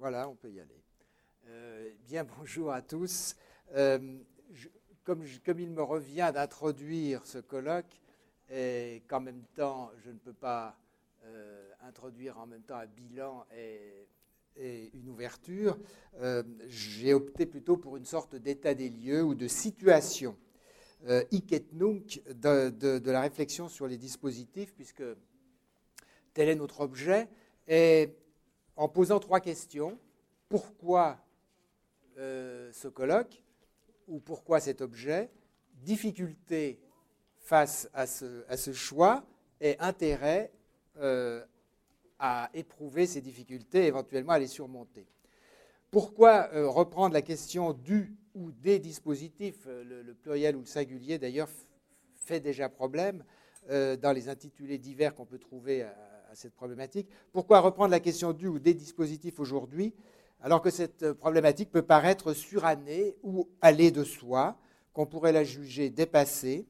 Voilà, 0.00 0.30
on 0.30 0.34
peut 0.34 0.50
y 0.50 0.58
aller. 0.58 0.82
Euh, 1.46 1.90
bien, 2.06 2.24
bonjour 2.38 2.72
à 2.72 2.80
tous. 2.80 3.36
Euh, 3.74 4.18
comme, 5.04 5.26
il 5.58 5.70
me 5.70 5.82
revient 5.82 6.30
d'introduire 6.32 7.26
ce 7.26 7.36
colloque, 7.36 8.00
et 8.50 9.02
qu'en 9.08 9.20
même 9.20 9.44
temps, 9.54 9.90
je 10.02 10.10
ne 10.10 10.16
peux 10.16 10.32
pas 10.32 10.78
euh, 11.26 11.70
introduire 11.82 12.38
en 12.38 12.46
même 12.46 12.62
temps 12.62 12.78
un 12.78 12.86
bilan 12.86 13.44
et, 13.54 14.08
une 14.94 15.08
ouverture, 15.08 15.78
j'ai 16.66 17.14
opté 17.14 17.46
plutôt 17.46 17.78
pour 17.78 17.96
une 17.96 18.04
sorte 18.04 18.36
d'état 18.36 18.74
des 18.74 18.90
lieux 18.90 19.22
ou 19.22 19.34
de 19.34 19.48
situation 19.48 20.36
euh, 21.06 21.24
et 21.30 21.40
de, 21.40 22.98
de, 22.98 23.10
la 23.10 23.20
réflexion 23.22 23.68
sur 23.68 23.86
les 23.86 23.96
dispositifs, 23.96 24.74
puisque 24.74 25.04
tel 26.34 26.48
est 26.48 26.56
notre 26.56 26.80
objet, 26.80 27.28
et 27.68 28.10
en 28.80 28.88
posant 28.88 29.20
trois 29.20 29.40
questions. 29.40 29.98
Pourquoi 30.48 31.18
euh, 32.16 32.72
ce 32.72 32.88
colloque 32.88 33.44
ou 34.08 34.20
pourquoi 34.20 34.58
cet 34.58 34.80
objet? 34.80 35.30
Difficulté 35.74 36.80
face 37.40 37.90
à 37.92 38.06
ce, 38.06 38.72
choix 38.72 39.22
et 39.60 39.76
intérêt 39.80 40.50
euh, 40.96 41.44
à 42.18 42.48
éprouver 42.54 43.06
ces 43.06 43.20
difficultés 43.20 43.84
éventuellement 43.84 44.32
à 44.32 44.38
les 44.38 44.46
surmonter. 44.46 45.06
Pourquoi 45.90 46.48
euh, 46.54 46.66
reprendre 46.66 47.12
la 47.12 47.22
question 47.22 47.74
du 47.74 48.16
ou 48.34 48.50
des 48.50 48.78
dispositifs? 48.78 49.66
Le, 49.66 50.02
le 50.02 50.14
pluriel 50.14 50.56
ou 50.56 50.60
le 50.60 50.66
singulier 50.66 51.18
d'ailleurs 51.18 51.50
fait 52.16 52.40
déjà 52.40 52.70
problème 52.70 53.24
dans 53.68 54.12
les 54.12 54.28
intitulés 54.30 54.78
divers 54.78 55.14
qu'on 55.14 55.26
peut 55.26 55.38
trouver 55.38 55.82
à, 55.82 56.09
à 56.30 56.36
cette 56.36 56.54
problématique. 56.54 57.08
Pourquoi 57.32 57.58
reprendre 57.58 57.90
la 57.90 57.98
question 57.98 58.32
du 58.32 58.46
ou 58.46 58.60
des 58.60 58.74
dispositifs 58.74 59.40
aujourd'hui, 59.40 59.92
alors 60.40 60.62
que 60.62 60.70
cette 60.70 61.12
problématique 61.12 61.72
peut 61.72 61.82
paraître 61.82 62.34
surannée 62.34 63.16
ou 63.24 63.48
aller 63.60 63.90
de 63.90 64.04
soi, 64.04 64.56
qu'on 64.92 65.06
pourrait 65.06 65.32
la 65.32 65.42
juger 65.42 65.90
dépassée, 65.90 66.68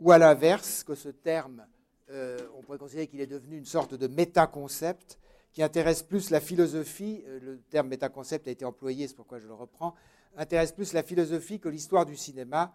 ou 0.00 0.12
à 0.12 0.18
l'inverse, 0.18 0.82
que 0.82 0.94
ce 0.94 1.10
terme, 1.10 1.66
euh, 2.10 2.38
on 2.56 2.62
pourrait 2.62 2.78
considérer 2.78 3.06
qu'il 3.06 3.20
est 3.20 3.26
devenu 3.26 3.58
une 3.58 3.66
sorte 3.66 3.94
de 3.94 4.06
métaconcept 4.06 5.18
qui 5.52 5.62
intéresse 5.62 6.02
plus 6.02 6.30
la 6.30 6.40
philosophie, 6.40 7.22
euh, 7.26 7.38
le 7.42 7.58
terme 7.70 7.88
métaconcept 7.88 8.48
a 8.48 8.50
été 8.50 8.64
employé, 8.64 9.06
c'est 9.08 9.14
pourquoi 9.16 9.38
je 9.38 9.46
le 9.46 9.54
reprends, 9.54 9.94
intéresse 10.38 10.72
plus 10.72 10.94
la 10.94 11.02
philosophie 11.02 11.60
que 11.60 11.68
l'histoire 11.68 12.06
du 12.06 12.16
cinéma 12.16 12.72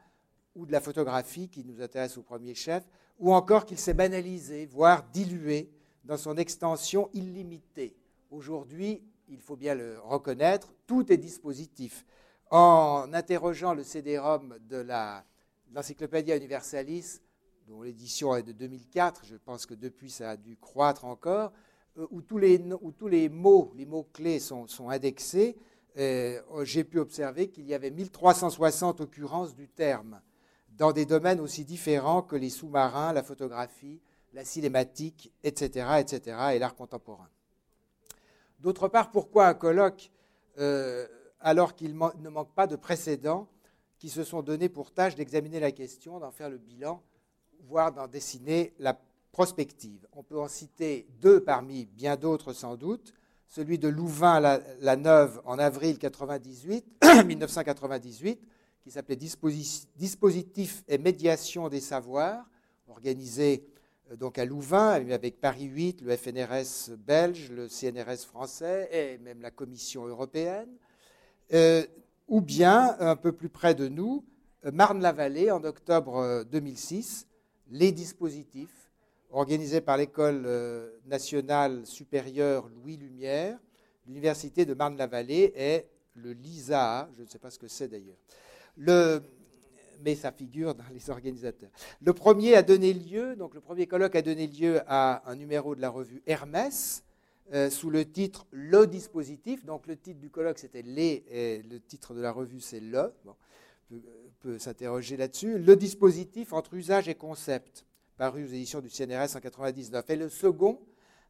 ou 0.56 0.68
de 0.68 0.72
la 0.72 0.82
photographie 0.82 1.50
qui 1.50 1.66
nous 1.66 1.82
intéresse 1.82 2.16
au 2.18 2.22
premier 2.22 2.54
chef, 2.54 2.84
ou 3.18 3.34
encore 3.34 3.66
qu'il 3.66 3.80
s'est 3.80 3.96
banalisé, 3.96 4.68
voire 4.68 5.04
dilué 5.12 5.72
dans 6.08 6.18
son 6.18 6.38
extension 6.38 7.10
illimitée. 7.14 7.94
Aujourd'hui, 8.32 9.04
il 9.28 9.42
faut 9.42 9.58
bien 9.58 9.76
le 9.76 10.00
reconnaître, 10.00 10.74
tout 10.88 11.12
est 11.12 11.18
dispositif. 11.18 12.06
En 12.50 13.10
interrogeant 13.14 13.74
le 13.74 13.84
CD-ROM 13.84 14.56
de 14.70 14.86
l'Encyclopédia 15.74 16.38
Universalis, 16.38 17.20
dont 17.68 17.82
l'édition 17.82 18.34
est 18.36 18.44
de 18.44 18.54
2004, 18.54 19.26
je 19.26 19.36
pense 19.36 19.66
que 19.66 19.74
depuis 19.74 20.10
ça 20.10 20.32
a 20.32 20.38
dû 20.38 20.56
croître 20.56 21.04
encore, 21.04 21.52
euh, 21.98 22.08
où, 22.10 22.22
tous 22.22 22.38
les, 22.38 22.58
mots, 23.28 23.74
les 23.76 23.86
mots-clés 23.86 24.40
sont, 24.40 24.66
sont, 24.68 24.90
indexés, 24.90 25.58
euh, 25.98 26.40
j'ai 26.64 26.86
pu 26.86 27.00
observer 27.00 27.50
qu'il 27.50 27.66
y 27.66 27.74
avait 27.74 27.92
1360 27.92 29.02
occurrences 29.02 29.54
du 29.54 29.68
terme 29.68 30.22
dans 30.70 30.94
des 30.94 31.06
domaines 31.06 31.42
aussi 31.42 31.66
différents 31.66 32.22
que 32.22 32.38
les 32.38 32.50
sous-marins, 32.50 33.12
la 33.12 33.24
photographie, 33.24 34.00
la 34.34 34.46
cinématique, 34.46 35.32
etc., 35.44 35.88
etc., 36.00 36.38
et 36.54 36.60
l'art 36.60 36.76
contemporain. 36.76 37.30
D'autre 38.60 38.88
part, 38.88 39.12
pourquoi 39.12 39.48
un 39.48 39.54
colloque 39.54 40.12
euh, 40.60 41.08
alors 41.40 41.76
qu'il 41.76 41.94
ne 41.94 42.30
manque 42.30 42.54
pas 42.54 42.68
de 42.68 42.76
précédents 42.76 43.48
qui 44.00 44.10
se 44.10 44.24
sont 44.24 44.42
donnés 44.42 44.70
pour 44.70 44.92
tâche 44.92 45.16
d'examiner 45.16 45.60
la 45.60 45.72
question, 45.72 46.20
d'en 46.20 46.32
faire 46.32 46.50
le 46.50 46.58
bilan, 46.58 47.02
voire 47.68 47.92
d'en 47.92 48.08
dessiner 48.08 48.74
la 48.80 49.00
prospective? 49.32 50.08
On 50.14 50.24
peut 50.24 50.40
en 50.40 50.48
citer 50.48 51.08
deux 51.22 51.44
parmi 51.44 51.86
bien 51.86 52.16
d'autres 52.16 52.54
sans 52.54 52.76
doute, 52.76 53.14
celui 53.48 53.80
de 53.80 53.88
Louvain-la-Neuve 53.88 55.42
en 55.46 55.58
avril 55.58 55.98
1998, 57.26 58.42
qui 58.82 58.92
s'appelait 58.92 59.16
Dispositif 59.16 60.84
et 60.88 60.98
médiation 60.98 61.70
des 61.70 61.82
savoirs, 61.82 62.46
organisé 62.88 63.66
donc 64.16 64.38
à 64.38 64.46
Louvain, 64.46 64.92
avec 65.12 65.40
Paris 65.42 65.66
8, 65.66 66.02
le 66.02 66.16
FNRS 66.16 66.96
belge, 66.98 67.52
le 67.52 67.68
CNRS 67.68 68.26
français 68.26 68.90
et 68.92 69.18
même 69.18 69.42
la 69.42 69.52
Commission 69.52 70.06
européenne, 70.06 70.70
euh, 71.54 71.84
ou 72.28 72.42
bien 72.42 72.96
un 73.00 73.16
peu 73.16 73.32
plus 73.32 73.50
près 73.50 73.76
de 73.76 73.88
nous, 73.88 74.24
euh, 74.66 74.72
Marne-la-Vallée 74.72 75.52
en 75.52 75.64
octobre 75.64 76.44
2006, 76.50 77.28
les 77.70 77.92
dispositifs 77.92 78.92
organisés 79.30 79.82
par 79.82 79.98
l'École 79.98 80.48
nationale 81.06 81.86
supérieure 81.86 82.70
Louis 82.70 82.96
Lumière, 82.96 83.60
l'Université 84.08 84.66
de 84.66 84.74
Marne-la-Vallée 84.74 85.54
et 85.56 85.86
le 86.16 86.32
LISA, 86.32 87.10
je 87.18 87.24
ne 87.24 87.28
sais 87.28 87.40
pas 87.40 87.50
ce 87.50 87.60
que 87.60 87.68
c'est 87.68 87.90
d'ailleurs. 87.90 88.18
Le, 88.78 89.22
mais 90.02 90.16
ça 90.16 90.32
figure 90.32 90.76
dans 90.76 90.84
les 90.94 91.10
organisateurs. 91.10 91.70
Le 92.02 92.14
premier 92.14 92.56
a 92.56 92.64
donné 92.64 92.94
lieu, 92.94 93.36
donc 93.36 93.54
le 93.54 93.62
premier 93.62 93.88
colloque 93.88 94.16
a 94.16 94.22
donné 94.22 94.48
lieu 94.48 94.82
à 94.88 95.30
un 95.30 95.36
numéro 95.36 95.76
de 95.76 95.82
la 95.82 95.90
revue 95.90 96.22
Hermès 96.28 97.04
euh, 97.54 97.70
sous 97.70 97.90
le 97.90 98.04
titre 98.06 98.46
Le 98.52 98.88
dispositif. 98.88 99.64
Donc 99.66 99.88
le 99.88 99.96
titre 99.96 100.20
du 100.20 100.30
colloque 100.30 100.60
c'était 100.60 100.82
Les 100.82 101.24
et 101.30 101.62
le 101.64 101.80
titre 101.80 102.14
de 102.14 102.22
la 102.22 102.32
revue 102.32 102.60
c'est 102.60 102.82
Le. 102.82 103.14
on 103.92 104.02
peut, 104.42 104.60
s'interroger 104.60 105.16
là-dessus. 105.16 105.58
Le 105.58 105.76
dispositif 105.76 106.52
entre 106.52 106.74
usage 106.74 107.08
et 107.08 107.16
concept, 107.16 107.86
paru 108.18 108.44
aux 108.44 108.48
éditions 108.48 108.82
du 108.82 108.90
CNRS 108.90 109.36
en 109.36 109.40
99. 109.40 110.10
Et 110.10 110.16
le 110.16 110.30
second 110.30 110.80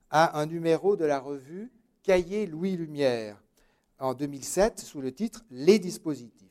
a 0.09 0.39
un 0.39 0.45
numéro 0.45 0.95
de 0.95 1.05
la 1.05 1.19
revue 1.19 1.71
Cahiers 2.01 2.47
Louis 2.47 2.77
Lumière 2.77 3.41
en 3.99 4.13
2007 4.13 4.79
sous 4.79 5.01
le 5.01 5.11
titre 5.11 5.43
Les 5.51 5.77
dispositifs. 5.77 6.47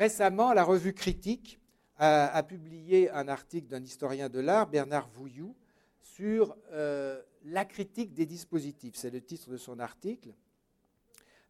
Récemment, 0.00 0.54
la 0.54 0.64
revue 0.64 0.94
Critique 0.94 1.60
a, 1.98 2.42
publié 2.42 3.10
un 3.10 3.28
article 3.28 3.68
d'un 3.68 3.82
historien 3.82 4.30
de 4.30 4.40
l'art, 4.40 4.66
Bernard 4.66 5.10
Vouilloux, 5.10 5.54
sur 6.00 6.56
euh, 6.72 7.20
la 7.44 7.66
critique 7.66 8.14
des 8.14 8.24
dispositifs. 8.24 8.94
C'est 8.94 9.10
le 9.10 9.20
titre 9.20 9.50
de 9.50 9.58
son 9.58 9.78
article. 9.78 10.30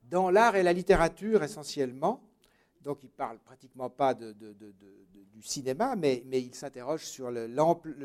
Dans 0.02 0.30
l'art 0.30 0.56
et 0.56 0.64
la 0.64 0.72
littérature 0.72 1.44
essentiellement, 1.44 2.28
donc 2.82 3.04
il 3.04 3.06
ne 3.06 3.12
parle 3.12 3.38
pratiquement 3.38 3.88
pas 3.88 4.14
de, 4.14 4.32
du 4.32 5.42
cinéma, 5.42 5.94
mais, 5.94 6.24
mais 6.26 6.42
il 6.42 6.52
s'interroge 6.52 7.04
sur 7.04 7.30
le, 7.30 7.46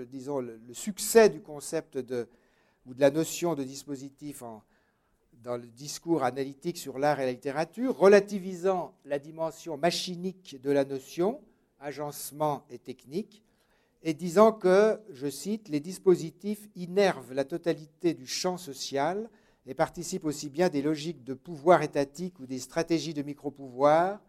disons, 0.05 0.41
le, 0.41 0.59
succès 0.73 1.27
du 1.27 1.41
concept 1.41 1.97
de, 1.97 2.29
ou 2.85 2.93
de 2.93 3.01
la 3.01 3.09
notion 3.09 3.55
de 3.55 3.63
dispositif 3.63 4.43
en, 4.43 4.61
dans 5.45 5.57
le 5.57 5.67
discours 5.67 6.23
analytique 6.23 6.75
sur 6.75 6.97
l'art 6.97 7.19
et 7.19 7.25
la 7.25 7.31
littérature, 7.31 7.95
relativisant 7.95 8.95
la 9.05 9.19
dimension 9.19 9.77
machinique 9.77 10.59
de 10.59 10.71
la 10.71 10.85
notion, 10.85 11.39
agencement 11.79 12.65
et 12.71 12.79
technique, 12.79 13.43
et 14.01 14.15
disant 14.15 14.51
que, 14.51 14.99
je 15.11 15.29
cite, 15.29 15.69
les 15.69 15.79
dispositifs 15.79 16.67
innervent 16.75 17.31
la 17.31 17.45
totalité 17.45 18.15
du 18.15 18.25
champ 18.25 18.57
social 18.57 19.29
et 19.67 19.75
participent 19.75 20.25
aussi 20.25 20.49
bien 20.49 20.69
des 20.69 20.81
logiques 20.81 21.23
de 21.23 21.35
pouvoir 21.35 21.83
étatique 21.83 22.39
ou 22.39 22.47
des 22.47 22.59
stratégies 22.59 23.13
de 23.13 23.21
micro-pouvoir 23.21 24.19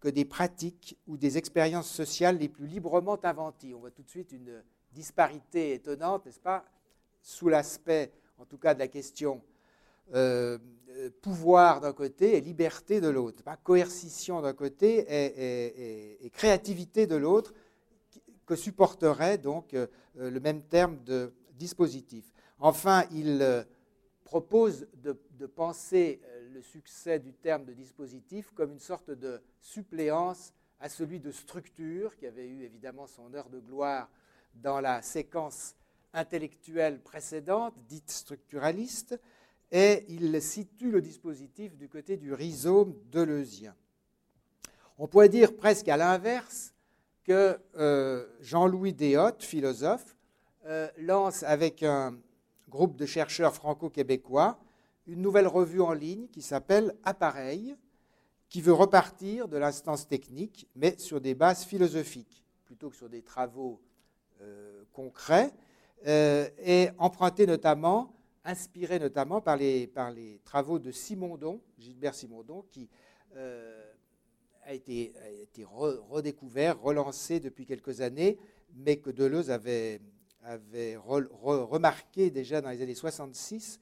que 0.00 0.08
des 0.08 0.24
pratiques 0.24 0.98
ou 1.06 1.16
des 1.16 1.38
expériences 1.38 1.90
sociales 1.90 2.38
les 2.38 2.48
plus 2.48 2.66
librement 2.66 3.18
inventées. 3.24 3.74
On 3.74 3.78
voit 3.78 3.92
tout 3.92 4.02
de 4.02 4.10
suite 4.10 4.32
une 4.32 4.60
disparité 4.92 5.74
étonnante, 5.74 6.26
n'est-ce 6.26 6.40
pas, 6.40 6.64
sous 7.22 7.48
l'aspect, 7.48 8.10
en 8.38 8.44
tout 8.44 8.58
cas, 8.58 8.74
de 8.74 8.80
la 8.80 8.88
question 8.88 9.40
euh, 10.12 10.58
pouvoir 11.22 11.80
d'un 11.80 11.92
côté 11.92 12.36
et 12.36 12.40
liberté 12.40 13.00
de 13.00 13.08
l'autre, 13.08 13.42
coercition 13.62 14.40
d'un 14.40 14.52
côté 14.52 15.04
et, 15.08 16.30
créativité 16.30 17.06
de 17.06 17.16
l'autre, 17.16 17.52
que 18.46 18.54
supporterait 18.54 19.38
donc 19.38 19.74
euh, 19.74 19.86
le 20.16 20.38
même 20.40 20.62
terme 20.62 21.02
de 21.04 21.32
dispositif. 21.54 22.32
Enfin, 22.58 23.04
il 23.10 23.40
euh, 23.42 23.64
propose 24.24 24.86
de, 24.94 25.18
penser 25.46 26.20
le 26.52 26.62
succès 26.62 27.18
du 27.18 27.34
terme 27.34 27.64
de 27.64 27.72
dispositif 27.72 28.50
comme 28.54 28.72
une 28.72 28.80
sorte 28.80 29.10
de 29.10 29.42
suppléance 29.60 30.54
à 30.80 30.88
celui 30.88 31.20
de 31.20 31.30
structure, 31.30 32.16
qui 32.16 32.26
avait 32.26 32.46
eu 32.46 32.62
évidemment 32.62 33.06
son 33.06 33.34
heure 33.34 33.50
de 33.50 33.58
gloire 33.58 34.08
dans 34.54 34.80
la 34.80 35.02
séquence 35.02 35.74
intellectuelle 36.14 37.00
précédente, 37.00 37.74
dite 37.88 38.10
structuraliste, 38.10 39.20
et 39.74 40.04
il 40.08 40.40
situe 40.40 40.92
le 40.92 41.02
dispositif 41.02 41.76
du 41.76 41.88
côté 41.88 42.16
du 42.16 42.32
rhizome 42.32 42.94
deleuzien. 43.10 43.74
On 44.98 45.08
pourrait 45.08 45.28
dire 45.28 45.56
presque 45.56 45.88
à 45.88 45.96
l'inverse 45.96 46.72
que 47.24 47.58
euh, 47.76 48.24
Jean-Louis 48.40 48.92
Deshottes, 48.92 49.42
philosophe, 49.42 50.16
euh, 50.66 50.88
lance 50.96 51.42
avec 51.42 51.82
un 51.82 52.16
groupe 52.68 52.94
de 52.94 53.04
chercheurs 53.04 53.52
franco-québécois 53.52 54.60
une 55.08 55.20
nouvelle 55.20 55.48
revue 55.48 55.82
en 55.82 55.92
ligne 55.92 56.28
qui 56.28 56.40
s'appelle 56.40 56.94
Appareil, 57.02 57.76
qui 58.48 58.60
veut 58.60 58.72
repartir 58.72 59.48
de 59.48 59.56
l'instance 59.56 60.06
technique, 60.06 60.68
mais 60.76 60.96
sur 60.98 61.20
des 61.20 61.34
bases 61.34 61.64
philosophiques, 61.64 62.44
plutôt 62.64 62.90
que 62.90 62.96
sur 62.96 63.08
des 63.08 63.22
travaux 63.22 63.82
euh, 64.40 64.84
concrets, 64.92 65.52
et 66.06 66.90
emprunté 66.98 67.46
notamment, 67.46 68.14
inspiré 68.44 68.98
notamment 68.98 69.40
par 69.40 69.56
les, 69.56 69.90
travaux 70.44 70.78
de 70.78 70.90
Simondon, 70.90 71.60
Gilbert 71.78 72.14
Simondon, 72.14 72.64
qui 72.70 72.88
euh, 73.36 73.92
a 74.64 74.72
été, 74.72 75.12
redécouvert, 76.10 76.80
relancé 76.80 77.40
depuis 77.40 77.66
quelques 77.66 78.00
années, 78.00 78.38
mais 78.74 78.96
que 78.96 79.10
Deleuze 79.10 79.50
avait, 79.50 80.00
avait 80.42 80.96
remarqué 80.96 82.30
déjà 82.30 82.60
dans 82.60 82.70
les 82.70 82.82
années 82.82 82.94
66, 82.94 83.80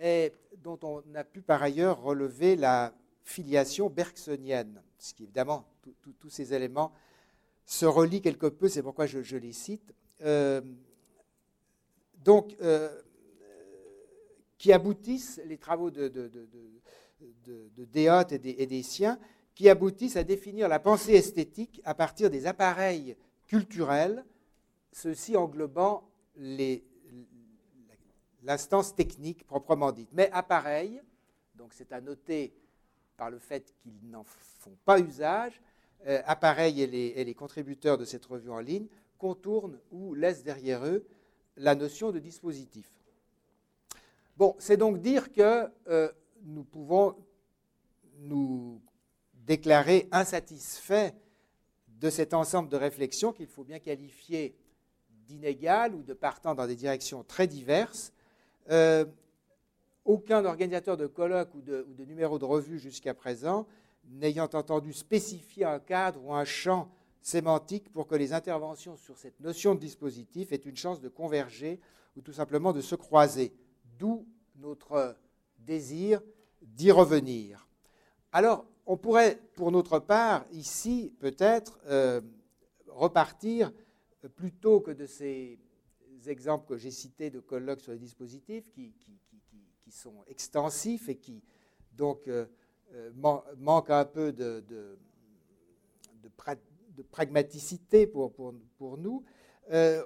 et 0.00 0.32
dont 0.62 0.78
on 0.82 1.02
a 1.14 1.24
pu 1.24 1.42
par 1.42 1.62
ailleurs 1.62 2.02
relever 2.02 2.56
la 2.56 2.92
filiation 3.24 3.88
bergsonienne, 3.88 4.82
ce 4.98 5.14
qui 5.14 5.24
évidemment, 5.24 5.64
tous 6.18 6.30
ces 6.30 6.54
éléments 6.54 6.92
se 7.64 7.86
relient 7.86 8.20
quelque 8.20 8.46
peu, 8.46 8.68
c'est 8.68 8.82
pourquoi 8.82 9.06
je, 9.06 9.36
les 9.36 9.52
cite. 9.52 9.94
Euh, 10.22 10.60
donc, 12.24 12.56
euh, 12.60 13.00
qui 14.62 14.72
aboutissent, 14.72 15.40
les 15.46 15.58
travaux 15.58 15.90
de, 15.90 16.06
de, 16.06 16.22
et 18.30 18.66
des, 18.66 18.82
siens, 18.84 19.18
qui 19.56 19.68
aboutissent 19.68 20.14
à 20.14 20.22
définir 20.22 20.68
la 20.68 20.78
pensée 20.78 21.14
esthétique 21.14 21.80
à 21.84 21.94
partir 21.94 22.30
des 22.30 22.46
appareils 22.46 23.16
culturels, 23.48 24.24
ceux-ci 24.92 25.36
englobant 25.36 26.08
l'instance 28.44 28.94
technique 28.94 29.44
proprement 29.48 29.90
dite. 29.90 30.10
Mais 30.12 30.30
appareils, 30.32 31.02
donc 31.56 31.72
c'est 31.74 31.90
à 31.90 32.00
noter 32.00 32.54
par 33.16 33.30
le 33.30 33.40
fait 33.40 33.74
qu'ils 33.82 34.08
n'en 34.10 34.22
font 34.22 34.78
pas 34.84 35.00
usage, 35.00 35.60
euh, 36.06 36.22
appareils 36.24 36.82
et 36.82 37.24
les, 37.24 37.34
contributeurs 37.34 37.98
de 37.98 38.04
cette 38.04 38.26
revue 38.26 38.50
en 38.50 38.60
ligne 38.60 38.86
contournent 39.18 39.80
ou 39.90 40.14
laissent 40.14 40.44
derrière 40.44 40.86
eux 40.86 41.04
la 41.56 41.74
notion 41.74 42.12
de 42.12 42.20
dispositif. 42.20 43.01
C'est 44.58 44.76
donc 44.76 45.00
dire 45.00 45.32
que 45.32 45.68
euh, 45.88 46.10
nous 46.44 46.64
pouvons 46.64 47.16
nous 48.18 48.80
déclarer 49.34 50.08
insatisfaits 50.12 51.12
de 51.88 52.10
cet 52.10 52.34
ensemble 52.34 52.68
de 52.68 52.76
réflexions 52.76 53.32
qu'il 53.32 53.46
faut 53.46 53.64
bien 53.64 53.78
qualifier 53.78 54.56
d'inégales 55.26 55.94
ou 55.94 56.02
de 56.02 56.14
partant 56.14 56.54
dans 56.54 56.66
des 56.66 56.76
directions 56.76 57.22
très 57.24 57.46
diverses. 57.46 58.12
Euh, 58.70 59.04
aucun 60.04 60.44
organisateur 60.44 60.96
de 60.96 61.06
colloques 61.06 61.54
ou 61.54 61.60
de, 61.60 61.86
ou 61.88 61.94
de 61.94 62.04
numéros 62.04 62.38
de 62.38 62.44
revue 62.44 62.78
jusqu'à 62.78 63.14
présent 63.14 63.66
n'ayant 64.10 64.50
entendu 64.52 64.92
spécifier 64.92 65.64
un 65.64 65.78
cadre 65.78 66.24
ou 66.24 66.34
un 66.34 66.44
champ 66.44 66.90
sémantique 67.20 67.92
pour 67.92 68.08
que 68.08 68.16
les 68.16 68.32
interventions 68.32 68.96
sur 68.96 69.16
cette 69.16 69.38
notion 69.40 69.76
de 69.76 69.80
dispositif 69.80 70.52
aient 70.52 70.56
une 70.56 70.76
chance 70.76 71.00
de 71.00 71.08
converger 71.08 71.78
ou 72.16 72.20
tout 72.20 72.32
simplement 72.32 72.72
de 72.72 72.80
se 72.80 72.96
croiser. 72.96 73.54
D'où 73.98 74.26
notre 74.62 75.16
désir 75.58 76.22
d'y 76.62 76.90
revenir. 76.90 77.68
Alors, 78.30 78.64
on 78.86 78.96
pourrait, 78.96 79.40
pour 79.54 79.70
notre 79.70 79.98
part, 79.98 80.46
ici, 80.52 81.12
peut-être, 81.18 81.78
euh, 81.86 82.20
repartir 82.88 83.72
plutôt 84.36 84.80
que 84.80 84.92
de 84.92 85.06
ces 85.06 85.58
exemples 86.26 86.66
que 86.68 86.76
j'ai 86.76 86.90
cités 86.90 87.30
de 87.30 87.40
colloques 87.40 87.80
sur 87.80 87.92
les 87.92 87.98
dispositifs 87.98 88.70
qui, 88.70 88.94
sont 89.90 90.24
extensifs 90.26 91.10
et 91.10 91.16
qui 91.16 91.42
donc 91.92 92.26
euh, 92.26 92.46
euh, 92.94 93.10
manquent 93.58 93.90
un 93.90 94.06
peu 94.06 94.32
de, 94.32 94.64
pragmaticité 97.10 98.06
pour, 98.06 98.32
nous, 98.96 99.22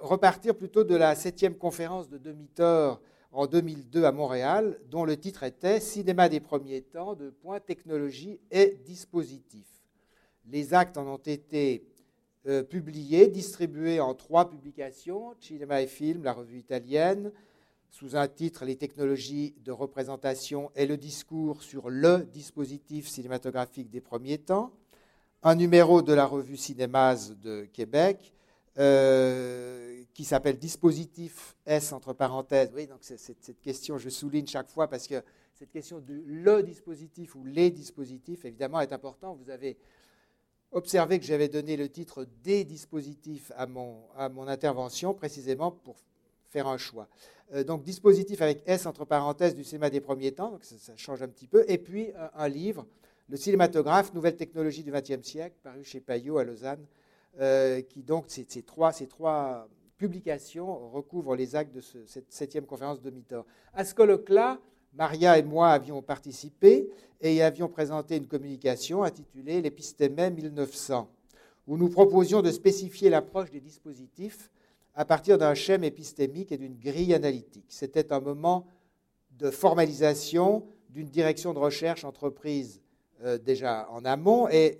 repartir 0.01 0.57
plutôt 0.57 0.83
de 0.83 0.95
la 0.95 1.15
septième 1.15 1.57
conférence 1.57 2.09
de 2.09 2.17
Demitor 2.17 2.99
en 3.37 3.45
2002 3.45 4.03
à 4.03 4.11
Montréal, 4.11 4.79
dont 4.89 5.05
le 5.05 5.15
titre 5.15 5.43
était 5.43 5.79
Cinéma 5.79 6.27
des 6.27 6.39
premiers 6.39 6.81
temps, 6.81 7.13
de 7.13 7.29
points 7.29 7.59
technologie 7.59 8.39
et 8.49 8.79
dispositifs. 8.83 9.83
Les 10.47 10.73
actes 10.73 10.97
en 10.97 11.05
ont 11.05 11.17
été 11.17 11.85
publiés, 12.67 13.27
distribués 13.27 13.99
en 13.99 14.15
trois 14.15 14.49
publications, 14.49 15.35
Cinéma 15.39 15.83
et 15.83 15.87
Film, 15.87 16.23
la 16.23 16.33
revue 16.33 16.57
italienne, 16.57 17.31
sous 17.91 18.15
un 18.15 18.27
titre 18.27 18.65
Les 18.65 18.75
technologies 18.75 19.53
de 19.63 19.71
représentation 19.71 20.71
et 20.75 20.87
le 20.87 20.97
discours 20.97 21.61
sur 21.61 21.91
le 21.91 22.27
dispositif 22.33 23.07
cinématographique 23.07 23.91
des 23.91 24.01
premiers 24.01 24.39
temps, 24.39 24.71
un 25.43 25.53
numéro 25.53 26.01
de 26.01 26.13
la 26.13 26.25
revue 26.25 26.57
Cinémas 26.57 27.33
de 27.43 27.65
Québec 27.71 28.33
euh, 28.79 30.03
qui 30.13 30.23
s'appelle 30.23 30.57
Dispositif 30.57 31.55
S 31.65 31.93
entre 31.93 32.13
parenthèses. 32.13 32.71
Oui, 32.75 32.87
donc 32.87 32.99
cette 33.01 33.61
question, 33.61 33.97
je 33.97 34.09
souligne 34.09 34.47
chaque 34.47 34.69
fois 34.69 34.87
parce 34.87 35.07
que 35.07 35.21
cette 35.53 35.71
question 35.71 35.99
de 35.99 36.21
le 36.25 36.61
dispositif 36.61 37.35
ou 37.35 37.43
les 37.43 37.71
dispositifs, 37.71 38.45
évidemment, 38.45 38.79
est 38.79 38.93
importante. 38.93 39.39
Vous 39.43 39.49
avez 39.49 39.77
observé 40.71 41.19
que 41.19 41.25
j'avais 41.25 41.47
donné 41.47 41.77
le 41.77 41.89
titre 41.89 42.27
des 42.43 42.63
dispositifs 42.63 43.51
à 43.55 43.65
mon, 43.65 44.03
à 44.15 44.29
mon 44.29 44.47
intervention 44.47 45.13
précisément 45.13 45.71
pour 45.71 45.95
faire 46.49 46.67
un 46.67 46.77
choix. 46.77 47.07
Euh, 47.53 47.63
donc 47.63 47.83
dispositif 47.83 48.41
avec 48.41 48.61
S 48.65 48.85
entre 48.85 49.05
parenthèses 49.05 49.55
du 49.55 49.63
cinéma 49.63 49.89
des 49.89 50.01
premiers 50.01 50.33
temps, 50.33 50.51
donc 50.51 50.63
ça, 50.63 50.95
change 50.95 51.21
un 51.21 51.27
petit 51.27 51.47
peu, 51.47 51.63
et 51.67 51.77
puis 51.77 52.11
un, 52.33 52.47
livre, 52.49 52.85
Le 53.29 53.37
cinématographe, 53.37 54.13
nouvelle 54.13 54.35
technologie 54.35 54.83
du 54.83 54.91
XXe 54.91 55.21
siècle, 55.21 55.55
paru 55.63 55.83
chez 55.83 55.99
Payot 55.99 56.37
à 56.37 56.43
Lausanne, 56.43 56.85
euh, 57.39 57.81
qui 57.81 58.03
donc, 58.03 58.25
ces, 58.27 58.45
trois, 58.63 58.91
ces 58.91 59.07
trois 59.07 59.67
publications 59.97 60.89
recouvrent 60.89 61.35
les 61.35 61.55
actes 61.55 61.73
de 61.73 61.81
cette 61.81 62.31
septième 62.31 62.65
conférence 62.65 63.01
de 63.01 63.09
Mitor. 63.09 63.45
À 63.73 63.83
ce 63.83 63.93
colloque-là, 63.93 64.59
Maria 64.93 65.37
et 65.37 65.43
moi 65.43 65.69
avions 65.69 66.01
participé 66.01 66.89
et 67.21 67.41
avions 67.41 67.67
présenté 67.67 68.17
une 68.17 68.27
communication 68.27 69.03
intitulée 69.03 69.61
L'épistémé 69.61 70.29
1900, 70.29 71.09
où 71.67 71.77
nous 71.77 71.89
proposions 71.89 72.41
de 72.41 72.51
spécifier 72.51 73.09
l'approche 73.09 73.51
des 73.51 73.59
dispositifs 73.59 74.49
à 74.95 75.05
partir 75.05 75.37
d'un 75.37 75.53
schème 75.53 75.83
épistémique 75.83 76.51
et 76.51 76.57
d'une 76.57 76.77
grille 76.77 77.13
analytique. 77.13 77.65
C'était 77.69 78.11
un 78.11 78.19
moment 78.19 78.65
de 79.37 79.51
formalisation 79.51 80.65
d'une 80.89 81.07
direction 81.07 81.53
de 81.53 81.59
recherche 81.59 82.03
entreprise 82.03 82.81
euh, 83.23 83.37
déjà 83.37 83.87
en 83.91 84.05
amont 84.05 84.47
et 84.49 84.79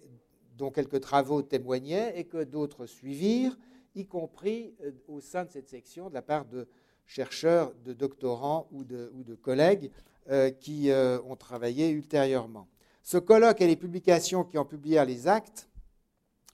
dont 0.57 0.71
quelques 0.71 1.01
travaux 1.01 1.41
témoignaient 1.41 2.19
et 2.19 2.25
que 2.25 2.43
d'autres 2.43 2.85
suivirent, 2.85 3.57
y 3.95 4.05
compris 4.05 4.75
euh, 4.83 4.91
au 5.07 5.21
sein 5.21 5.45
de 5.45 5.51
cette 5.51 5.69
section 5.69 6.09
de 6.09 6.13
la 6.13 6.21
part 6.21 6.45
de 6.45 6.67
chercheurs, 7.05 7.73
de 7.85 7.93
doctorants 7.93 8.67
ou 8.71 8.83
de, 8.83 9.35
collègues 9.41 9.91
euh, 10.29 10.49
qui 10.49 10.89
ont 10.91 11.35
travaillé 11.37 11.89
ultérieurement. 11.89 12.67
Ce 13.01 13.17
colloque 13.17 13.61
et 13.61 13.67
les 13.67 13.77
publications 13.77 14.43
qui 14.43 14.57
ont 14.57 14.65
publié 14.65 15.03
les 15.05 15.27
actes, 15.27 15.69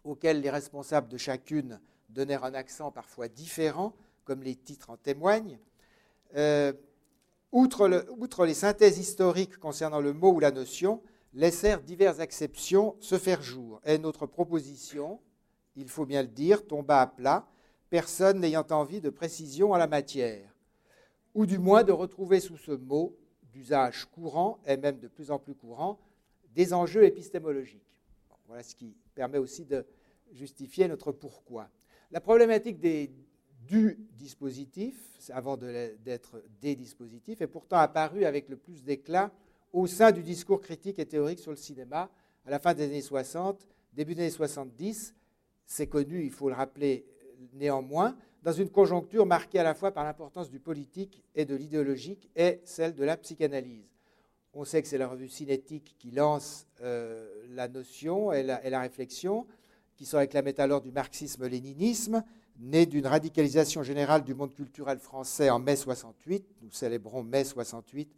auxquels 0.03 0.41
les 0.41 0.51
responsables 0.51 1.07
de 1.07 1.17
chacune 1.17 1.79
donner 2.09 2.35
un 2.35 2.53
accent 2.53 2.91
parfois 2.91 3.27
différent, 3.27 3.93
comme 4.23 4.43
les 4.43 4.55
titres 4.55 4.89
en 4.89 4.97
témoignent. 4.97 5.59
Euh, 6.35 6.73
outre, 7.51 8.45
les 8.45 8.53
synthèses 8.53 8.97
historiques 8.97 9.57
concernant 9.57 9.99
le 9.99 10.13
mot 10.13 10.31
ou 10.31 10.39
la 10.39 10.51
notion, 10.51 11.01
laissèrent 11.33 11.81
diverses 11.81 12.19
exceptions 12.19 12.95
se 12.99 13.17
faire 13.17 13.41
jour. 13.41 13.81
Et 13.85 13.97
notre 13.97 14.25
proposition, 14.25 15.19
il 15.75 15.89
faut 15.89 16.05
bien 16.05 16.21
le 16.21 16.27
dire, 16.27 16.65
tomba 16.65 17.01
à 17.01 17.07
plat, 17.07 17.47
personne 17.89 18.39
n'ayant 18.39 18.65
envie 18.71 19.01
de 19.01 19.09
précision 19.09 19.71
en 19.71 19.77
la 19.77 19.87
matière, 19.87 20.55
ou 21.33 21.45
du 21.45 21.57
moins 21.57 21.83
de 21.83 21.91
retrouver 21.91 22.39
sous 22.39 22.57
ce 22.57 22.71
mot, 22.71 23.17
d'usage 23.51 24.05
courant 24.05 24.59
et 24.65 24.77
même 24.77 24.99
de 24.99 25.07
plus 25.07 25.29
en 25.29 25.37
plus 25.37 25.53
courant, 25.53 25.99
des 26.55 26.73
enjeux 26.73 27.03
épistémologiques. 27.03 27.85
voilà 28.47 28.63
ce 28.63 28.75
qui 28.75 28.95
permet 29.13 29.37
aussi 29.37 29.65
de 29.65 29.85
justifier 30.31 30.87
notre 30.87 31.11
pourquoi. 31.11 31.69
La 32.11 32.19
problématique 32.19 32.79
des, 32.79 33.11
du 33.67 33.99
dispositif, 34.13 34.95
avant 35.31 35.57
d'être 35.57 36.43
des 36.61 36.75
dispositifs, 36.75 37.41
est 37.41 37.47
pourtant 37.47 37.77
apparue 37.77 38.25
avec 38.25 38.49
le 38.49 38.57
plus 38.57 38.83
d'éclat 38.83 39.31
au 39.73 39.87
sein 39.87 40.11
du 40.11 40.21
discours 40.21 40.61
critique 40.61 40.99
et 40.99 41.05
théorique 41.05 41.39
sur 41.39 41.51
le 41.51 41.57
cinéma 41.57 42.09
à 42.45 42.51
la 42.51 42.59
fin 42.59 42.73
des 42.73 42.83
années 42.83 43.01
60, 43.01 43.67
début 43.93 44.13
des 44.13 44.21
années 44.21 44.29
70. 44.29 45.15
C'est 45.65 45.87
connu, 45.87 46.23
il 46.23 46.31
faut 46.31 46.47
le 46.47 46.55
rappeler 46.55 47.05
néanmoins, 47.53 48.15
dans 48.43 48.51
une 48.51 48.69
conjoncture 48.69 49.25
marquée 49.25 49.59
à 49.59 49.63
la 49.63 49.73
fois 49.73 49.91
par 49.91 50.03
l'importance 50.03 50.49
du 50.49 50.59
politique 50.59 51.23
et 51.33 51.45
de 51.45 51.55
l'idéologique 51.55 52.29
et 52.35 52.61
celle 52.65 52.93
de 52.93 53.03
la 53.03 53.17
psychanalyse. 53.17 53.89
On 54.53 54.65
sait 54.65 54.81
que 54.81 54.87
c'est 54.87 54.99
la 54.99 55.07
revue 55.07 55.29
Cinétique 55.29 55.95
qui 55.97 56.11
lance 56.11 56.67
euh, 56.81 57.27
la 57.49 57.67
notion 57.67 58.31
et 58.31 58.43
la, 58.43 58.63
et 58.63 58.69
la 58.69 58.81
réflexion 58.81 59.47
qui 59.95 60.05
sont 60.05 60.17
réclamés 60.17 60.53
alors 60.59 60.81
du 60.81 60.91
marxisme-léninisme, 60.91 62.23
né 62.59 62.85
d'une 62.85 63.07
radicalisation 63.07 63.81
générale 63.81 64.23
du 64.23 64.35
monde 64.35 64.53
culturel 64.53 64.99
français 64.99 65.49
en 65.49 65.59
mai 65.59 65.75
68. 65.75 66.45
Nous 66.61 66.71
célébrons 66.71 67.23
mai 67.23 67.43
68 67.43 68.13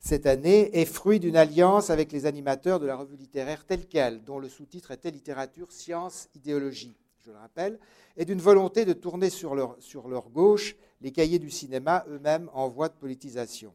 cette 0.00 0.26
année 0.26 0.78
est 0.78 0.84
fruit 0.84 1.20
d'une 1.20 1.36
alliance 1.36 1.90
avec 1.90 2.12
les 2.12 2.26
animateurs 2.26 2.80
de 2.80 2.86
la 2.86 2.96
revue 2.96 3.16
littéraire 3.16 3.64
telle 3.64 3.86
qu'elle, 3.86 4.22
dont 4.22 4.38
le 4.38 4.48
sous-titre 4.48 4.92
était 4.92 5.10
Littérature, 5.10 5.72
Science, 5.72 6.28
Idéologie, 6.34 6.96
je 7.24 7.30
le 7.30 7.38
rappelle, 7.38 7.78
et 8.16 8.24
d'une 8.24 8.40
volonté 8.40 8.84
de 8.84 8.92
tourner 8.92 9.30
sur 9.30 9.54
leur, 9.54 10.30
gauche 10.30 10.76
les 11.00 11.12
cahiers 11.12 11.38
du 11.38 11.50
cinéma 11.50 12.04
eux-mêmes 12.08 12.48
en 12.52 12.68
voie 12.68 12.88
de 12.88 12.94
politisation. 12.94 13.74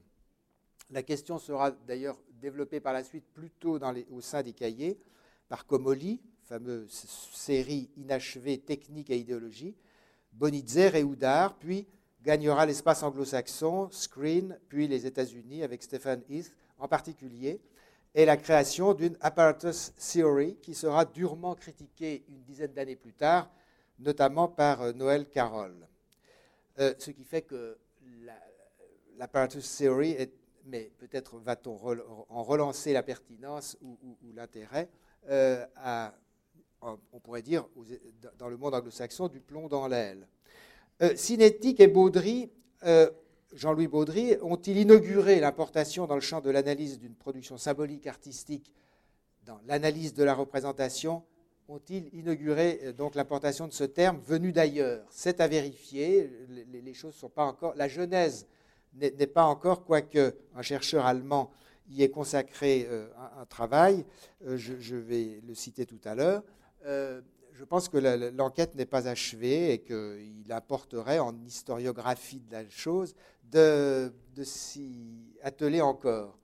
La 0.89 1.03
question 1.03 1.37
sera 1.37 1.71
d'ailleurs 1.71 2.17
développée 2.41 2.79
par 2.79 2.93
la 2.93 3.03
suite 3.03 3.25
plutôt 3.33 3.77
dans 3.77 3.91
les, 3.91 4.05
au 4.11 4.21
sein 4.21 4.41
des 4.41 4.53
cahiers 4.53 4.97
par 5.47 5.65
Comoli, 5.65 6.21
fameuse 6.43 6.91
série 7.33 7.89
inachevée 7.97 8.57
technique 8.57 9.09
et 9.09 9.17
idéologie, 9.17 9.75
Bonitzer 10.33 10.95
et 10.95 11.03
Houdard, 11.03 11.57
puis 11.57 11.87
gagnera 12.23 12.65
l'espace 12.65 13.03
anglo-saxon, 13.03 13.89
Screen, 13.91 14.57
puis 14.69 14.87
les 14.87 15.05
États-Unis 15.05 15.63
avec 15.63 15.83
Stephen 15.83 16.21
Heath 16.29 16.51
en 16.77 16.87
particulier, 16.87 17.59
et 18.13 18.25
la 18.25 18.37
création 18.37 18.93
d'une 18.93 19.17
apparatus 19.21 19.93
theory 19.95 20.55
qui 20.61 20.73
sera 20.73 21.05
durement 21.05 21.55
critiquée 21.55 22.23
une 22.27 22.41
dizaine 22.43 22.73
d'années 22.73 22.95
plus 22.95 23.13
tard, 23.13 23.49
notamment 23.99 24.47
par 24.47 24.81
euh, 24.81 24.93
Noël 24.93 25.27
Carroll. 25.29 25.87
Euh, 26.79 26.93
ce 26.97 27.11
qui 27.11 27.23
fait 27.23 27.41
que 27.41 27.77
l'apparatus 29.17 29.77
theory 29.77 30.17
mais 30.65 30.91
peut-être 30.99 31.39
va-t-on 31.39 31.75
en 32.29 32.43
relancer 32.43 32.93
la 32.93 33.01
pertinence 33.01 33.77
ou, 33.81 33.97
l'intérêt, 34.35 34.89
euh, 35.29 35.65
on 36.81 37.19
pourrait 37.19 37.41
dire 37.41 37.67
dans 38.37 38.47
le 38.47 38.57
monde 38.57 38.75
anglo-saxon, 38.75 39.27
du 39.27 39.39
plomb 39.39 39.67
dans 39.67 39.87
l'aile. 39.87 40.27
Euh, 41.01 41.15
Cinétique 41.15 41.79
et 41.79 41.87
Baudry, 41.87 42.51
euh, 42.83 43.09
Jean-Louis 43.53 43.87
Baudry, 43.87 44.35
ont-ils 44.43 44.77
inauguré 44.77 45.39
l'importation 45.39 46.05
dans 46.05 46.13
le 46.13 46.21
champ 46.21 46.41
de 46.41 46.51
l'analyse 46.51 46.99
d'une 46.99 47.15
production 47.15 47.57
symbolique 47.57 48.05
artistique, 48.05 48.71
dans 49.43 49.59
l'analyse 49.65 50.13
de 50.13 50.23
la 50.23 50.35
représentation, 50.35 51.23
ont-ils 51.67 52.13
inauguré 52.13 52.81
euh, 52.83 52.93
donc 52.93 53.15
l'importation 53.15 53.67
de 53.67 53.73
ce 53.73 53.83
terme 53.83 54.19
venu 54.27 54.51
d'ailleurs? 54.51 55.03
C'est 55.09 55.41
à 55.41 55.47
vérifier. 55.47 56.29
Les, 56.71 56.93
choses 56.93 57.15
sont 57.15 57.29
pas 57.29 57.45
encore. 57.45 57.73
La 57.75 57.87
genèse 57.87 58.45
n'est 58.93 59.27
pas 59.27 59.45
encore, 59.45 59.83
quoique 59.83 60.35
un 60.55 60.61
chercheur 60.61 61.07
allemand 61.07 61.51
y 61.89 62.03
ait 62.03 62.11
consacré 62.11 62.87
un, 63.39 63.45
travail. 63.45 64.05
Je, 64.45 64.95
vais 64.95 65.41
le 65.47 65.55
citer 65.55 65.85
tout 65.85 65.99
à 66.03 66.13
l'heure 66.13 66.43
je 67.61 67.65
pense 67.67 67.89
que 67.89 67.99
l'enquête 68.35 68.73
n'est 68.73 68.87
pas 68.87 69.07
achevée 69.07 69.73
et 69.73 69.83
qu'il 69.83 70.51
apporterait 70.51 71.19
en 71.19 71.39
historiographie 71.45 72.39
de 72.39 72.51
la 72.51 72.67
chose 72.69 73.13
de, 73.43 74.11
s'y 74.41 75.35
atteler 75.43 75.79
encore. 75.79 76.39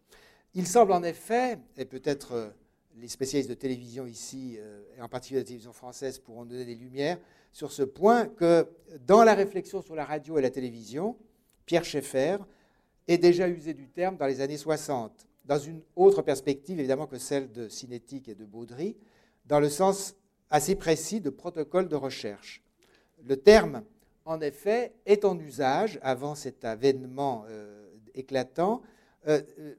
Il 0.54 0.68
semble 0.68 0.92
en 0.92 1.02
effet, 1.02 1.58
et 1.76 1.86
peut-être 1.86 2.34
euh, 2.34 2.50
les 2.98 3.08
spécialistes 3.08 3.50
de 3.50 3.56
télévision 3.56 4.06
ici, 4.06 4.58
euh, 4.60 4.84
et 4.96 5.02
en 5.02 5.10
particulier 5.10 5.40
la 5.40 5.46
télévision 5.46 5.74
française, 5.74 6.20
pourront 6.20 6.46
donner 6.46 6.66
des 6.66 6.76
lumières 6.76 7.18
sur 7.52 7.72
ce 7.72 7.82
point, 7.82 8.28
que 8.28 8.68
dans 9.08 9.24
la 9.24 9.34
réflexion 9.34 9.82
sur 9.82 9.96
la 9.96 10.06
radio 10.06 10.38
et 10.38 10.44
la 10.44 10.52
télévision, 10.52 11.18
Pierre 11.66 11.84
Schaeffer 11.84 12.38
est 13.08 13.18
déjà 13.18 13.48
usé 13.50 13.74
du 13.74 13.90
terme 13.90 14.18
dans 14.18 14.28
les 14.28 14.40
années 14.40 14.58
60, 14.58 15.26
dans 15.46 15.58
une 15.58 15.82
autre 15.96 16.22
perspective 16.22 16.80
évidemment 16.80 17.08
que 17.08 17.18
celle 17.18 17.52
de 17.52 17.70
Cinétique 17.70 18.30
et 18.30 18.36
de 18.36 18.46
Baudry, 18.46 18.96
dans 19.48 19.60
le 19.60 19.70
sens 19.70 20.16
assez 20.50 20.76
précis 20.76 21.22
de 21.22 21.30
protocole 21.30 21.88
de 21.88 21.96
recherche. 21.96 22.64
Le 23.24 23.38
terme, 23.38 23.84
en 24.26 24.42
effet, 24.42 24.94
est 25.06 25.26
en 25.26 25.38
usage 25.40 26.00
avant 26.02 26.36
cet 26.36 26.66
avènement 26.66 27.46
euh, 27.48 27.90
éclatant, 28.14 28.82
euh, 29.28 29.42
euh, 29.60 29.76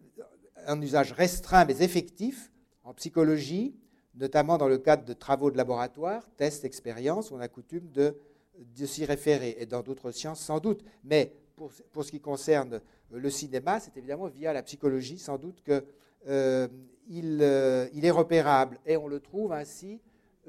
un 0.66 0.80
usage 0.80 1.12
restreint 1.12 1.64
mais 1.64 1.80
effectif 1.82 2.50
en 2.84 2.92
psychologie, 2.94 3.76
notamment 4.14 4.58
dans 4.58 4.68
le 4.68 4.78
cadre 4.78 5.04
de 5.04 5.12
travaux 5.12 5.50
de 5.50 5.56
laboratoire, 5.56 6.28
tests, 6.36 6.64
expériences, 6.64 7.30
on 7.30 7.40
a 7.40 7.48
coutume 7.48 7.90
de, 7.90 8.16
s'y 8.84 9.04
référer, 9.04 9.56
et 9.58 9.66
dans 9.66 9.82
d'autres 9.82 10.10
sciences 10.10 10.40
sans 10.40 10.58
doute. 10.58 10.84
Mais 11.04 11.32
pour, 11.54 12.04
ce 12.04 12.10
qui 12.10 12.20
concerne 12.20 12.80
le 13.10 13.30
cinéma, 13.30 13.80
c'est 13.80 13.96
évidemment 13.96 14.26
via 14.26 14.52
la 14.52 14.62
psychologie 14.62 15.18
sans 15.18 15.38
doute 15.38 15.62
qu'il 15.62 16.70
il 17.06 18.04
est 18.04 18.10
repérable, 18.10 18.78
et 18.84 18.96
on 18.96 19.06
le 19.06 19.20
trouve 19.20 19.52
ainsi 19.52 20.00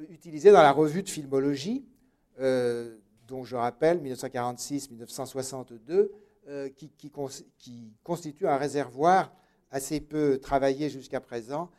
utilisé 0.09 0.51
dans 0.51 0.61
la 0.61 0.71
revue 0.71 1.03
de 1.03 1.09
filmologie, 1.09 1.85
euh, 2.39 2.97
dont 3.27 3.43
je 3.43 3.55
rappelle 3.55 4.01
1946-1962, 4.01 6.09
euh, 6.47 6.69
qui, 6.69 7.11
constitue 8.03 8.47
un 8.47 8.57
réservoir 8.57 9.31
assez 9.71 10.01
peu 10.01 10.39
travaillé 10.39 10.89
jusqu'à 10.89 11.19
présent 11.19 11.69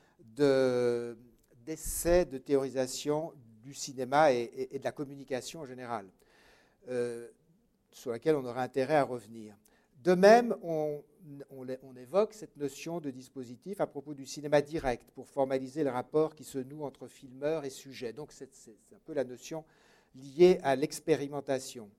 d'essais 1.65 2.25
de, 2.25 2.39
théorisation 2.39 3.33
du 3.63 3.75
cinéma 3.75 4.33
et, 4.33 4.79
de 4.79 4.85
la 4.85 4.93
communication 4.93 5.61
en 5.61 5.67
général, 5.67 6.07
euh, 6.89 7.29
sur 7.91 8.13
laquelle 8.13 8.37
on 8.37 8.45
aurait 8.45 8.61
intérêt 8.61 8.97
à 8.97 9.03
revenir. 9.03 9.57
De 10.05 10.15
même, 10.15 10.57
on, 10.63 11.03
on, 11.51 11.97
évoque 11.97 12.33
cette 12.33 12.57
notion 12.57 13.01
de 13.01 13.11
dispositif 13.11 13.81
à 13.81 13.87
propos 13.87 14.15
du 14.15 14.27
cinéma 14.27 14.63
direct 14.63 15.11
pour 15.13 15.29
formaliser 15.29 15.85
le 15.85 15.91
rapport 15.91 16.35
qui 16.35 16.45
se 16.45 16.59
noue 16.59 16.85
entre 16.85 17.07
filmeur 17.07 17.65
et 17.65 17.71
sujet. 17.71 18.13
Donc 18.13 18.33
c'est 18.33 18.51
un 18.93 18.99
peu 19.05 19.13
la 19.13 19.25
notion 19.25 19.65
liée 20.15 20.59
à 20.63 20.77
l'expérimentation. 20.77 21.91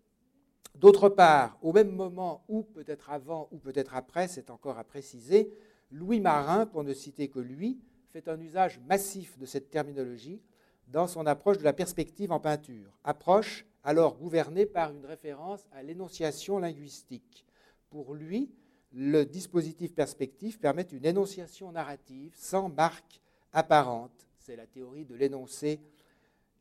D'autre 0.76 1.10
part, 1.10 1.58
au 1.62 1.74
même 1.74 1.92
moment, 1.92 2.44
ou 2.48 2.64
peut-être 2.64 3.10
avant, 3.10 3.48
ou 3.52 3.58
peut-être 3.58 3.96
après, 3.96 4.28
c'est 4.28 4.50
encore 4.50 4.78
à 4.78 4.84
préciser, 4.84 5.52
Louis 5.92 6.22
Marin, 6.22 6.66
pour 6.66 6.84
ne 6.84 6.94
citer 6.94 7.28
que 7.28 7.40
lui, 7.40 7.80
fait 8.12 8.28
un 8.28 8.40
usage 8.40 8.80
massif 8.88 9.38
de 9.38 9.46
cette 9.46 9.70
terminologie 9.70 10.42
dans 10.88 11.08
son 11.08 11.26
approche 11.26 11.58
de 11.58 11.64
la 11.64 11.74
perspective 11.74 12.32
en 12.32 12.40
peinture, 12.40 12.98
approche 13.04 13.66
alors 13.84 14.18
gouvernée 14.18 14.66
par 14.66 14.92
une 14.92 15.06
référence 15.06 15.66
à 15.72 15.82
l'énonciation 15.84 16.60
linguistique. 16.60 17.46
Pour 17.90 18.14
lui, 18.14 18.52
le 18.94 19.26
dispositif 19.26 19.94
perspectif 19.94 20.60
permet 20.60 20.84
une 20.92 21.06
énonciation 21.06 21.72
narrative 21.72 22.34
sans 22.36 22.70
marque 22.70 23.22
apparente. 23.54 24.12
C'est 24.40 24.56
la 24.56 24.68
théorie 24.68 25.06
de 25.06 25.16
l'énoncé 25.16 25.80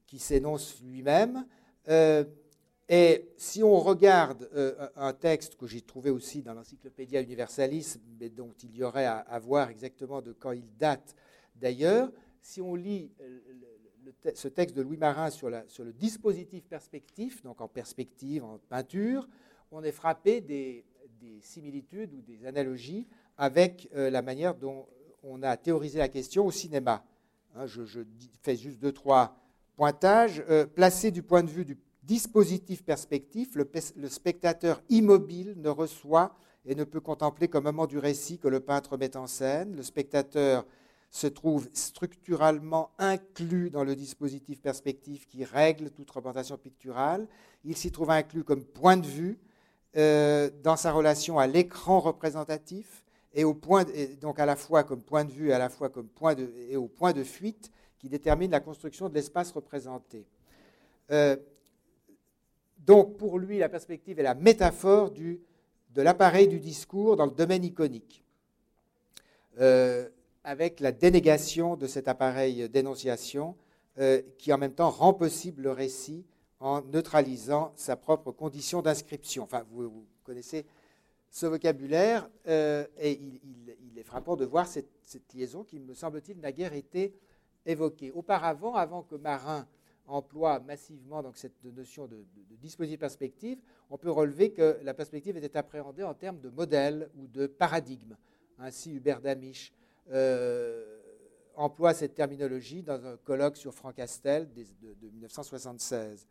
qui 0.06 0.18
s'énonce 0.18 0.80
lui-même. 0.82 1.46
Euh, 1.88 2.24
et 2.88 3.32
si 3.36 3.62
on 3.62 3.78
regarde 3.78 4.48
euh, 4.54 4.88
un 4.96 5.12
texte 5.12 5.56
que 5.56 5.66
j'ai 5.66 5.80
trouvé 5.80 6.10
aussi 6.10 6.42
dans 6.42 6.54
l'Encyclopédia 6.54 7.20
Universalis, 7.20 7.98
mais 8.18 8.28
dont 8.28 8.52
il 8.62 8.76
y 8.76 8.82
aurait 8.82 9.06
à, 9.06 9.38
voir 9.38 9.70
exactement 9.70 10.20
de 10.20 10.32
quand 10.32 10.52
il 10.52 10.76
date 10.76 11.14
d'ailleurs, 11.54 12.10
si 12.42 12.60
on 12.60 12.74
lit 12.74 13.12
euh, 13.20 13.38
ce 14.34 14.48
texte 14.48 14.76
de 14.76 14.82
Louis 14.82 14.96
Marin 14.96 15.30
sur, 15.30 15.50
sur, 15.68 15.84
le 15.84 15.92
dispositif 15.92 16.64
perspectif, 16.64 17.42
donc 17.42 17.60
en 17.60 17.68
perspective, 17.68 18.44
en 18.44 18.58
peinture, 18.68 19.28
on 19.70 19.84
est 19.84 19.92
frappé 19.92 20.40
des, 20.40 20.84
des 21.20 21.40
similitudes 21.42 22.14
ou 22.14 22.22
des 22.22 22.46
analogies 22.46 23.06
avec 23.36 23.88
euh, 23.94 24.10
la 24.10 24.22
manière 24.22 24.54
dont 24.54 24.86
on 25.22 25.42
a 25.42 25.56
théorisé 25.56 25.98
la 25.98 26.08
question 26.08 26.46
au 26.46 26.50
cinéma. 26.50 27.04
Hein, 27.54 27.66
je, 27.66 27.82
fais 28.42 28.56
juste 28.56 28.78
deux, 28.78 28.92
trois 28.92 29.36
pointages. 29.76 30.42
Euh, 30.48 30.66
placé 30.66 31.10
du 31.10 31.22
point 31.22 31.42
de 31.42 31.50
vue 31.50 31.64
du 31.64 31.78
dispositif 32.02 32.82
perspectif, 32.82 33.54
le, 33.54 34.08
spectateur 34.08 34.82
immobile 34.88 35.54
ne 35.58 35.68
reçoit 35.68 36.34
et 36.64 36.74
ne 36.74 36.84
peut 36.84 37.00
contempler 37.00 37.48
qu'un 37.48 37.60
moment 37.60 37.86
du 37.86 37.98
récit 37.98 38.38
que 38.38 38.48
le 38.48 38.60
peintre 38.60 38.96
met 38.96 39.16
en 39.16 39.26
scène. 39.26 39.76
Le 39.76 39.82
spectateur 39.82 40.66
se 41.10 41.26
trouve 41.26 41.68
structurellement 41.72 42.90
inclus 42.98 43.70
dans 43.70 43.84
le 43.84 43.96
dispositif 43.96 44.60
perspectif 44.60 45.26
qui 45.26 45.44
règle 45.44 45.90
toute 45.90 46.10
représentation 46.10 46.56
picturale. 46.56 47.26
Il 47.64 47.76
s'y 47.76 47.90
trouve 47.90 48.10
inclus 48.10 48.44
comme 48.44 48.64
point 48.64 48.96
de 48.96 49.06
vue, 49.06 49.38
euh, 49.96 50.50
dans 50.62 50.76
sa 50.76 50.92
relation 50.92 51.40
à 51.40 51.48
l'écran 51.48 51.98
représentatif 51.98 53.04
et, 53.34 53.42
au 53.42 53.54
point 53.54 53.84
donc 54.20 54.38
à 54.38 54.46
la 54.46 54.54
fois 54.54 54.84
comme 54.84 55.02
point 55.02 55.24
de 55.24 55.32
vue 55.32 55.50
à 55.50 55.58
la 55.58 55.68
fois 55.68 55.88
comme 55.88 56.06
point 56.06 56.36
de, 56.36 56.48
et 56.68 56.76
au 56.76 56.86
point 56.86 57.12
de 57.12 57.24
fuite 57.24 57.72
qui 57.98 58.08
détermine 58.08 58.52
la 58.52 58.60
construction 58.60 59.08
de 59.08 59.14
l'espace 59.14 59.50
représenté. 59.50 60.28
Euh, 61.10 61.36
donc 62.78 63.16
pour 63.16 63.40
lui, 63.40 63.58
la 63.58 63.68
perspective 63.68 64.20
est 64.20 64.22
la 64.22 64.36
métaphore 64.36 65.10
du, 65.10 65.40
de 65.90 66.02
l'appareil 66.02 66.46
du 66.46 66.60
discours 66.60 67.16
dans 67.16 67.26
le 67.26 67.32
domaine 67.32 67.64
iconique, 67.64 68.24
euh, 69.58 70.08
avec 70.44 70.78
la 70.78 70.92
dénégation 70.92 71.76
de 71.76 71.88
cet 71.88 72.06
appareil 72.06 72.68
d'énonciation 72.68 73.56
qui 74.38 74.50
en 74.50 74.56
même 74.56 74.72
temps 74.72 74.88
rend 74.88 75.12
possible 75.12 75.62
le 75.62 75.72
récit 75.72 76.24
en 76.60 76.82
neutralisant 76.82 77.72
sa 77.74 77.96
propre 77.96 78.30
condition 78.32 78.82
d'inscription. 78.82 79.44
Enfin, 79.44 79.64
vous, 79.70 80.06
connaissez 80.22 80.66
ce 81.30 81.46
vocabulaire, 81.46 82.28
euh, 82.46 82.86
et 82.98 83.12
il, 83.12 83.98
est 83.98 84.02
frappant 84.02 84.36
de 84.36 84.44
voir 84.44 84.66
cette, 84.66 84.88
liaison 85.34 85.64
qui, 85.64 85.78
me 85.78 85.94
semble-t-il, 85.94 86.38
n'a 86.38 86.52
guère 86.52 86.74
été 86.74 87.14
évoquée. 87.66 88.10
Auparavant, 88.12 88.74
avant 88.74 89.02
que 89.02 89.14
Marin 89.14 89.66
emploie 90.06 90.60
massivement 90.60 91.22
donc, 91.22 91.36
cette 91.36 91.62
notion 91.64 92.06
de, 92.06 92.24
dispositif 92.60 93.00
perspective, 93.00 93.58
on 93.90 93.96
peut 93.96 94.10
relever 94.10 94.52
que 94.52 94.78
la 94.82 94.92
perspective 94.92 95.36
était 95.36 95.56
appréhendée 95.56 96.02
en 96.02 96.14
termes 96.14 96.40
de 96.40 96.50
modèle 96.50 97.10
ou 97.16 97.26
de 97.26 97.46
paradigme. 97.46 98.16
Ainsi, 98.58 98.92
Hubert 98.92 99.20
Damisch 99.20 99.72
emploie 101.56 101.94
cette 101.94 102.14
terminologie 102.14 102.82
dans 102.82 103.04
un 103.04 103.16
colloque 103.18 103.56
sur 103.56 103.74
Franck 103.74 103.96
Castel 103.96 104.48
de, 104.54 104.64
1976. 105.12 106.26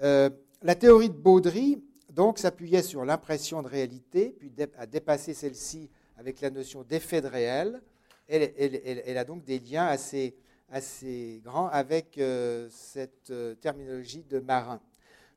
la 0.00 0.74
théorie 0.74 1.08
de 1.10 1.14
Baudry 1.14 1.82
donc 2.10 2.38
s'appuyait 2.38 2.82
sur 2.82 3.04
l'impression 3.04 3.62
de 3.62 3.68
réalité, 3.68 4.34
puis 4.38 4.52
a 4.76 4.86
dépassé 4.86 5.34
celle-ci 5.34 5.90
avec 6.16 6.40
la 6.40 6.50
notion 6.50 6.82
d'effet 6.82 7.20
de 7.20 7.26
réel. 7.26 7.80
Elle, 8.28 9.16
a 9.16 9.24
donc 9.24 9.44
des 9.44 9.58
liens 9.58 9.86
assez, 9.86 10.34
assez 10.70 11.40
grands 11.44 11.68
avec 11.68 12.18
euh, 12.18 12.68
cette 12.70 13.30
euh, 13.30 13.54
terminologie 13.54 14.24
de 14.24 14.38
marin. 14.38 14.80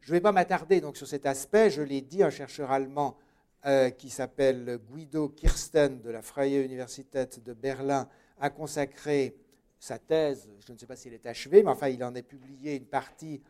Je 0.01 0.11
ne 0.11 0.17
vais 0.17 0.21
pas 0.21 0.31
m'attarder 0.31 0.81
donc 0.81 0.97
sur 0.97 1.07
cet 1.07 1.25
aspect. 1.25 1.69
Je 1.69 1.81
l'ai 1.81 2.01
dit, 2.01 2.23
un 2.23 2.29
chercheur 2.29 2.71
allemand 2.71 3.17
euh, 3.65 3.91
qui 3.91 4.09
s'appelle 4.09 4.79
Guido 4.91 5.29
Kirsten 5.29 6.01
de 6.01 6.09
la 6.09 6.21
Freie 6.21 6.65
Universität 6.65 7.41
de 7.43 7.53
Berlin 7.53 8.09
a 8.41 8.49
consacré 8.49 9.35
sa 9.79 9.97
thèse, 9.97 10.49
je 10.67 10.73
ne 10.73 10.77
sais 10.77 10.85
pas 10.85 10.95
si 10.95 11.07
elle 11.07 11.13
est 11.13 11.25
achevée, 11.25 11.63
mais 11.63 11.69
enfin 11.69 11.87
il 11.87 12.03
en 12.03 12.13
a 12.15 12.21
publié 12.21 12.75
une 12.75 12.85
partie 12.85 13.41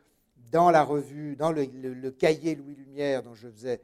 dans 0.51 0.69
la 0.69 0.83
revue, 0.83 1.35
dans 1.35 1.51
le, 1.51 2.11
cahier 2.11 2.55
Louis 2.55 2.75
Lumière 2.75 3.23
dont 3.23 3.33
je 3.33 3.49
faisais, 3.49 3.81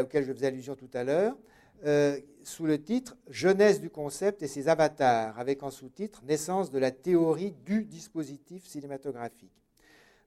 auquel 0.00 0.24
je 0.24 0.32
faisais 0.32 0.46
allusion 0.46 0.74
tout 0.74 0.90
à 0.94 1.04
l'heure, 1.04 1.36
euh, 1.84 2.18
sous 2.42 2.66
le 2.66 2.82
titre 2.82 3.16
Jeunesse 3.28 3.80
du 3.80 3.90
concept 3.90 4.42
et 4.42 4.48
ses 4.48 4.68
avatars, 4.68 5.38
avec 5.38 5.62
en 5.62 5.70
sous-titre 5.70 6.22
Naissance 6.24 6.70
de 6.70 6.78
la 6.78 6.90
théorie 6.90 7.54
du 7.64 7.84
dispositif 7.84 8.66
cinématographique. 8.66 9.52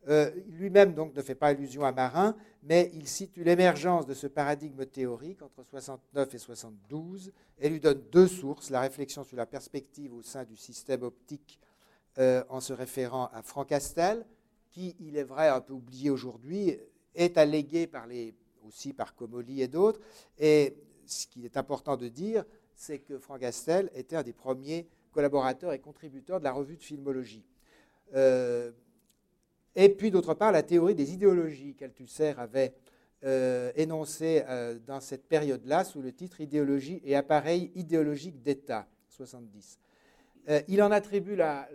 Euh, 0.07 0.31
lui-même 0.47 0.95
donc 0.95 1.15
ne 1.15 1.21
fait 1.21 1.35
pas 1.35 1.47
allusion 1.47 1.83
à 1.85 1.91
Marin, 1.91 2.35
mais 2.63 2.89
il 2.95 3.07
situe 3.07 3.43
l'émergence 3.43 4.07
de 4.07 4.15
ce 4.15 4.25
paradigme 4.25 4.85
théorique 4.85 5.43
entre 5.43 5.63
69 5.63 6.33
et 6.33 6.37
72 6.39 7.31
et 7.59 7.69
lui 7.69 7.79
donne 7.79 8.01
deux 8.11 8.27
sources 8.27 8.71
la 8.71 8.81
réflexion 8.81 9.23
sur 9.23 9.37
la 9.37 9.45
perspective 9.45 10.11
au 10.13 10.23
sein 10.23 10.43
du 10.43 10.57
système 10.57 11.03
optique 11.03 11.59
euh, 12.17 12.43
en 12.49 12.61
se 12.61 12.73
référant 12.73 13.29
à 13.31 13.43
Franck 13.43 13.69
Castel, 13.69 14.25
qui, 14.71 14.95
il 14.99 15.17
est 15.17 15.23
vrai, 15.23 15.49
un 15.49 15.61
peu 15.61 15.73
oublié 15.73 16.09
aujourd'hui, 16.09 16.77
est 17.13 17.37
allégué 17.37 17.89
aussi 18.67 18.93
par 18.93 19.15
Comolli 19.15 19.61
et 19.61 19.67
d'autres. 19.67 19.99
Et 20.39 20.75
ce 21.05 21.27
qui 21.27 21.45
est 21.45 21.57
important 21.57 21.95
de 21.95 22.07
dire, 22.07 22.43
c'est 22.73 22.99
que 22.99 23.19
Franck 23.19 23.41
Castel 23.41 23.91
était 23.93 24.15
un 24.15 24.23
des 24.23 24.33
premiers 24.33 24.87
collaborateurs 25.11 25.73
et 25.73 25.79
contributeurs 25.79 26.39
de 26.39 26.45
la 26.45 26.51
revue 26.51 26.77
de 26.77 26.83
filmologie. 26.83 27.45
Euh, 28.15 28.71
et 29.75 29.89
puis, 29.89 30.11
d'autre 30.11 30.33
part, 30.33 30.51
la 30.51 30.63
théorie 30.63 30.95
des 30.95 31.13
idéologies 31.13 31.75
qu'Althusser 31.75 32.33
avait 32.37 32.73
euh, 33.23 33.71
énoncée 33.75 34.43
euh, 34.47 34.77
dans 34.85 34.99
cette 34.99 35.27
période-là 35.27 35.83
sous 35.83 36.01
le 36.01 36.11
titre 36.11 36.41
Idéologie 36.41 37.01
et 37.05 37.15
appareil 37.15 37.71
idéologique 37.75 38.41
d'État, 38.41 38.87
70. 39.09 39.79
il 40.67 40.81
en 40.81 40.91
attribue 40.91 41.35
la, 41.35 41.67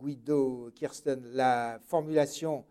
Guido 0.00 0.70
Kirsten 0.74 1.22
la 1.32 1.80
formulation 1.86 2.64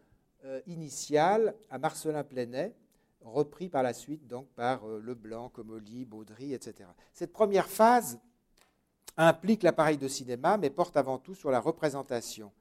euh, 0.45 0.61
initiale 0.67 1.55
à 1.69 1.77
Marcelin 1.77 2.23
Plenet, 2.23 2.73
repris 3.21 3.69
par 3.69 3.83
la 3.83 3.93
suite 3.93 4.27
donc 4.27 4.47
par 4.55 4.87
euh, 4.87 5.01
Leblanc, 5.03 5.49
Comolli, 5.49 6.05
Baudry, 6.05 6.53
etc. 6.53 6.89
Cette 7.13 7.33
première 7.33 7.67
phase 7.67 8.19
implique 9.17 9.63
l'appareil 9.63 9.97
de 9.97 10.07
cinéma, 10.07 10.57
mais 10.57 10.69
porte 10.69 10.95
avant 10.95 11.17
tout 11.17 11.35
sur 11.35 11.51
la 11.51 11.59
représentation 11.59 12.51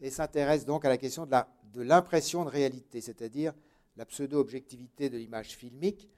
et 0.00 0.10
s'intéresse 0.10 0.64
donc 0.64 0.84
à 0.84 0.88
la 0.88 0.98
question 0.98 1.26
de 1.26 1.82
l'impression 1.82 2.44
de, 2.44 2.50
réalité, 2.50 3.00
c'est-à-dire 3.00 3.54
la 3.96 4.04
pseudo-objectivité 4.04 5.08
de 5.08 5.16
l'image 5.16 5.56
filmique, 5.56 6.08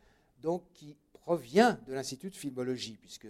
donc 0.41 0.63
qui 0.75 0.97
provient 1.13 1.79
de 1.87 1.93
l'Institut 1.93 2.31
de 2.31 2.37
filmologie, 2.37 2.97
puisque 3.01 3.29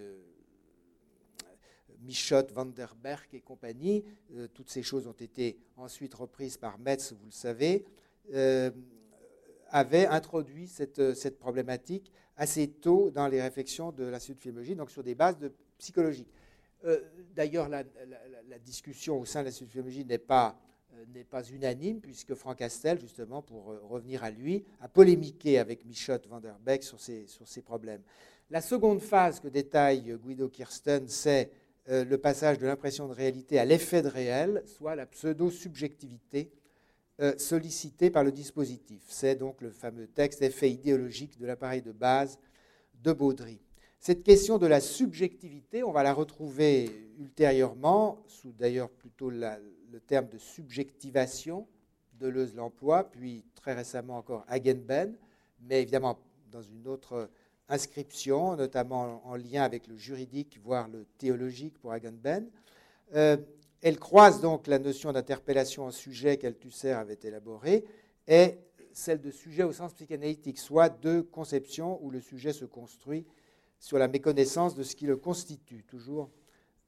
Michot, 2.01 2.47
Van 2.53 2.65
der 2.65 2.95
Berg 2.95 3.27
et 3.33 3.41
compagnie. 3.41 4.03
Euh, 4.35 4.47
toutes 4.53 4.69
ces 4.69 4.83
choses 4.83 5.07
ont 5.07 5.11
été 5.11 5.57
ensuite 5.77 6.13
reprises 6.13 6.57
par 6.57 6.79
Metz, 6.79 7.13
vous 7.13 7.25
le 7.25 7.31
savez, 7.31 7.85
euh, 8.33 8.71
avait 9.69 10.07
introduit 10.07 10.67
cette, 10.67 11.13
cette, 11.13 11.37
problématique 11.37 12.11
assez 12.37 12.69
tôt 12.69 13.11
dans 13.11 13.27
les 13.27 13.41
réflexions 13.41 13.91
de 13.91 14.05
l'Institut 14.05 14.37
de 14.37 14.41
filmologie, 14.41 14.75
donc 14.75 14.91
sur 14.91 15.03
des 15.03 15.15
bases 15.15 15.37
de 15.37 15.51
psychologiques. 15.77 16.31
Euh, 16.85 17.01
d'ailleurs, 17.35 17.67
la, 17.67 17.83
discussion 18.63 19.19
au 19.19 19.25
sein 19.25 19.41
de 19.41 19.45
l'Institut 19.45 19.67
de 19.67 19.71
filmologie 19.71 20.05
n'est 20.05 20.17
pas, 20.17 20.55
unanime, 21.51 21.99
puisque 22.01 22.33
Franck 22.35 22.57
Castel, 22.57 22.99
justement, 22.99 23.41
pour 23.41 23.65
revenir 23.89 24.23
à 24.23 24.31
lui, 24.31 24.63
a 24.81 24.87
polémiqué 24.87 25.57
avec 25.59 25.85
Michot, 25.85 26.19
Van 26.29 26.39
der 26.39 26.57
Berg 26.59 26.81
sur 26.81 26.99
ces, 26.99 27.25
sur 27.27 27.47
ces 27.47 27.61
problèmes. 27.61 28.01
La 28.49 28.61
seconde 28.61 28.99
phase 28.99 29.39
que 29.39 29.47
détaille 29.47 30.17
Guido 30.23 30.49
Kirsten, 30.49 31.07
c'est 31.07 31.51
euh, 31.89 32.05
le 32.05 32.17
passage 32.17 32.59
de 32.59 32.67
l'impression 32.67 33.07
de 33.07 33.13
réalité 33.13 33.57
à 33.57 33.65
l'effet 33.65 34.01
de 34.01 34.07
réel, 34.07 34.63
soit 34.65 34.95
la 34.95 35.05
pseudo-subjectivité 35.07 36.51
euh, 37.19 37.37
sollicitée 37.37 38.11
par 38.11 38.23
le 38.23 38.31
dispositif. 38.31 39.01
C'est 39.07 39.35
donc 39.35 39.61
le 39.61 39.71
fameux 39.71 40.07
texte 40.07 40.41
effet 40.41 40.69
idéologique 40.71 41.39
de 41.39 41.47
l'appareil 41.47 41.81
de 41.81 41.91
base 41.91 42.39
de 43.03 43.11
Baudry. 43.11 43.59
Cette 43.99 44.23
question 44.23 44.57
de 44.57 44.65
la 44.65 44.79
subjectivité, 44.79 45.83
on 45.83 45.91
va 45.91 46.03
la 46.03 46.13
retrouver 46.13 46.89
ultérieurement, 47.19 48.23
sous 48.27 48.53
d'ailleurs 48.53 48.89
plutôt 48.89 49.29
le 49.29 49.99
terme 50.07 50.29
de 50.29 50.37
subjectivation, 50.37 51.67
Deleuze 52.13 52.55
l'emploi, 52.55 53.09
puis 53.09 53.43
très 53.55 53.73
récemment 53.73 54.17
encore 54.17 54.45
Hagenben, 54.47 55.17
mais 55.61 55.81
évidemment 55.81 56.17
dans 56.49 56.61
une 56.61 56.87
autre 56.87 57.29
inscriptions, 57.67 58.55
notamment 58.55 59.21
en 59.25 59.35
lien 59.35 59.63
avec 59.63 59.87
le 59.87 59.97
juridique, 59.97 60.59
voire 60.63 60.87
le 60.87 61.05
théologique 61.17 61.77
pour 61.77 61.91
Agamben. 61.91 62.49
Euh, 63.15 63.35
elle 63.81 63.99
croise 63.99 64.39
donc 64.39 64.67
la 64.67 64.79
notion 64.79 65.11
d'interpellation 65.11 65.85
en 65.85 65.91
sujet 65.91 66.37
qu'Althusser 66.37 66.91
avait 66.91 67.19
élaborée 67.23 67.85
et 68.27 68.57
celle 68.91 69.21
de 69.21 69.31
sujet 69.31 69.63
au 69.63 69.71
sens 69.71 69.93
psychanalytique, 69.93 70.57
soit 70.57 70.89
deux 70.89 71.21
conceptions 71.21 72.03
où 72.03 72.09
le 72.09 72.21
sujet 72.21 72.53
se 72.53 72.65
construit 72.65 73.25
sur 73.79 73.97
la 73.97 74.07
méconnaissance 74.07 74.75
de 74.75 74.83
ce 74.83 74.95
qui 74.95 75.05
le 75.05 75.17
constitue, 75.17 75.83
toujours 75.83 76.29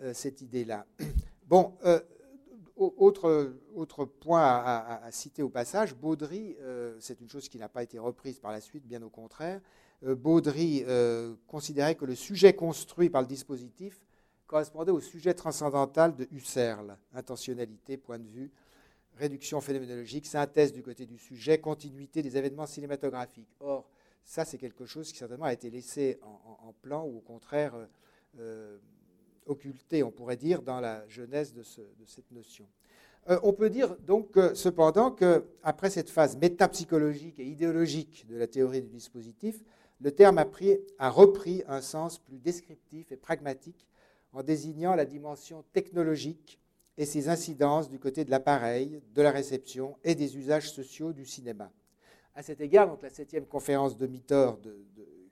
euh, 0.01 0.13
cette 0.13 0.41
idée-là. 0.41 0.86
Bon, 1.47 1.73
euh, 1.84 1.99
autre, 2.77 4.06
point 4.06 4.41
à, 4.41 5.12
citer 5.12 5.43
au 5.43 5.49
passage, 5.49 5.93
Baudry, 5.93 6.56
c'est 6.99 7.19
une 7.19 7.27
chose 7.27 7.49
qui 7.49 7.58
n'a 7.58 7.67
pas 7.67 7.84
été 7.84 7.99
reprise 7.99 8.39
par 8.39 8.54
la 8.54 8.62
suite, 8.62 8.88
bien 8.88 9.01
au 9.01 9.10
contraire, 9.10 9.60
euh, 10.04 10.15
Baudry 10.15 10.84
euh, 10.88 11.36
considérait 11.47 11.95
que 11.95 12.06
le 12.06 12.15
sujet 12.15 12.54
construit 12.54 13.10
par 13.10 13.21
le 13.21 13.27
dispositif 13.27 14.01
correspondait 14.47 14.91
au 14.91 14.99
sujet 14.99 15.34
transcendantal 15.34 16.15
de 16.15 16.27
Husserl, 16.32 16.97
intentionnalité, 17.13 17.97
point 17.97 18.19
de 18.19 18.27
vue, 18.27 18.51
réduction 19.15 19.62
phénoménologique, 19.62 20.25
synthèse 20.25 20.73
du 20.73 20.84
côté 20.84 21.06
du 21.06 21.17
sujet, 21.17 21.60
continuité 21.60 22.21
des 22.21 22.36
événements 22.36 22.65
cinématographiques. 22.65 23.56
Or, 23.62 23.89
ça, 24.23 24.45
c'est 24.45 24.57
quelque 24.57 24.86
chose 24.86 25.12
qui 25.12 25.17
certainement 25.17 25.45
a 25.45 25.53
été 25.53 25.69
laissé 25.69 26.19
en, 26.21 26.73
plan 26.81 27.05
ou 27.05 27.17
au 27.17 27.21
contraire 27.21 27.75
euh, 28.39 28.77
occulté, 29.45 30.03
on 30.03 30.12
pourrait 30.12 30.38
dire, 30.38 30.62
dans 30.62 30.79
la 30.79 31.07
jeunesse 31.07 31.53
de, 31.53 31.63
cette 31.63 32.31
notion. 32.31 32.67
on 33.27 33.53
peut 33.53 33.69
dire 33.69 33.95
donc 33.99 34.38
cependant 34.53 35.12
qu'après 35.12 35.89
cette 35.89 36.10
phase 36.10 36.38
métapsychologique 36.38 37.39
et 37.39 37.45
idéologique 37.45 38.25
de 38.27 38.38
la 38.38 38.47
théorie 38.47 38.81
du 38.81 38.89
dispositif, 38.89 39.63
le 39.99 40.12
terme 40.12 40.43
a 40.97 41.10
repris 41.10 41.63
un 41.67 41.81
sens 41.81 42.17
plus 42.17 42.39
descriptif 42.39 43.12
et 43.12 43.17
pragmatique 43.17 43.88
en 44.34 44.43
désignant 44.43 44.95
la 44.95 45.05
dimension 45.05 45.63
technologique 45.73 46.60
et 46.97 47.05
ses 47.05 47.29
incidences 47.29 47.89
du 47.89 47.99
côté 47.99 48.25
de 48.25 48.31
l'appareil, 48.31 49.01
de 49.13 49.21
la 49.21 49.31
réception 49.31 49.97
et 50.03 50.15
des 50.15 50.38
usages 50.38 50.71
sociaux 50.71 51.13
du 51.13 51.25
cinéma. 51.25 51.71
À 52.34 52.44
cet 52.44 52.62
égard, 52.62 52.88
donc, 52.88 53.02
la 53.02 53.10
septième 53.10 53.46
conférence 53.46 53.98
de 53.98 54.08
Mitor 54.08 54.60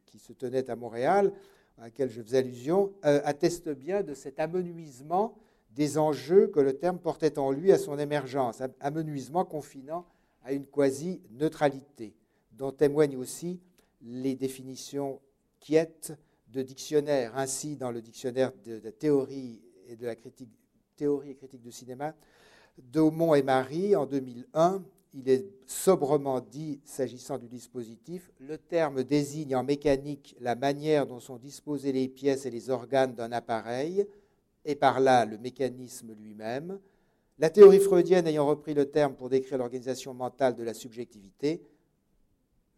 qui 0.05 0.19
se 0.19 0.33
tenait 0.33 0.69
à 0.69 0.75
Montréal, 0.75 1.31
à 1.77 1.83
laquelle 1.83 2.09
je 2.09 2.21
faisais 2.21 2.39
allusion, 2.39 2.91
euh, 3.05 3.21
atteste 3.23 3.69
bien 3.69 4.03
de 4.03 4.13
cet 4.13 4.39
amenuisement 4.39 5.37
des 5.71 5.97
enjeux 5.97 6.47
que 6.47 6.59
le 6.59 6.73
terme 6.73 6.99
portait 6.99 7.39
en 7.39 7.51
lui 7.51 7.71
à 7.71 7.77
son 7.77 7.97
émergence, 7.97 8.61
amenuisement 8.81 9.45
confinant 9.45 10.05
à 10.43 10.51
une 10.51 10.65
quasi-neutralité, 10.65 12.15
dont 12.51 12.71
témoigne 12.71 13.15
aussi 13.15 13.61
les 14.01 14.35
définitions 14.35 15.21
quiètes 15.59 16.13
de 16.47 16.61
dictionnaire. 16.61 17.37
Ainsi, 17.37 17.77
dans 17.77 17.91
le 17.91 18.01
dictionnaire 18.01 18.51
de, 18.65 18.81
la 18.83 18.91
théorie 18.91 19.61
et 19.87 19.95
de 19.95 20.05
la 20.05 20.15
critique, 20.15 20.49
théorie 20.97 21.31
et 21.31 21.35
critique 21.35 21.61
du 21.61 21.71
cinéma, 21.71 22.13
d'Aumont 22.77 23.35
et 23.35 23.43
Marie, 23.43 23.95
en 23.95 24.05
2001, 24.05 24.83
il 25.13 25.29
est 25.29 25.45
sobrement 25.65 26.39
dit, 26.39 26.79
s'agissant 26.83 27.37
du 27.37 27.47
dispositif, 27.47 28.31
le 28.39 28.57
terme 28.57 29.03
désigne 29.03 29.55
en 29.55 29.63
mécanique 29.63 30.35
la 30.39 30.55
manière 30.55 31.07
dont 31.07 31.19
sont 31.19 31.37
disposées 31.37 31.91
les 31.91 32.07
pièces 32.07 32.45
et 32.45 32.51
les 32.51 32.69
organes 32.69 33.15
d'un 33.15 33.31
appareil, 33.31 34.05
et 34.65 34.75
par 34.75 34.99
là 34.99 35.25
le 35.25 35.37
mécanisme 35.37 36.13
lui-même. 36.13 36.79
La 37.39 37.49
théorie 37.49 37.79
freudienne 37.79 38.27
ayant 38.27 38.45
repris 38.45 38.73
le 38.73 38.91
terme 38.91 39.15
pour 39.15 39.29
décrire 39.29 39.57
l'organisation 39.57 40.13
mentale 40.13 40.55
de 40.55 40.63
la 40.63 40.73
subjectivité, 40.73 41.61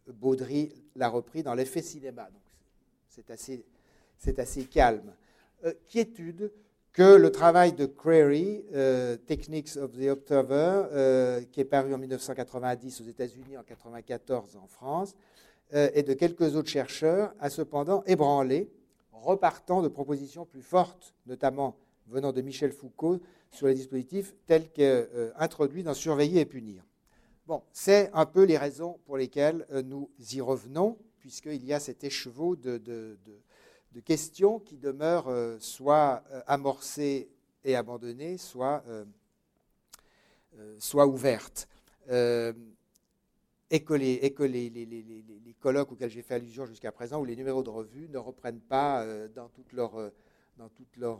Baudry 0.07 0.71
l'a 0.95 1.09
repris 1.09 1.43
dans 1.43 1.53
l'effet 1.53 1.81
cinéma. 1.81 2.29
C'est 3.07 3.29
assez, 3.29 3.65
c'est 4.17 4.39
assez 4.39 4.65
calme. 4.65 5.13
quiétude 5.87 6.51
que 6.93 7.15
le 7.15 7.31
travail 7.31 7.73
de 7.73 7.85
Crary, 7.85 8.63
Techniques 9.25 9.77
of 9.77 9.91
the 9.97 10.09
Observer, 10.09 11.45
qui 11.51 11.61
est 11.61 11.65
paru 11.65 11.93
en 11.93 11.97
1990 11.97 13.01
aux 13.01 13.05
États-Unis, 13.05 13.57
en 13.57 13.63
1994 13.63 14.57
en 14.57 14.67
France, 14.67 15.15
et 15.73 16.03
de 16.03 16.13
quelques 16.13 16.55
autres 16.55 16.69
chercheurs, 16.69 17.33
a 17.39 17.49
cependant 17.49 18.03
ébranlé, 18.05 18.69
repartant 19.13 19.81
de 19.81 19.87
propositions 19.87 20.45
plus 20.45 20.61
fortes, 20.61 21.13
notamment 21.27 21.77
venant 22.07 22.33
de 22.33 22.41
Michel 22.41 22.71
Foucault, 22.71 23.19
sur 23.51 23.67
les 23.67 23.73
dispositifs 23.73 24.33
tels 24.45 24.69
qu'introduits 24.71 25.83
dans 25.83 25.93
Surveiller 25.93 26.41
et 26.41 26.45
punir. 26.45 26.83
Bon, 27.47 27.63
c'est 27.71 28.09
un 28.13 28.25
peu 28.25 28.43
les 28.43 28.57
raisons 28.57 28.99
pour 29.05 29.17
lesquelles 29.17 29.65
euh, 29.71 29.81
nous 29.81 30.09
y 30.33 30.41
revenons, 30.41 30.97
puisqu'il 31.19 31.65
y 31.65 31.73
a 31.73 31.79
cet 31.79 32.03
écheveau 32.03 32.55
de, 32.55 32.81
questions 33.99 34.59
qui 34.59 34.77
demeurent 34.77 35.27
euh, 35.27 35.57
soit 35.59 36.23
euh, 36.31 36.41
amorcées 36.47 37.29
et 37.63 37.75
abandonnées, 37.75 38.37
soit, 38.37 38.83
soit 40.79 41.05
ouvertes. 41.05 41.67
et 42.09 43.83
que, 43.83 43.93
les, 43.93 45.55
colloques 45.59 45.91
auxquels 45.91 46.09
j'ai 46.09 46.23
fait 46.23 46.33
allusion 46.33 46.65
jusqu'à 46.65 46.91
présent, 46.91 47.21
ou 47.21 47.25
les 47.25 47.35
numéros 47.35 47.61
de 47.61 47.69
revue, 47.69 48.09
ne 48.09 48.17
reprennent 48.17 48.61
pas 48.61 49.05
dans 49.35 49.47
toute 49.49 49.73
leur, 49.73 49.91
dans 50.57 50.69
toute 50.69 50.97
leur 50.97 51.19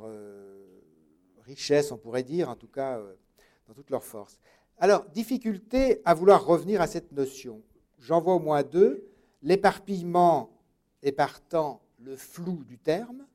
richesse, 1.45 1.91
on 1.91 1.97
pourrait 1.97 2.23
dire, 2.23 2.49
en 2.49 2.55
tout 2.55 2.67
cas 2.67 2.99
dans 3.67 3.75
toute 3.75 3.91
leur 3.91 4.03
force. 4.03 4.39
Alors, 4.79 5.05
difficulté 5.09 6.01
à 6.05 6.15
vouloir 6.15 6.43
revenir 6.43 6.81
à 6.81 6.87
cette 6.87 7.11
notion. 7.11 7.61
J'en 7.99 8.19
vois 8.19 8.33
au 8.33 8.39
moins 8.39 8.63
deux. 8.63 9.07
L'éparpillement 9.43 10.49
et 11.03 11.11
partant 11.11 11.81
le 12.03 12.15
flou 12.15 12.63
du 12.63 12.77
terme. 12.77 13.25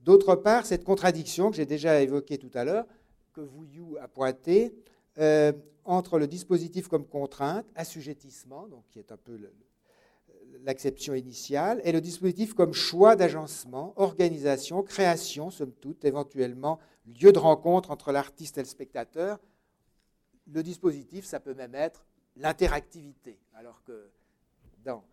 D'autre 0.00 0.36
part, 0.36 0.66
cette 0.66 0.84
contradiction 0.84 1.50
que 1.50 1.56
j'ai 1.56 1.66
déjà 1.66 2.00
évoquée 2.00 2.38
tout 2.38 2.50
à 2.54 2.64
l'heure, 2.64 2.86
que 3.32 3.40
Vouillou 3.40 3.96
a 4.00 4.08
pointée, 4.08 4.74
euh, 5.18 5.52
entre 5.84 6.18
le 6.18 6.26
dispositif 6.26 6.88
comme 6.88 7.06
contrainte, 7.06 7.66
assujettissement, 7.74 8.66
donc 8.68 8.84
qui 8.90 8.98
est 8.98 9.12
un 9.12 9.16
peu 9.16 9.38
l'acception 10.64 11.14
initiale, 11.14 11.80
et 11.84 11.92
le 11.92 12.00
dispositif 12.00 12.54
comme 12.54 12.72
choix 12.72 13.16
d'agencement, 13.16 13.92
organisation, 13.96 14.82
création, 14.82 15.50
somme 15.50 15.72
toute, 15.72 16.04
éventuellement 16.04 16.78
lieu 17.20 17.32
de 17.32 17.38
rencontre 17.38 17.90
entre 17.90 18.12
l'artiste 18.12 18.58
et 18.58 18.62
le 18.62 18.68
spectateur, 18.68 19.38
le 20.52 20.62
dispositif, 20.62 21.24
ça 21.24 21.40
peut 21.40 21.54
même 21.54 21.74
être 21.74 22.04
l'interactivité, 22.36 23.38
alors 23.54 23.82
que 23.84 24.08
dans 24.84 25.04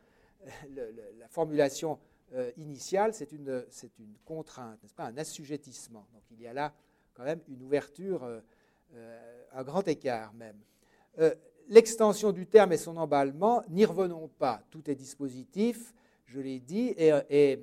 la 0.75 1.27
formulation 1.29 1.99
euh, 2.33 2.51
initiale, 2.57 3.13
c'est 3.13 3.31
une, 3.31 3.63
contrainte, 4.25 4.81
n'est-ce 4.81 4.93
pas, 4.93 5.05
un 5.05 5.17
assujettissement. 5.17 6.07
Donc 6.13 6.23
il 6.31 6.41
y 6.41 6.47
a 6.47 6.53
là 6.53 6.73
quand 7.13 7.23
même 7.23 7.39
une 7.47 7.61
ouverture, 7.61 8.23
euh, 8.23 8.39
euh, 8.95 9.43
un 9.51 9.63
grand 9.63 9.87
écart 9.87 10.33
même. 10.33 10.57
L'extension 11.69 12.31
du 12.31 12.45
terme 12.45 12.73
et 12.73 12.77
son 12.77 12.97
emballement, 12.97 13.63
n'y 13.69 13.85
revenons 13.85 14.27
pas. 14.27 14.61
Tout 14.69 14.89
est 14.89 14.95
dispositif, 14.95 15.93
je 16.25 16.41
l'ai 16.41 16.59
dit, 16.59 16.93
et, 16.97 17.59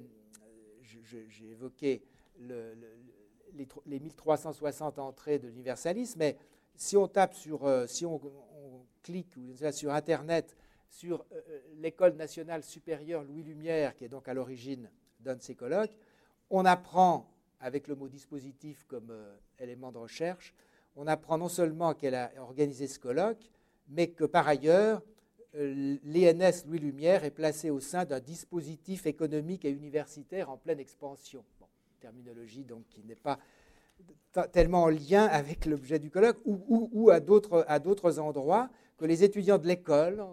j'ai 0.83 1.51
évoqué 1.51 2.03
les, 2.39 3.69
les 3.87 4.01
1360 4.01 4.99
entrées 4.99 5.39
de 5.39 5.49
l'universalisme, 5.49 6.19
mais 6.21 6.37
si 6.81 6.97
on 6.97 7.07
tape 7.07 7.35
sur, 7.35 7.67
euh, 7.67 7.87
si 7.87 8.07
on, 8.07 8.21
clique 9.03 9.39
sur 9.73 9.93
Internet 9.93 10.57
sur 10.91 11.25
euh, 11.33 11.41
euh, 11.49 11.61
l'école 11.79 12.15
nationale 12.17 12.63
supérieure 12.63 13.23
Louis 13.23 13.45
Lumière, 13.45 13.95
qui 13.97 14.05
est 14.05 14.09
donc 14.09 14.29
à 14.29 14.35
l'origine 14.35 14.91
d'un 15.21 15.37
de 15.37 15.43
ces 15.43 15.55
colloques, 15.55 15.97
on 16.51 16.65
apprend, 16.65 17.31
avec 17.61 17.89
le 17.89 17.95
mot 17.95 18.09
dispositif 18.09 18.85
comme 18.89 19.13
élément 19.59 19.93
de 19.93 19.99
recherche, 19.99 20.53
on 20.97 21.07
apprend 21.07 21.39
non 21.39 21.49
seulement 21.49 21.95
qu'elle 21.95 22.17
a 22.17 22.33
organisé 22.39 22.89
ce 22.89 22.99
colloque, 22.99 23.51
mais 23.89 24.09
que 24.09 24.25
par 24.25 24.49
ailleurs, 24.49 25.03
l'ENS 25.55 26.65
Louis 26.67 26.79
Lumière 26.79 27.25
est 27.25 27.31
placé 27.31 27.71
au 27.71 27.81
sein 27.81 28.05
d'un 28.05 28.21
dispositif 28.21 29.07
économique 29.07 29.65
et 29.65 29.71
universitaire 29.71 30.51
en 30.51 30.57
pleine 30.57 30.81
expansion. 30.81 31.45
terminologie 32.01 32.65
donc 32.65 32.85
qui 32.89 33.05
n'est 33.05 33.15
pas 33.15 33.39
tellement 34.53 34.85
en 34.85 34.89
lien 34.89 35.27
avec 35.27 35.67
l'objet 35.67 35.99
du 35.99 36.11
colloque 36.11 36.39
ou, 36.45 36.89
ou, 36.93 37.11
à 37.11 37.21
d'autres 37.21 38.19
endroits 38.19 38.71
que 38.97 39.05
les 39.05 39.25
étudiants 39.25 39.59
de 39.59 39.67
l'école, 39.67 40.25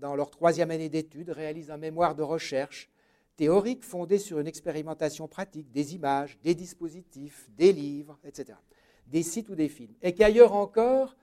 dans 0.00 0.14
leur 0.14 0.30
troisième 0.30 0.70
année 0.70 0.88
d'études, 0.88 1.30
réalisent 1.30 1.70
un 1.70 1.76
mémoire 1.76 2.14
de 2.14 2.22
recherche 2.22 2.90
théorique 3.36 3.84
fondé 3.84 4.18
sur 4.18 4.38
une 4.38 4.46
expérimentation 4.46 5.28
pratique 5.28 5.70
des 5.70 5.94
images, 5.94 6.38
des 6.42 6.54
dispositifs, 6.54 7.50
des 7.56 7.72
livres, 7.72 8.18
etc., 8.24 8.58
des 9.06 9.22
sites 9.22 9.48
ou 9.48 9.54
des 9.54 9.68
films. 9.68 9.94
Et 10.02 10.14
qu'ailleurs 10.14 10.54
encore, 10.54 11.16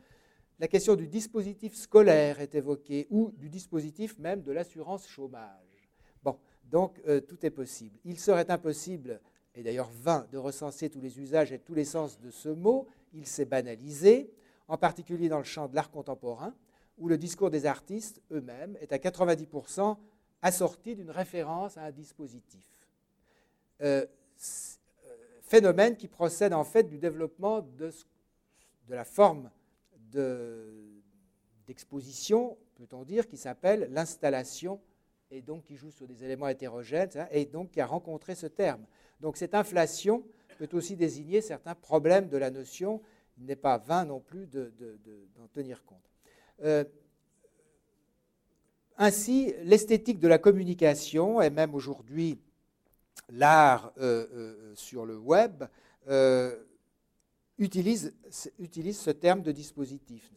la 0.59 0.67
question 0.67 0.95
du 0.95 1.07
dispositif 1.07 1.75
scolaire 1.75 2.39
est 2.39 2.55
évoquée 2.55 3.07
ou 3.09 3.33
du 3.37 3.49
dispositif 3.49 4.17
même 4.19 4.43
de 4.43 4.51
l'assurance 4.51 5.07
chômage. 5.07 5.89
Bon, 6.23 6.37
donc 6.63 7.01
euh, 7.07 7.19
tout 7.19 7.45
est 7.45 7.49
possible. 7.49 7.99
Il 8.05 8.19
serait 8.19 8.49
impossible 8.49 9.19
et 9.55 9.63
d'ailleurs 9.63 9.89
vain 9.89 10.27
de 10.31 10.37
recenser 10.37 10.89
tous 10.89 11.01
les 11.01 11.19
usages 11.19 11.51
et 11.51 11.59
tous 11.59 11.73
les 11.73 11.85
sens 11.85 12.19
de 12.19 12.29
ce 12.29 12.49
mot, 12.49 12.87
il 13.13 13.25
s'est 13.25 13.45
banalisé, 13.45 14.31
en 14.67 14.77
particulier 14.77 15.29
dans 15.29 15.37
le 15.37 15.43
champ 15.43 15.67
de 15.67 15.75
l'art 15.75 15.91
contemporain, 15.91 16.55
où 17.03 17.09
le 17.09 17.17
discours 17.17 17.51
des 17.51 17.65
artistes 17.65 18.21
eux-mêmes 18.31 18.77
est 18.79 18.93
à 18.93 18.97
90% 18.97 19.97
assorti 20.41 20.95
d'une 20.95 21.11
référence 21.11 21.75
à 21.77 21.81
un 21.83 21.91
dispositif. 21.91 22.65
Euh, 23.81 24.05
euh, 24.05 25.15
phénomène 25.41 25.97
qui 25.97 26.07
procède 26.07 26.53
en 26.53 26.63
fait 26.63 26.83
du 26.83 26.97
développement 26.97 27.59
de, 27.59 27.91
de 28.87 28.95
la 28.95 29.03
forme 29.03 29.51
d'exposition, 31.67 32.57
peut-on 32.75 33.03
dire, 33.03 33.27
qui 33.27 33.35
s'appelle 33.35 33.89
l'installation, 33.91 34.79
et 35.29 35.41
donc 35.41 35.65
qui 35.65 35.75
joue 35.75 35.91
sur 35.91 36.07
des 36.07 36.23
éléments 36.23 36.47
hétérogènes, 36.47 37.09
et 37.31 37.43
donc 37.43 37.71
qui 37.71 37.81
a 37.81 37.85
rencontré 37.85 38.33
ce 38.33 38.47
terme. 38.47 38.85
Donc 39.19 39.35
cette 39.35 39.55
inflation 39.55 40.23
peut 40.57 40.69
aussi 40.71 40.95
désigner 40.95 41.41
certains 41.41 41.75
problèmes 41.75 42.29
de 42.29 42.37
la 42.37 42.49
notion. 42.49 43.01
Il 43.37 43.43
n'est 43.45 43.57
pas 43.57 43.77
vain 43.77 44.05
non 44.05 44.21
plus 44.21 44.47
d'en 44.47 45.47
tenir 45.51 45.83
compte. 45.83 46.12
Euh, 46.61 46.83
ainsi, 48.97 49.53
l'esthétique 49.63 50.19
de 50.19 50.27
la 50.27 50.37
communication, 50.37 51.41
et 51.41 51.49
même 51.49 51.73
aujourd'hui 51.73 52.39
l'art 53.29 53.91
euh, 53.97 54.27
euh, 54.33 54.75
sur 54.75 55.05
le 55.05 55.17
web, 55.17 55.63
utilise, 57.57 58.13
utilise, 58.59 58.99
ce 58.99 59.09
terme 59.09 59.41
de 59.41 59.51
dispositif, 59.51 60.29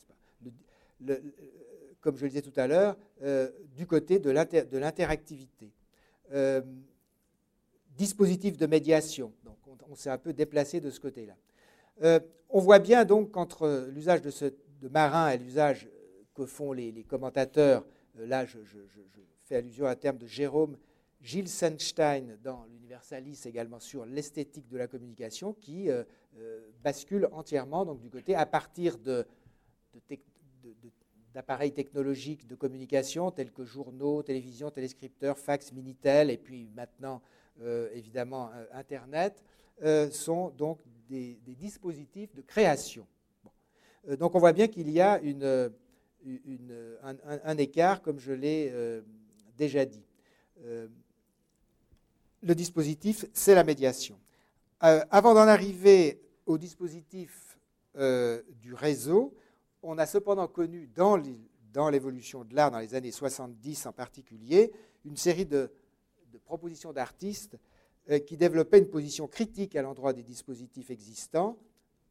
comme 2.01 2.17
je 2.17 2.23
le 2.23 2.29
disais 2.29 2.43
tout 2.43 2.59
à 2.59 2.67
l'heure, 2.67 2.97
du 3.75 3.87
côté 3.87 4.19
de 4.19 4.31
l'interactivité 4.31 5.73
dispositif 7.97 8.57
de 8.57 8.67
médiation. 8.67 9.33
Donc 9.45 9.57
on, 9.89 9.95
s'est 9.97 10.11
un 10.11 10.19
peu 10.19 10.33
déplacé 10.33 10.81
de 10.81 10.91
ce 10.91 11.01
côté-là. 11.01 12.21
On 12.49 12.61
voit 12.61 12.79
bien 12.79 13.05
donc 13.05 13.33
qu'entre 13.33 13.89
l'usage 13.91 14.23
de, 14.23 14.31
ce, 14.31 14.47
de 14.81 14.89
marin 14.89 15.31
et 15.31 15.39
l'usage 15.39 15.89
que 16.37 16.47
font 16.47 16.73
les, 16.73 17.05
commentateurs, 17.05 17.85
euh, 18.19 18.27
là 18.27 18.45
je, 18.45 18.59
fais 19.45 19.57
allusion 19.57 19.87
à 19.87 19.91
un 19.91 19.97
terme 19.97 20.19
de 20.19 20.27
Jérôme 20.27 20.77
Gilles 21.23 21.49
Senstein 21.49 22.39
dans 22.43 22.65
l'Universalis 22.67 23.41
également 23.47 23.81
sur 23.81 24.05
l'esthétique 24.05 24.69
de 24.69 24.77
la 24.77 24.87
communication 24.87 25.55
qui 25.55 25.89
euh, 25.91 26.05
bascule 26.85 27.29
entièrement 27.33 27.85
donc, 27.85 28.01
du 28.01 28.11
côté 28.11 28.35
à 28.35 28.45
partir 28.45 28.99
d'appareils 31.35 31.73
technologiques 31.73 32.47
de 32.47 32.55
communication 32.55 33.31
tels 33.31 33.51
que 33.53 33.65
journaux, 33.65 34.23
télévision, 34.23 34.71
téléscripteurs, 34.71 35.39
fax, 35.39 35.73
Minitel 35.73 36.31
et 36.31 36.39
puis 36.39 36.69
maintenant 36.77 37.23
euh, 37.63 37.89
évidemment 37.95 38.51
euh, 38.55 38.67
Internet, 38.73 39.43
euh, 39.83 40.11
sont 40.11 40.51
donc 40.51 40.79
des, 41.09 41.39
dispositifs 41.47 42.35
de 42.35 42.43
création. 42.43 43.07
donc 44.19 44.35
on 44.35 44.39
voit 44.39 44.53
bien 44.53 44.69
qu'il 44.69 44.91
y 44.91 45.01
a 45.01 45.19
une, 45.21 45.73
un, 47.03 47.59
écart, 47.59 48.03
comme 48.03 48.19
je 48.19 48.33
l'ai 48.33 48.73
déjà 49.57 49.85
dit. 49.85 50.05
le 50.65 52.55
dispositif, 52.55 53.25
c'est 53.33 53.55
la 53.55 53.65
médiation. 53.65 54.19
avant 54.81 55.35
d'en 55.35 55.47
arriver 55.49 56.21
au 56.47 56.59
dispositif 56.59 57.59
du 57.95 58.75
réseau, 58.75 59.35
on 59.83 59.99
a 59.99 60.07
cependant 60.07 60.49
connu 60.49 60.89
dans 60.89 61.91
l'évolution 61.91 62.45
de 62.45 62.55
l'art, 62.55 62.71
dans 62.71 62.81
les 62.81 62.95
années 62.95 63.13
70 63.13 63.87
en 63.87 63.93
particulier, 63.93 64.73
une 65.05 65.17
série 65.17 65.47
de 65.47 65.71
propositions 66.45 66.93
d'artistes 66.93 67.59
euh, 68.11 68.21
qui 68.21 68.37
développaient 68.37 68.79
une 68.79 68.89
position 68.89 69.27
critique 69.27 69.75
à 69.75 69.83
l'endroit 69.83 70.13
des 70.13 70.23
dispositifs 70.23 70.91
existants, 70.91 71.59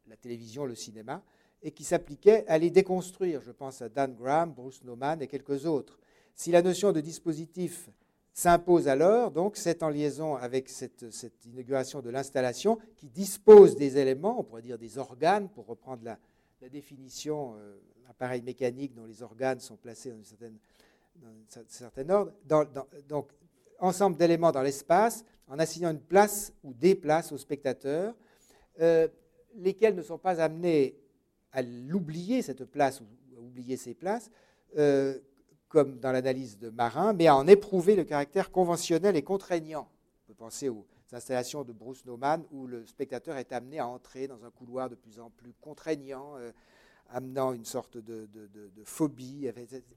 la 0.08 0.18
télévision, 0.18 0.66
le 0.66 0.76
cinéma, 0.76 1.24
et 1.66 1.72
qui 1.72 1.84
s'appliquaient 1.84 2.46
à 2.48 2.58
les 2.58 2.70
déconstruire. 2.70 3.42
Je 3.42 3.52
pense 3.52 3.82
à 3.82 3.90
Dan 3.90 4.16
Graham, 4.16 4.54
Bruce 4.54 4.84
Nauman 4.84 5.20
et 5.20 5.28
quelques 5.28 5.66
autres. 5.66 6.00
Si 6.36 6.52
la 6.52 6.62
notion 6.62 6.94
de 6.94 7.02
dispositif 7.02 7.90
S'impose 8.38 8.90
alors, 8.90 9.32
donc, 9.32 9.56
c'est 9.56 9.82
en 9.82 9.88
liaison 9.88 10.36
avec 10.36 10.68
cette, 10.68 11.06
inauguration 11.46 12.02
de 12.02 12.10
l'installation 12.10 12.78
qui 12.98 13.08
dispose 13.08 13.78
des 13.78 13.98
éléments, 13.98 14.38
on 14.38 14.44
pourrait 14.44 14.62
dire 14.62 14.78
des 14.78 14.98
organes, 14.98 15.48
pour 15.48 15.66
reprendre 15.66 16.04
la, 16.04 16.20
définition, 16.70 17.56
euh, 17.58 17.78
appareil 18.10 18.42
mécanique 18.42 18.94
dont 18.94 19.06
les 19.06 19.24
organes 19.24 19.62
sont 19.62 19.78
placés 19.78 20.12
dans, 20.12 20.18
un 21.30 21.64
certain 21.70 22.10
ordre. 22.10 22.34
donc, 23.08 23.30
ensemble 23.80 24.18
d'éléments 24.18 24.52
dans 24.52 24.64
l'espace, 24.64 25.24
en 25.48 25.58
assignant 25.58 25.92
une 25.92 26.02
place 26.02 26.52
ou 26.66 26.74
des 26.74 26.94
places 26.94 27.32
aux 27.32 27.38
spectateurs, 27.38 28.14
euh, 28.82 29.08
lesquels 29.56 29.96
ne 29.96 30.02
sont 30.02 30.18
pas 30.18 30.42
amenés 30.42 30.98
à 31.56 31.62
l'oublier, 31.62 32.42
cette 32.42 32.66
place, 32.66 33.00
ou 33.00 33.06
à 33.38 33.42
oublier 33.42 33.78
ces 33.78 33.94
places, 33.94 34.30
euh, 34.78 35.18
comme 35.70 36.00
dans 36.00 36.12
l'analyse 36.12 36.60
de 36.60 36.70
Marin, 36.70 37.14
mais 37.14 37.28
à 37.28 37.36
en 37.36 37.48
éprouver 37.48 37.96
le 37.96 38.04
caractère 38.04 38.52
conventionnel 38.52 39.16
et 39.16 39.24
contraignant. 39.24 39.88
On 40.24 40.28
peut 40.28 40.34
penser 40.34 40.68
aux 40.68 40.86
installations 41.14 41.64
de 41.64 41.72
Bruce 41.72 42.06
Nauman 42.06 42.44
où 42.52 42.68
le 42.68 42.86
spectateur 42.86 43.38
est 43.38 43.54
amené 43.54 43.80
à 43.80 43.88
entrer 43.88 44.28
dans 44.28 44.44
un 44.44 44.52
couloir 44.52 44.90
de 44.90 44.96
plus 44.96 45.18
en 45.18 45.30
plus 45.30 45.54
contraignant, 45.62 46.36
euh, 46.36 46.52
amenant 47.10 47.54
une 47.54 47.66
sorte 47.66 47.98
de, 47.98 48.28
phobie, 48.84 49.48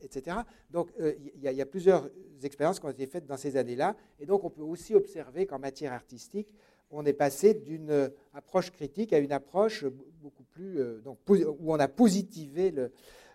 etc. 0.01 0.37
Donc 0.71 0.90
il 0.99 1.40
y, 1.40 1.61
a 1.61 1.66
plusieurs 1.66 2.09
expériences 2.42 2.79
qui 2.79 2.87
ont 2.87 2.90
été 2.90 3.07
faites 3.07 3.27
dans 3.27 3.38
ces 3.38 3.57
années-là, 3.57 3.97
et 4.21 4.27
donc 4.27 4.44
on 4.44 4.51
peut 4.51 4.62
aussi 4.62 4.94
observer 4.94 5.47
qu'en 5.47 5.59
matière 5.59 5.92
artistique, 5.94 6.53
on 6.90 7.05
est 7.05 7.12
passé 7.12 7.55
d'une 7.55 8.11
approche 8.35 8.70
critique 8.70 9.12
à 9.12 9.18
une 9.18 9.33
approche 9.33 9.85
beaucoup 10.22 10.44
plus. 10.44 10.81
Euh, 10.81 11.01
où 11.29 11.72
on 11.72 11.79
a 11.79 11.88
positivé 11.88 12.72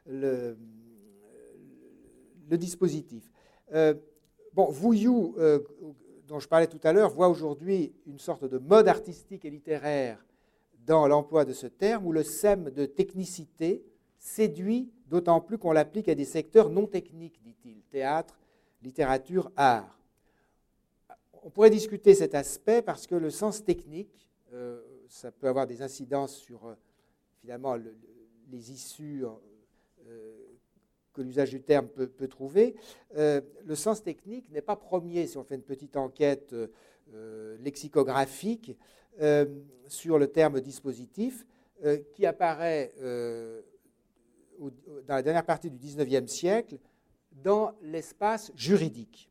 le, 0.06 0.58
dispositif. 2.52 3.32
Euh, 3.74 3.96
bon, 4.54 4.72
euh, 4.84 5.60
dont 6.28 6.40
je 6.40 6.48
parlais 6.48 6.68
tout 6.68 6.80
à 6.84 6.94
l'heure, 6.94 7.10
voit 7.10 7.30
aujourd'hui 7.30 7.94
une 8.06 8.20
sorte 8.20 8.46
de 8.46 8.60
mode 8.60 8.88
artistique 8.88 9.44
et 9.46 9.50
littéraire 9.50 10.24
dans 10.86 11.08
l'emploi 11.08 11.46
de 11.46 11.54
ce 11.54 11.68
terme, 11.68 12.06
où 12.06 12.12
le 12.12 12.24
sème 12.24 12.70
de 12.70 12.86
technicité 12.86 13.84
séduit 14.20 14.92
d'autant 15.08 15.42
plus 15.42 15.58
qu'on 15.58 15.72
l'applique 15.72 16.10
à 16.10 16.16
des 16.16 16.26
secteurs 16.26 16.70
non 16.70 16.86
techniques, 16.86 17.42
dit-il, 17.44 17.82
théâtre, 17.90 18.40
littérature, 18.84 19.52
art 19.56 20.03
on 21.44 21.50
pourrait 21.50 21.70
discuter 21.70 22.16
cet 22.16 22.36
aspect 22.36 22.82
parce 22.82 23.06
que 23.06 23.16
le 23.16 23.30
sens 23.30 23.64
technique, 23.64 24.28
euh, 24.54 24.82
ça 25.08 25.32
peut 25.32 25.48
avoir 25.48 25.68
des 25.68 25.82
incidences 25.82 26.36
sur 26.38 26.66
euh, 26.66 26.76
finalement 27.42 27.76
les 28.50 28.72
issues 28.72 29.26
euh, 29.26 30.38
que 31.14 31.22
l'usage 31.22 31.52
du 31.52 31.62
terme 31.62 31.88
peut, 31.88 32.28
trouver. 32.28 32.76
le 33.16 33.76
sens 33.76 34.02
technique 34.02 34.50
n'est 34.50 34.64
pas 34.64 34.76
premier 34.76 35.28
si 35.28 35.38
on 35.38 35.44
fait 35.44 35.54
une 35.54 35.62
petite 35.62 35.96
enquête 35.96 36.56
lexicographique 37.60 38.76
sur 39.88 40.18
le 40.18 40.28
terme 40.28 40.60
dispositif 40.60 41.46
qui 42.16 42.26
apparaît 42.26 42.92
dans 44.60 45.16
la 45.16 45.22
dernière 45.22 45.46
partie 45.46 45.70
du 45.70 45.78
XIXe 45.78 46.32
siècle 46.32 46.80
dans 47.32 47.76
l'espace 47.84 48.52
juridique 48.56 49.30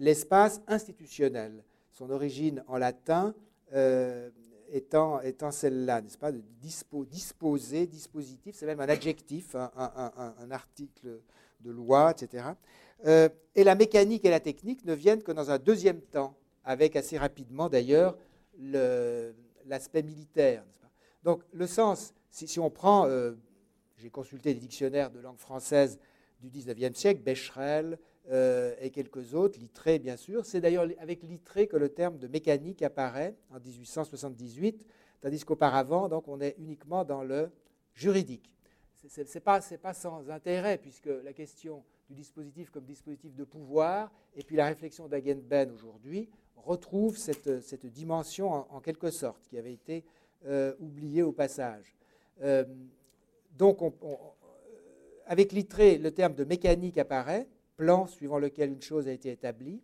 l'espace 0.00 0.60
institutionnel, 0.66 1.62
son 1.92 2.10
origine 2.10 2.64
en 2.66 2.78
latin 2.78 3.34
euh, 3.74 4.30
étant, 4.72 5.20
étant 5.20 5.50
celle-là, 5.52 6.00
n'est-ce 6.00 6.18
pas, 6.18 6.32
de 6.32 6.42
disposer, 6.60 7.86
dispositif, 7.86 8.56
c'est 8.56 8.66
même 8.66 8.80
un 8.80 8.88
adjectif, 8.88 9.54
un, 9.54 10.50
article 10.50 11.20
de 11.60 11.70
loi, 11.70 12.12
etc. 12.12 12.44
Euh, 13.06 13.28
et 13.54 13.62
la 13.62 13.74
mécanique 13.74 14.24
et 14.24 14.30
la 14.30 14.40
technique 14.40 14.84
ne 14.84 14.94
viennent 14.94 15.22
que 15.22 15.32
dans 15.32 15.50
un 15.50 15.58
deuxième 15.58 16.00
temps, 16.00 16.34
avec 16.64 16.96
assez 16.96 17.18
rapidement 17.18 17.68
d'ailleurs 17.68 18.16
l'aspect 18.58 20.02
militaire. 20.02 20.64
Donc 21.24 21.42
le 21.52 21.66
sens, 21.66 22.14
si, 22.30 22.58
on 22.58 22.70
prend, 22.70 23.06
euh, 23.06 23.32
j'ai 23.98 24.08
consulté 24.08 24.54
des 24.54 24.60
dictionnaires 24.60 25.10
de 25.10 25.20
langue 25.20 25.38
française 25.38 25.98
du 26.40 26.48
19e 26.48 26.94
siècle, 26.94 27.20
Becherel, 27.22 27.98
euh, 28.30 28.74
et 28.80 28.90
quelques 28.90 29.34
autres, 29.34 29.58
Littré 29.58 29.98
bien 29.98 30.16
sûr. 30.16 30.44
C'est 30.44 30.60
d'ailleurs 30.60 30.86
avec 30.98 31.22
Littré 31.22 31.66
que 31.66 31.76
le 31.76 31.88
terme 31.88 32.18
de 32.18 32.28
mécanique 32.28 32.82
apparaît 32.82 33.34
en 33.50 33.58
1878, 33.58 34.86
tandis 35.20 35.44
qu'auparavant, 35.44 36.08
donc, 36.08 36.28
on 36.28 36.40
est 36.40 36.54
uniquement 36.58 37.04
dans 37.04 37.22
le 37.22 37.50
juridique. 37.94 38.50
Ce 39.08 39.20
n'est 39.20 39.40
pas, 39.40 39.60
pas, 39.82 39.94
sans 39.94 40.28
intérêt, 40.30 40.78
puisque 40.78 41.10
la 41.24 41.32
question 41.32 41.82
du 42.08 42.14
dispositif 42.14 42.70
comme 42.70 42.84
dispositif 42.84 43.34
de 43.34 43.44
pouvoir, 43.44 44.12
et 44.36 44.42
puis 44.42 44.56
la 44.56 44.66
réflexion 44.66 45.08
d'Agenben 45.08 45.70
aujourd'hui, 45.70 46.28
retrouve 46.56 47.16
cette, 47.16 47.62
cette 47.62 47.86
dimension 47.86 48.52
en, 48.52 48.80
quelque 48.80 49.10
sorte, 49.10 49.46
qui 49.48 49.58
avait 49.58 49.72
été 49.72 50.04
euh, 50.46 50.74
oubliée 50.78 51.22
au 51.22 51.32
passage. 51.32 51.96
Euh, 52.42 52.64
donc, 53.56 53.78
avec 55.26 55.52
Littré, 55.52 55.98
le 55.98 56.10
terme 56.10 56.34
de 56.34 56.44
mécanique 56.44 56.98
apparaît, 56.98 57.48
plan 57.80 58.06
suivant 58.06 58.38
lequel 58.38 58.70
une 58.70 58.82
chose 58.82 59.08
a 59.08 59.12
été 59.12 59.30
établie. 59.30 59.80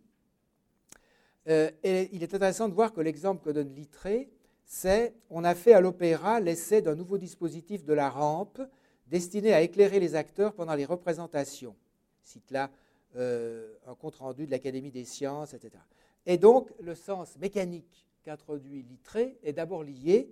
Euh, 1.48 1.70
et 1.82 2.10
il 2.12 2.22
est 2.22 2.34
intéressant 2.34 2.68
de 2.68 2.74
voir 2.74 2.92
que 2.92 3.00
l'exemple 3.00 3.42
que 3.42 3.48
donne 3.48 3.74
Littré, 3.74 4.28
c'est 4.66 5.14
on 5.30 5.44
a 5.44 5.54
fait 5.54 5.72
à 5.72 5.80
l'opéra 5.80 6.38
l'essai 6.38 6.82
d'un 6.82 6.94
nouveau 6.94 7.16
dispositif 7.16 7.86
de 7.86 7.94
la 7.94 8.10
rampe 8.10 8.60
destiné 9.06 9.54
à 9.54 9.62
éclairer 9.62 9.98
les 9.98 10.14
acteurs 10.14 10.52
pendant 10.52 10.74
les 10.74 10.84
représentations. 10.84 11.74
Cite 12.22 12.50
là 12.50 12.70
euh, 13.16 13.72
un 13.86 13.94
compte-rendu 13.94 14.44
de 14.44 14.50
l'Académie 14.50 14.90
des 14.90 15.06
sciences, 15.06 15.54
etc. 15.54 15.82
Et 16.26 16.36
donc, 16.36 16.68
le 16.80 16.94
sens 16.94 17.38
mécanique 17.38 18.06
qu'introduit 18.24 18.82
Littré 18.82 19.38
est 19.42 19.54
d'abord 19.54 19.84
lié 19.84 20.28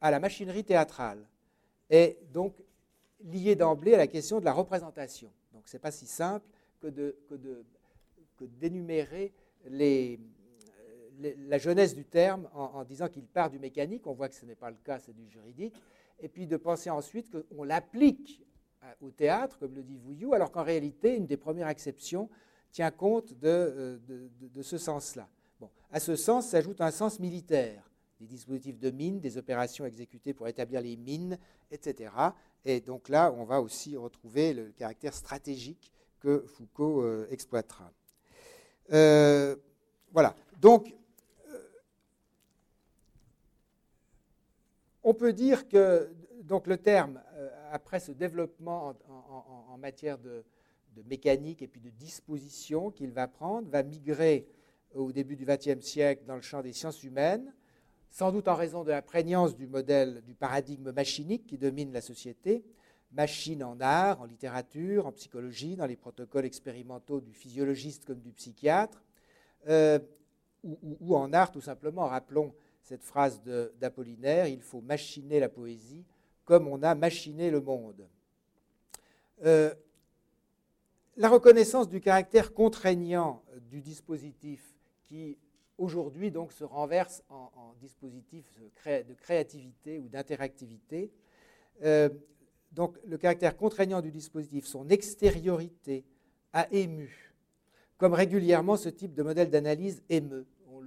à 0.00 0.10
la 0.10 0.18
machinerie 0.18 0.64
théâtrale, 0.64 1.24
et 1.88 2.18
donc 2.32 2.56
lié 3.22 3.54
d'emblée 3.54 3.94
à 3.94 3.98
la 3.98 4.08
question 4.08 4.40
de 4.40 4.44
la 4.44 4.52
représentation. 4.52 5.30
Donc, 5.52 5.68
ce 5.68 5.76
n'est 5.76 5.80
pas 5.80 5.92
si 5.92 6.06
simple 6.06 6.46
que, 6.80 6.86
de, 6.86 7.16
que, 8.36 8.44
d'énumérer 8.44 9.32
les, 9.66 10.18
la 11.48 11.58
jeunesse 11.58 11.94
du 11.94 12.04
terme 12.04 12.48
en, 12.54 12.84
disant 12.84 13.08
qu'il 13.08 13.26
part 13.26 13.50
du 13.50 13.58
mécanique, 13.58 14.06
on 14.06 14.14
voit 14.14 14.28
que 14.28 14.34
ce 14.34 14.46
n'est 14.46 14.54
pas 14.54 14.70
le 14.70 14.78
cas, 14.82 14.98
c'est 14.98 15.14
du 15.14 15.28
juridique, 15.28 15.74
et 16.18 16.28
puis 16.28 16.46
de 16.46 16.56
penser 16.56 16.90
ensuite 16.90 17.30
qu'on 17.30 17.64
l'applique 17.64 18.42
au 19.00 19.10
théâtre, 19.10 19.58
comme 19.58 19.74
le 19.74 19.82
dit 19.82 19.98
Vouillou, 19.98 20.32
alors 20.32 20.50
qu'en 20.50 20.62
réalité, 20.62 21.16
une 21.16 21.26
des 21.26 21.36
premières 21.36 21.68
exceptions 21.68 22.28
tient 22.72 22.90
compte 22.90 23.34
de, 23.34 23.48
euh, 23.48 23.98
de, 24.08 24.30
de 24.40 24.62
ce 24.62 24.78
sens-là. 24.78 25.28
Bon, 25.60 25.68
à 25.90 26.00
ce 26.00 26.16
sens 26.16 26.48
s'ajoute 26.48 26.80
un 26.80 26.90
sens 26.90 27.20
militaire, 27.20 27.90
des 28.20 28.26
dispositifs 28.26 28.78
de 28.78 28.90
mines, 28.90 29.20
des 29.20 29.38
opérations 29.38 29.84
exécutées 29.84 30.32
pour 30.32 30.48
établir 30.48 30.80
les 30.80 30.96
mines, 30.96 31.38
etc. 31.70 32.12
Et 32.64 32.80
donc 32.80 33.08
là, 33.08 33.34
on 33.36 33.44
va 33.44 33.60
aussi 33.60 33.96
retrouver 33.96 34.54
le 34.54 34.70
caractère 34.72 35.14
stratégique 35.14 35.90
que 36.20 36.44
Foucault 36.46 37.02
euh, 37.02 37.26
exploitera. 37.30 37.90
Euh, 38.92 39.56
voilà. 40.12 40.34
Donc, 40.60 40.94
euh, 41.48 41.58
on 45.02 45.14
peut 45.14 45.32
dire 45.32 45.68
que 45.68 46.10
donc, 46.42 46.66
le 46.66 46.76
terme, 46.76 47.20
après 47.70 48.00
ce 48.00 48.10
développement 48.12 48.94
en, 49.08 49.78
matière 49.78 50.18
de, 50.18 50.44
mécanique 51.06 51.62
et 51.62 51.68
puis 51.68 51.80
de 51.80 51.88
disposition 51.90 52.90
qu'il 52.90 53.12
va 53.12 53.28
prendre, 53.28 53.68
va 53.70 53.82
migrer 53.82 54.46
au 54.94 55.12
début 55.12 55.36
du 55.36 55.46
XXe 55.46 55.80
siècle 55.80 56.24
dans 56.26 56.34
le 56.34 56.42
champ 56.42 56.60
des 56.60 56.72
sciences 56.72 57.02
humaines, 57.04 57.54
sans 58.10 58.32
doute 58.32 58.48
en 58.48 58.56
raison 58.56 58.82
de 58.82 58.90
la 58.90 59.00
prégnance 59.00 59.56
du 59.56 59.66
modèle, 59.66 60.22
du 60.26 60.34
paradigme 60.34 60.90
machinique 60.90 61.46
qui 61.46 61.56
domine 61.56 61.92
la 61.92 62.00
société, 62.00 62.64
machine 63.12 63.64
en 63.64 63.80
art, 63.80 64.20
en 64.20 64.24
littérature, 64.24 65.06
en 65.06 65.12
psychologie, 65.12 65.76
dans 65.76 65.86
les 65.86 65.96
protocoles 65.96 66.44
expérimentaux 66.44 67.20
du 67.20 67.32
physiologiste 67.32 68.04
comme 68.04 68.20
du 68.20 68.32
psychiatre, 68.32 69.02
euh, 69.68 69.98
ou, 70.62 71.16
en 71.16 71.32
art 71.32 71.50
tout 71.50 71.60
simplement. 71.60 72.06
Rappelons 72.06 72.54
cette 72.82 73.02
phrase 73.02 73.42
d'Apollinaire, 73.80 74.46
il 74.46 74.62
faut 74.62 74.80
machiner 74.80 75.40
la 75.40 75.48
poésie 75.48 76.04
comme 76.44 76.66
on 76.66 76.82
a 76.82 76.94
machiné 76.94 77.50
le 77.50 77.60
monde. 77.60 78.08
Euh, 79.44 79.72
la 81.16 81.28
reconnaissance 81.28 81.88
du 81.88 82.00
caractère 82.00 82.52
contraignant 82.52 83.42
du 83.70 83.80
dispositif 83.80 84.74
qui 85.04 85.38
aujourd'hui 85.78 86.30
donc 86.30 86.52
se 86.52 86.64
renverse 86.64 87.22
en, 87.28 87.50
dispositif 87.80 88.44
de 88.84 89.14
créativité 89.14 89.98
ou 89.98 90.08
d'interactivité, 90.08 91.10
euh, 91.82 92.10
donc 92.72 92.96
le 93.04 93.18
caractère 93.18 93.56
contraignant 93.56 94.00
du 94.00 94.10
dispositif, 94.10 94.66
son 94.66 94.88
extériorité, 94.88 96.04
a 96.52 96.66
ému, 96.72 97.34
comme 97.96 98.12
régulièrement 98.12 98.76
ce 98.76 98.88
type 98.88 99.14
de 99.14 99.22
modèle 99.22 99.50
d'analyse 99.50 100.02
émeut. 100.08 100.46
On, 100.72 100.82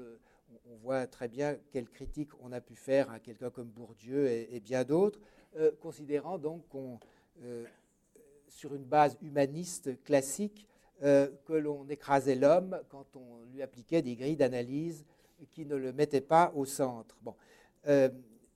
voit 0.85 1.07
très 1.07 1.29
bien 1.29 1.55
quelle 1.71 1.87
critique 1.87 2.31
on 2.41 2.51
a 2.51 2.59
pu 2.59 2.75
faire 2.75 3.09
à 3.09 3.19
quelqu'un 3.19 3.49
comme 3.49 3.69
Bourdieu 3.69 4.27
et, 4.27 4.59
bien 4.59 4.83
d'autres, 4.83 5.21
euh, 5.55 5.71
considérant 5.79 6.37
donc 6.37 6.67
qu'on, 6.67 6.99
euh, 7.41 7.63
sur 8.49 8.75
une 8.75 8.83
base 8.83 9.17
humaniste 9.21 10.03
classique, 10.03 10.67
que 11.01 11.53
l'on 11.53 11.85
écrasait 11.89 12.35
l'homme 12.35 12.79
quand 12.87 13.17
on 13.17 13.43
lui 13.51 13.61
appliquait 13.61 14.01
des 14.01 14.15
grilles 14.15 14.37
d'analyse 14.37 15.03
qui 15.51 15.65
ne 15.65 15.75
le 15.75 15.91
mettaient 15.91 16.21
pas 16.21 16.53
au 16.55 16.63
centre. 16.63 17.17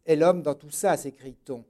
Et 0.08 0.16
l'homme 0.16 0.42
dans 0.42 0.56
tout 0.56 0.70
ça, 0.70 0.96
s'écrit-on, 0.96 1.66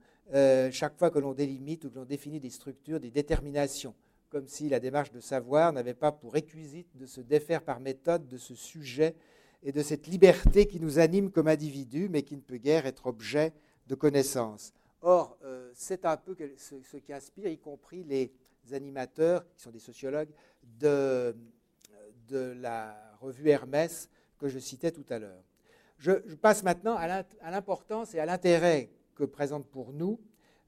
chaque 0.71 0.97
fois 0.97 1.09
que 1.09 1.19
l'on 1.19 1.33
délimite 1.33 1.85
ou 1.85 1.89
que 1.89 1.95
l'on 1.95 2.05
définit 2.05 2.39
des 2.39 2.49
structures, 2.49 2.99
des 2.99 3.11
déterminations 3.11 3.95
comme 4.29 4.47
si 4.47 4.69
la 4.69 4.79
démarche 4.79 5.11
de 5.11 5.19
savoir 5.19 5.73
n'avait 5.73 5.93
pas 5.93 6.11
pour 6.11 6.33
réquisite 6.33 6.87
de 6.95 7.05
se 7.05 7.21
défaire 7.21 7.61
par 7.61 7.79
méthode 7.79 8.27
de 8.27 8.37
ce 8.37 8.55
sujet 8.55 9.15
et 9.63 9.71
de 9.71 9.81
cette 9.81 10.07
liberté 10.07 10.67
qui 10.67 10.79
nous 10.79 10.99
anime 10.99 11.31
comme 11.31 11.47
individus, 11.47 12.09
mais 12.09 12.23
qui 12.23 12.35
ne 12.35 12.41
peut 12.41 12.57
guère 12.57 12.85
être 12.85 13.07
objet 13.07 13.53
de 13.87 13.95
connaissance. 13.95 14.73
Or, 15.01 15.37
euh, 15.43 15.71
c'est 15.73 16.05
un 16.05 16.17
peu 16.17 16.35
ce, 16.57 16.97
qui 16.97 17.13
inspire, 17.13 17.47
y 17.47 17.57
compris 17.57 18.03
les 18.03 18.31
animateurs, 18.73 19.45
qui 19.55 19.61
sont 19.61 19.71
des 19.71 19.79
sociologues, 19.79 20.29
de 20.79 21.33
la 22.29 22.95
revue 23.21 23.49
Hermès 23.49 24.09
que 24.37 24.49
je 24.49 24.59
citais 24.59 24.91
tout 24.91 25.05
à 25.09 25.19
l'heure. 25.19 25.43
Je, 25.97 26.11
passe 26.35 26.63
maintenant 26.63 26.95
à 26.95 27.23
l'importance 27.49 28.13
et 28.13 28.19
à 28.19 28.25
l'intérêt 28.25 28.89
que 29.17 29.23
présente 29.23 29.65
pour 29.67 29.93
nous 29.93 30.19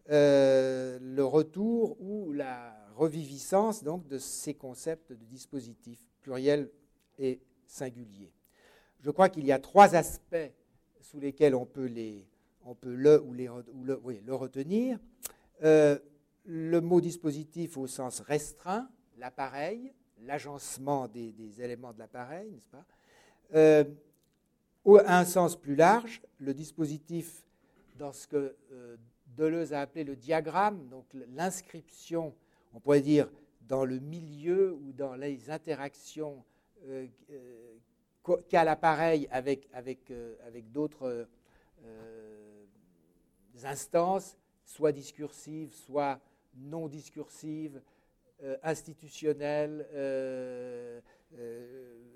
euh, 0.10 0.98
le 1.00 1.24
retour 1.24 2.02
ou 2.02 2.34
la 2.34 2.76
reviviscence 2.96 3.84
donc, 3.84 4.08
de 4.08 4.18
ces 4.18 4.56
concepts 4.56 5.12
de 5.12 5.24
dispositifs 5.26 6.04
pluriels 6.22 6.72
et 7.20 7.40
singuliers. 7.68 8.34
Je 9.02 9.12
crois 9.12 9.30
qu'il 9.30 9.46
y 9.46 9.52
a 9.52 9.60
trois 9.60 9.96
aspects 9.96 10.52
sous 11.00 11.20
lesquels 11.20 11.54
on 11.54 11.66
peut, 11.66 11.86
les, 11.86 12.28
on 12.66 12.74
peut 12.74 12.94
le, 12.94 13.22
ou, 13.22 13.34
les, 13.34 13.50
le, 13.84 14.00
oui, 14.04 14.22
le, 14.26 14.34
retenir. 14.34 15.00
Euh, 15.64 16.00
le 16.46 16.82
mot 16.82 17.00
dispositif 17.00 17.78
au 17.78 17.86
sens 17.86 18.20
restreint, 18.20 18.90
l'appareil, 19.18 19.94
l'agencement 20.24 21.08
des, 21.08 21.62
éléments 21.62 21.94
de 21.94 22.00
l'appareil, 22.00 22.52
n'est-ce 22.52 22.70
pas? 22.70 22.86
Euh, 23.54 23.84
un 25.06 25.26
sens 25.26 25.56
plus 25.56 25.76
large, 25.76 26.22
le 26.40 26.54
dispositif 26.54 27.46
dans 28.00 28.14
ce 28.14 28.28
que 28.28 28.56
euh, 28.72 28.96
Deleuze 29.28 29.74
a 29.74 29.82
appelé 29.82 30.04
le 30.04 30.16
diagramme, 30.16 30.88
donc 30.88 31.06
l'inscription 31.36 32.34
on 32.74 32.80
pourrait 32.80 33.02
dire, 33.02 33.30
dans 33.62 33.84
le 33.84 34.00
milieu 34.00 34.74
ou 34.74 34.94
dans 34.94 35.16
les 35.16 35.50
interactions 35.50 36.44
euh, 36.88 37.08
euh, 37.32 38.38
qu'a 38.48 38.64
l'appareil 38.64 39.28
avec, 39.32 39.68
d'autres 40.72 41.28
instances, 43.64 44.38
soit 44.66 44.92
discursives, 44.92 45.74
soit 45.74 46.20
non 46.56 46.88
discursives, 46.88 47.82
institutionnelles, 48.62 49.84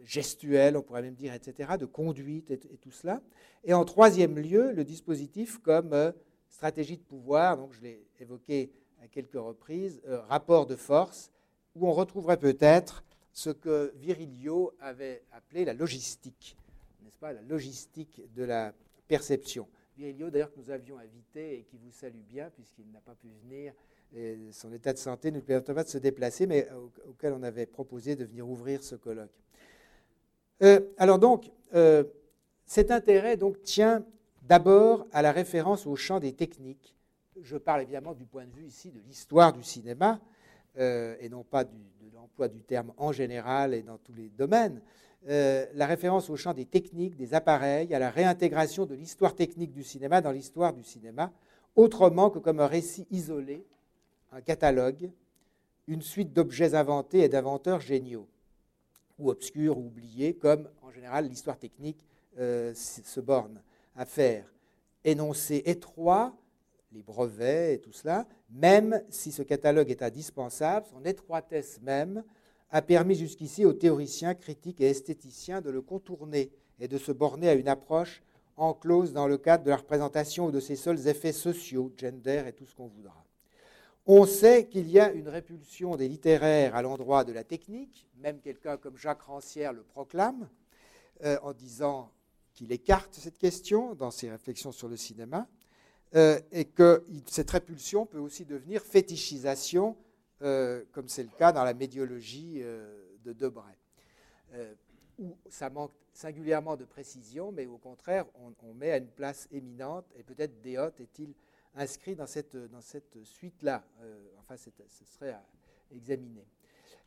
gestuelles, 0.04 0.78
on 0.78 0.82
pourrait 0.82 1.02
même 1.02 1.16
dire, 1.16 1.34
etc., 1.34 1.74
de 1.80 1.86
conduite 1.86 2.52
et, 2.52 2.58
tout 2.58 2.92
cela. 2.92 3.22
Et 3.64 3.74
en 3.74 3.86
troisième 3.86 4.38
lieu, 4.38 4.72
le 4.72 4.84
dispositif 4.84 5.60
comme 5.60 6.14
stratégie 6.50 6.98
de 6.98 7.04
pouvoir, 7.04 7.58
donc 7.58 7.74
je 7.74 7.82
l'ai 7.82 8.06
évoqué 8.20 8.72
à 9.02 9.08
quelques 9.08 9.34
reprises, 9.34 10.02
euh, 10.08 10.22
rapport 10.22 10.66
de 10.66 10.76
force, 10.76 11.32
où 11.76 11.88
on 11.88 11.92
retrouverait 11.92 12.38
peut-être 12.38 13.04
ce 13.32 13.50
que 13.50 13.92
Virilio 13.96 14.74
avait 14.80 15.24
appelé 15.32 15.66
la 15.66 15.74
logistique, 15.74 16.56
n'est-ce 17.04 17.18
pas, 17.18 17.34
la 17.34 17.42
logistique 17.42 18.22
de 18.36 18.44
la 18.44 18.74
perception. 19.08 19.68
Virilio, 19.98 20.30
d'ailleurs, 20.30 20.54
que 20.54 20.60
nous 20.60 20.70
avions 20.70 20.98
invité 20.98 21.60
et 21.60 21.64
qui 21.64 21.78
vous 21.78 21.92
salue 21.92 22.22
bien, 22.28 22.50
puisqu'il 22.52 22.90
n'a 22.92 23.02
pas 23.02 23.16
pu 23.16 23.28
venir, 23.44 23.74
son 24.52 24.72
état 24.72 24.94
de 24.94 24.98
santé 24.98 25.32
ne 25.32 25.40
lui 25.40 25.62
pas 25.62 25.84
de 25.84 25.90
se 25.90 25.98
déplacer, 25.98 26.46
mais 26.46 26.68
auquel 27.10 27.34
on 27.34 27.44
avait 27.44 27.66
proposé 27.66 28.16
de 28.16 28.26
venir 28.26 28.48
ouvrir 28.48 28.84
ce 28.84 28.96
colloque. 28.96 29.32
Euh, 30.62 30.80
alors 30.98 31.20
donc, 31.20 31.52
euh, 31.74 32.04
cet 32.66 32.92
intérêt 32.92 33.38
donc, 33.38 33.62
tient 33.64 34.06
d'abord 34.44 35.08
à 35.12 35.22
la 35.22 35.32
référence 35.32 35.88
au 35.88 35.96
champ 35.96 36.20
des 36.20 36.34
techniques 36.34 36.96
je 37.42 37.58
parle 37.58 37.82
évidemment 37.82 38.14
du 38.14 38.26
point 38.26 38.46
de 38.46 38.52
vue 38.52 38.66
ici 38.66 38.92
de 38.92 39.00
l'histoire 39.00 39.54
du 39.54 39.64
cinéma, 39.64 40.20
euh, 40.78 41.16
et 41.20 41.30
non 41.30 41.44
pas 41.44 41.64
de 41.64 41.72
l'emploi 42.14 42.48
du 42.48 42.62
terme 42.62 42.94
en 42.98 43.12
général 43.12 43.74
et 43.74 43.82
dans 43.82 43.98
tous 43.98 44.14
les 44.14 44.30
domaines. 44.30 44.82
La 45.26 45.88
référence 45.88 46.30
au 46.30 46.36
champ 46.36 46.54
des 46.54 46.66
techniques, 46.66 47.16
des 47.16 47.34
appareils, 47.34 47.94
à 47.94 48.00
la 48.00 48.10
réintégration 48.10 48.86
de 48.86 48.94
l'histoire 48.94 49.36
technique 49.36 49.72
du 49.72 49.84
cinéma 49.84 50.22
dans 50.22 50.32
l'histoire 50.32 50.74
du 50.74 50.84
cinéma, 50.84 51.32
autrement 51.76 52.30
que 52.30 52.40
comme 52.40 52.60
un 52.60 52.68
récit 52.68 53.08
isolé, 53.10 53.66
un 54.34 54.42
catalogue, 54.42 55.12
une 55.88 56.02
suite 56.02 56.34
d'objets 56.34 56.74
inventés 56.74 57.20
et 57.20 57.30
d'inventeurs 57.30 57.80
géniaux, 57.80 58.28
ou 59.20 59.30
obscurs 59.30 59.78
ou 59.78 59.86
oubliés, 59.86 60.36
comme 60.36 60.70
en 60.82 60.92
général 60.92 61.28
l'histoire 61.28 61.58
technique 61.58 62.04
euh, 62.40 62.74
se 62.74 63.20
borne 63.20 63.62
à 63.96 64.06
faire. 64.06 64.52
Énoncé 65.04 65.62
étroit, 65.66 66.36
les 66.92 67.04
brevets 67.04 67.76
et 67.76 67.80
tout 67.80 67.92
cela, 67.92 68.28
même 68.50 69.04
si 69.10 69.32
ce 69.32 69.44
catalogue 69.44 69.92
est 69.92 70.02
indispensable, 70.02 70.88
son 70.88 71.04
étroitesse 71.06 71.80
même 71.82 72.24
a 72.72 72.82
permis 72.82 73.16
jusqu'ici 73.16 73.66
aux 73.66 73.74
théoriciens, 73.74 74.34
critiques 74.34 74.82
et 74.82 74.90
esthéticiens 74.90 75.62
de 75.62 75.70
le 75.70 75.82
contourner 75.82 76.52
et 76.80 76.88
de 76.88 76.98
se 76.98 77.12
borner 77.12 77.50
à 77.50 77.54
une 77.54 77.68
approche 77.68 78.24
enclose 78.56 79.14
dans 79.14 79.28
le 79.28 79.38
cadre 79.38 79.64
de 79.64 79.70
la 79.70 79.78
représentation 79.78 80.48
ou 80.48 80.52
de 80.52 80.60
ses 80.60 80.76
seuls 80.76 81.08
effets 81.08 81.34
sociaux, 81.34 81.92
gender 81.98 82.44
et 82.48 82.54
tout 82.54 82.66
ce 82.66 82.76
qu'on 82.76 82.88
voudra. 82.88 83.23
On 84.06 84.26
sait 84.26 84.68
qu'il 84.68 84.90
y 84.90 85.00
a 85.00 85.14
une 85.14 85.30
répulsion 85.30 85.96
des 85.96 86.10
littéraires 86.10 86.76
à 86.76 86.82
l'endroit 86.82 87.24
de 87.24 87.32
la 87.32 87.46
technique, 87.46 88.06
même 88.18 88.42
quelqu'un 88.42 88.76
comme 88.76 88.98
Jacques 88.98 89.22
Rancière 89.22 89.72
le 89.72 89.84
proclame, 89.84 90.50
euh, 91.24 91.38
en 91.42 91.54
disant 91.54 92.12
qu'il 92.54 92.74
écarte 92.74 93.14
cette 93.14 93.38
question 93.38 93.96
dans 93.96 94.12
ses 94.12 94.30
réflexions 94.30 94.74
sur 94.74 94.90
le 94.90 94.98
cinéma. 94.98 95.48
Euh, 96.16 96.38
et 96.52 96.66
que 96.66 97.06
cette 97.28 97.50
répulsion 97.50 98.06
peut 98.06 98.20
aussi 98.20 98.44
devenir 98.44 98.84
fétichisation, 98.84 99.96
euh, 100.42 100.84
comme 100.92 101.08
c'est 101.08 101.24
le 101.24 101.32
cas 101.38 101.54
dans 101.54 101.64
la 101.64 101.74
médiologie 101.74 102.62
de 103.24 103.32
Debray, 103.32 103.74
où 105.18 105.38
ça 105.50 105.70
manque 105.70 105.94
singulièrement 106.14 106.76
de 106.76 106.84
précision, 106.84 107.54
mais 107.54 107.66
au 107.66 107.78
contraire, 107.78 108.26
on, 108.36 108.74
met 108.74 108.92
à 108.92 108.98
une 108.98 109.08
place 109.08 109.48
éminente, 109.50 110.06
et 110.18 110.24
peut-être 110.24 110.62
Déote 110.62 111.00
est-il 111.00 111.34
inscrit 111.76 112.16
dans 112.16 112.28
cette, 112.28 112.56
dans 112.56 112.82
cette 112.82 113.24
suite-là. 113.24 113.84
enfin, 114.40 114.56
ce 114.58 115.06
serait 115.06 115.32
à 115.32 115.44
examiner. 115.92 116.46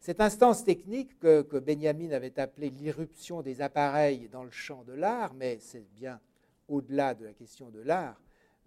Cette 0.01 0.21
instance 0.21 0.65
technique 0.65 1.19
que, 1.19 1.43
que 1.43 1.57
Benjamin 1.57 2.13
avait 2.13 2.39
appelée 2.39 2.71
l'irruption 2.71 3.43
des 3.43 3.61
appareils 3.61 4.29
dans 4.29 4.45
le 4.45 4.51
champ 4.51 4.85
de 4.85 4.93
l'art, 4.93 5.35
mais 5.35 5.59
c'est 5.61 5.87
bien 5.95 6.21
au-delà 6.69 7.15
de 7.15 7.25
la 7.25 7.33
question 7.33 7.71
de 7.71 7.81
l'art, 7.81 8.21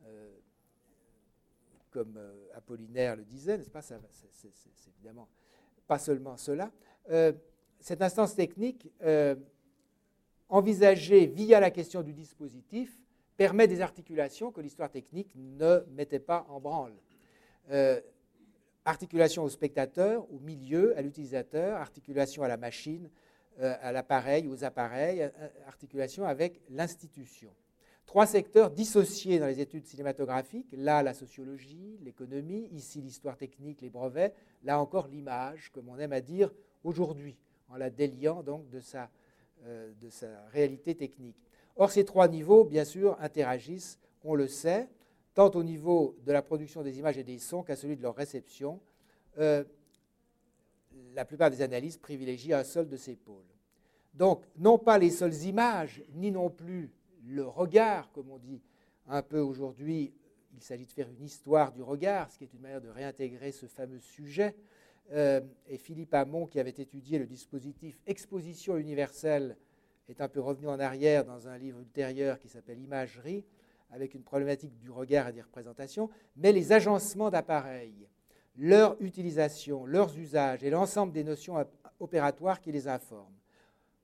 euh, 0.05 0.31
comme 1.91 2.15
euh, 2.17 2.47
Apollinaire 2.55 3.15
le 3.15 3.23
disait, 3.23 3.57
n'est-ce 3.57 3.69
pas? 3.69 3.81
C'est 3.81 3.97
évidemment 4.95 5.27
pas 5.87 5.99
seulement 5.99 6.37
cela. 6.37 6.71
Euh, 7.09 7.33
cette 7.79 8.01
instance 8.01 8.35
technique, 8.35 8.91
envisagée 10.49 11.27
via 11.27 11.59
la 11.59 11.71
question 11.71 12.03
du 12.03 12.13
dispositif, 12.13 13.01
permet 13.39 13.69
des 13.69 13.79
articulations 13.79 14.51
que 14.51 14.59
l'histoire 14.59 14.91
technique 14.91 15.31
ne 15.33 15.79
mettait 15.95 16.19
pas 16.19 16.45
en 16.49 16.59
branle. 16.59 16.91
articulation 18.83 19.43
au 19.43 19.49
spectateur, 19.49 20.29
au 20.29 20.39
milieu, 20.39 20.97
à 20.97 21.01
l'utilisateur, 21.01 21.77
articulation 21.77 22.43
à 22.43 22.49
la 22.49 22.57
machine, 22.57 23.09
à 23.61 23.93
l'appareil, 23.93 24.49
aux 24.49 24.65
appareils, 24.65 25.31
articulation 25.67 26.25
avec 26.25 26.59
l'institution. 26.69 27.49
Trois 28.05 28.25
secteurs 28.25 28.71
dissociés 28.71 29.39
dans 29.39 29.47
les 29.47 29.61
études 29.61 29.85
cinématographiques, 29.85 30.73
là 30.75 31.01
la 31.01 31.13
sociologie, 31.13 31.97
l'économie, 32.01 32.67
ici 32.73 32.99
l'histoire 32.99 33.37
technique, 33.37 33.79
les 33.79 33.89
brevets, 33.89 34.33
là 34.63 34.81
encore 34.81 35.07
l'image, 35.07 35.69
comme 35.71 35.87
on 35.87 35.97
aime 35.97 36.11
à 36.11 36.19
dire 36.19 36.51
aujourd'hui, 36.83 37.37
en 37.69 37.77
la 37.77 37.89
déliant 37.89 38.43
donc 38.43 38.69
de 38.69 38.81
sa, 38.81 39.09
euh, 39.63 39.93
de 40.01 40.09
sa 40.09 40.27
réalité 40.47 40.93
technique. 40.95 41.37
Or, 41.79 41.91
ces 41.91 42.03
trois 42.03 42.27
niveaux, 42.27 42.65
bien 42.65 42.83
sûr, 42.83 43.15
interagissent, 43.21 43.97
on 44.25 44.35
le 44.35 44.49
sait, 44.49 44.89
tant 45.33 45.49
au 45.51 45.63
niveau 45.63 46.17
de 46.25 46.33
la 46.33 46.41
production 46.41 46.83
des 46.83 46.99
images 46.99 47.17
et 47.17 47.23
des 47.23 47.39
sons 47.39 47.63
qu'à 47.63 47.77
celui 47.77 47.95
de 47.95 48.01
leur 48.01 48.15
réception. 48.15 48.81
Euh, 49.37 49.63
la 51.15 51.23
plupart 51.23 51.49
des 51.49 51.61
analyses 51.61 51.95
privilégient 51.95 52.53
un 52.53 52.65
seul 52.65 52.89
de 52.89 52.97
ces 52.97 53.15
pôles. 53.15 53.47
Donc, 54.13 54.43
non 54.57 54.77
pas 54.77 54.97
les 54.97 55.09
seules 55.09 55.45
images, 55.45 56.03
ni 56.15 56.31
non 56.31 56.49
plus 56.49 56.91
le 57.25 57.47
regard, 57.47 58.11
comme 58.11 58.29
on 58.29 58.39
dit 58.39 58.61
un 59.07 59.21
peu 59.21 59.39
aujourd'hui. 59.39 60.13
Il 60.53 60.61
s'agit 60.61 60.85
de 60.85 60.91
faire 60.91 61.07
une 61.09 61.23
histoire 61.23 61.71
du 61.71 61.81
regard, 61.81 62.29
ce 62.29 62.37
qui 62.37 62.43
est 62.43 62.53
une 62.53 62.59
manière 62.59 62.81
de 62.81 62.89
réintégrer 62.89 63.53
ce 63.53 63.67
fameux 63.67 64.01
sujet. 64.01 64.53
Euh, 65.13 65.39
et 65.69 65.77
Philippe 65.77 66.13
Hamon, 66.13 66.45
qui 66.45 66.59
avait 66.59 66.71
étudié 66.71 67.19
le 67.19 67.25
dispositif 67.25 68.01
exposition 68.05 68.75
universelle, 68.75 69.55
est 70.09 70.21
un 70.21 70.27
peu 70.27 70.39
revenu 70.39 70.67
en 70.67 70.79
arrière 70.79 71.25
dans 71.25 71.47
un 71.47 71.57
livre 71.57 71.79
ultérieur 71.79 72.39
qui 72.39 72.47
s'appelle 72.47 72.79
Imagerie, 72.79 73.45
avec 73.91 74.13
une 74.13 74.23
problématique 74.23 74.77
du 74.77 74.89
regard 74.91 75.27
et 75.27 75.33
des 75.33 75.41
représentations, 75.41 76.09
mais 76.35 76.51
les 76.51 76.71
agencements 76.71 77.29
d'appareils, 77.29 78.07
leur 78.57 78.95
utilisation, 79.01 79.85
leurs 79.85 80.17
usages 80.17 80.63
et 80.63 80.69
l'ensemble 80.69 81.13
des 81.13 81.23
notions 81.23 81.55
opératoires 81.99 82.59
qui 82.59 82.71
les 82.71 82.87
informent. 82.87 83.33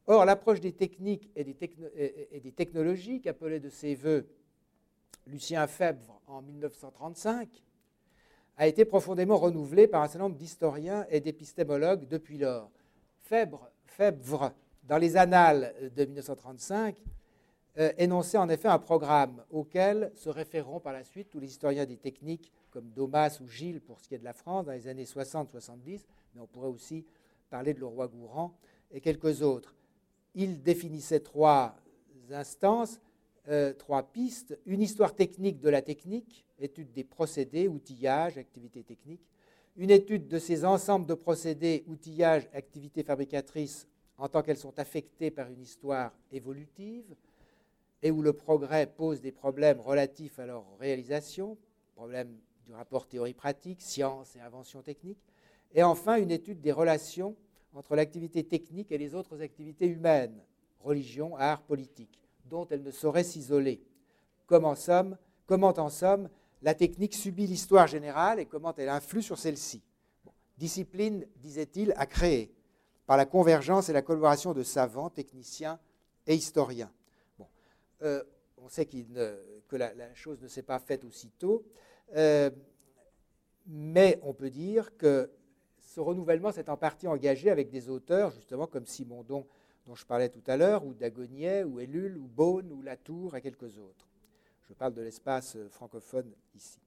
Or, 0.07 0.25
l'approche 0.25 0.61
des 0.61 0.71
techniques 0.71 1.31
et 1.35 1.43
des, 1.43 2.51
technologies 2.51 3.21
qu'appelait 3.21 3.59
de 3.59 3.69
ses 3.69 3.95
voeux 3.95 4.27
Lucien 5.25 5.65
Febvre 5.65 6.21
en 6.27 6.41
1935 6.43 7.49
a 8.57 8.67
été 8.67 8.85
profondément 8.85 9.37
renouvelée 9.37 9.87
par 9.87 10.03
un 10.03 10.07
certain 10.07 10.25
nombre 10.25 10.37
d'historiens 10.37 11.05
et 11.09 11.19
d'épistémologues 11.19 12.07
depuis 12.07 12.37
lors. 12.37 12.71
Febvre, 13.21 13.69
Febvre, 13.85 14.53
dans 14.87 14.97
les 14.97 15.17
annales 15.17 15.73
de 15.95 16.05
1935, 16.05 16.95
euh, 17.77 17.91
énonçait 17.97 18.37
en 18.37 18.47
effet 18.47 18.69
un 18.69 18.79
programme 18.79 19.43
auquel 19.49 20.11
se 20.15 20.29
référeront 20.29 20.79
par 20.79 20.93
la 20.93 21.03
suite 21.03 21.29
tous 21.29 21.39
les 21.39 21.47
historiens 21.47 21.85
des 21.85 21.97
techniques 21.97 22.51
comme 22.69 22.89
Domas 22.91 23.39
ou 23.41 23.47
Gilles 23.47 23.81
pour 23.81 23.99
ce 23.99 24.07
qui 24.07 24.15
est 24.15 24.19
de 24.19 24.23
la 24.23 24.33
France 24.33 24.65
dans 24.65 24.71
les 24.71 24.87
années 24.87 25.03
60-70, 25.03 26.05
mais 26.33 26.41
on 26.41 26.47
pourrait 26.47 26.69
aussi 26.69 27.05
parler 27.49 27.73
de 27.73 27.79
Leroy-Gourand 27.79 28.55
et 28.91 29.01
quelques 29.01 29.41
autres. 29.41 29.75
Il 30.35 30.61
définissait 30.61 31.19
trois 31.19 31.75
instances, 32.31 32.99
euh, 33.49 33.73
trois 33.73 34.03
pistes. 34.03 34.57
Une 34.65 34.81
histoire 34.81 35.13
technique 35.13 35.59
de 35.59 35.69
la 35.69 35.81
technique, 35.81 36.45
étude 36.59 36.91
des 36.93 37.03
procédés, 37.03 37.67
outillage, 37.67 38.37
activités 38.37 38.83
techniques. 38.83 39.27
Une 39.75 39.91
étude 39.91 40.27
de 40.27 40.39
ces 40.39 40.63
ensembles 40.63 41.05
de 41.05 41.13
procédés, 41.13 41.83
outillage, 41.87 42.47
activités 42.53 43.03
fabricatrices 43.03 43.87
en 44.17 44.29
tant 44.29 44.41
qu'elles 44.41 44.57
sont 44.57 44.77
affectées 44.79 45.31
par 45.31 45.49
une 45.49 45.61
histoire 45.61 46.13
évolutive 46.31 47.15
et 48.01 48.11
où 48.11 48.21
le 48.21 48.33
progrès 48.33 48.87
pose 48.87 49.21
des 49.21 49.31
problèmes 49.31 49.79
relatifs 49.79 50.39
à 50.39 50.45
leur 50.45 50.63
réalisation, 50.79 51.57
problèmes 51.95 52.37
du 52.65 52.73
rapport 52.73 53.07
théorie-pratique, 53.07 53.81
science 53.81 54.35
et 54.35 54.39
invention 54.39 54.81
technique, 54.81 55.19
et 55.73 55.83
enfin 55.83 56.17
une 56.17 56.31
étude 56.31 56.61
des 56.61 56.71
relations 56.71 57.35
entre 57.73 57.95
l'activité 57.95 58.43
technique 58.43 58.91
et 58.91 58.97
les 58.97 59.15
autres 59.15 59.41
activités 59.41 59.87
humaines, 59.87 60.39
religion, 60.79 61.35
art, 61.35 61.61
politique, 61.63 62.19
dont 62.45 62.67
elle 62.69 62.83
ne 62.83 62.91
saurait 62.91 63.23
s'isoler. 63.23 63.81
Comment, 64.45 64.69
en 64.69 64.75
somme, 64.75 65.17
comment 65.45 65.73
en 65.77 65.89
somme 65.89 66.29
la 66.61 66.73
technique 66.73 67.13
subit 67.13 67.47
l'histoire 67.47 67.87
générale 67.87 68.39
et 68.39 68.45
comment 68.45 68.73
elle 68.77 68.89
influe 68.89 69.21
sur 69.21 69.37
celle-ci? 69.37 69.81
discipline, 70.57 71.25
disait-il, 71.37 71.93
à 71.97 72.05
créer 72.05 72.54
par 73.05 73.17
la 73.17 73.25
convergence 73.25 73.89
et 73.89 73.93
la 73.93 74.01
collaboration 74.01 74.53
de 74.53 74.63
savants, 74.63 75.09
techniciens 75.09 75.79
et 76.27 76.35
historiens. 76.35 76.91
Euh, 78.01 78.23
on 78.57 78.67
sait 78.67 78.85
que 78.85 79.75
la, 79.75 80.13
chose 80.15 80.41
ne 80.41 80.47
s'est 80.47 80.63
pas 80.63 80.79
faite 80.79 81.03
aussitôt, 81.03 81.63
euh, 82.15 82.49
mais 83.67 84.19
on 84.23 84.33
peut 84.33 84.49
dire 84.49 84.95
que 84.97 85.29
ce 85.79 85.99
renouvellement 85.99 86.51
s'est 86.51 86.69
en 86.69 86.77
partie 86.77 87.07
engagé 87.07 87.49
avec 87.49 87.69
des 87.69 87.89
auteurs, 87.89 88.31
justement 88.31 88.67
comme 88.67 88.85
Simondon, 88.85 89.45
dont 89.85 89.95
je 89.95 90.05
parlais 90.05 90.29
tout 90.29 90.43
à 90.47 90.57
l'heure, 90.57 90.83
ou 90.83 90.93
Dagonier, 90.93 91.63
ou 91.63 91.79
Ellul, 91.79 92.17
ou 92.17 92.27
Beaune, 92.27 92.71
ou 92.71 92.81
Latour, 92.81 93.35
et 93.35 93.41
quelques 93.41 93.77
autres. 93.77 94.07
Je 94.67 94.73
parle 94.73 94.93
de 94.93 95.01
l'espace 95.03 95.57
francophone 95.69 96.31
ici. 96.55 96.79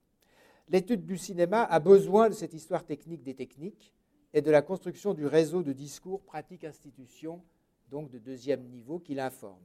L'étude 0.69 1.07
du 1.07 1.17
cinéma 1.17 1.63
a 1.63 1.79
besoin 1.79 2.29
de 2.29 2.35
cette 2.35 2.53
histoire 2.53 2.85
technique 2.85 3.23
des 3.23 3.35
techniques 3.35 3.93
et 4.35 4.43
de 4.43 4.51
la 4.51 4.63
construction 4.63 5.15
du 5.15 5.27
réseau 5.27 5.63
de 5.63 5.73
discours 5.73 6.23
pratique-institution, 6.23 7.43
donc 7.91 8.11
de 8.11 8.19
deuxième 8.19 8.63
niveau, 8.65 8.99
qui 8.99 9.15
l'informe. 9.15 9.63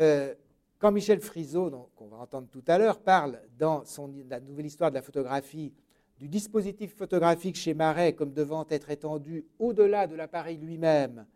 Euh, 0.00 0.34
quand 0.78 0.92
Michel 0.92 1.20
Friseau, 1.20 1.90
qu'on 1.96 2.08
va 2.08 2.18
entendre 2.18 2.48
tout 2.50 2.64
à 2.66 2.76
l'heure, 2.76 3.00
parle 3.00 3.40
dans 3.58 3.84
son, 3.84 4.12
la 4.28 4.40
nouvelle 4.40 4.66
histoire 4.66 4.90
de 4.90 4.96
la 4.96 5.02
photographie 5.02 5.72
du 6.18 6.28
dispositif 6.28 6.94
photographique 6.94 7.56
chez 7.56 7.74
Marais 7.74 8.14
comme 8.14 8.32
devant 8.32 8.66
être 8.68 8.90
étendu 8.90 9.46
au-delà 9.58 10.06
de 10.06 10.14
l'appareil 10.14 10.58
lui-même 10.58 11.26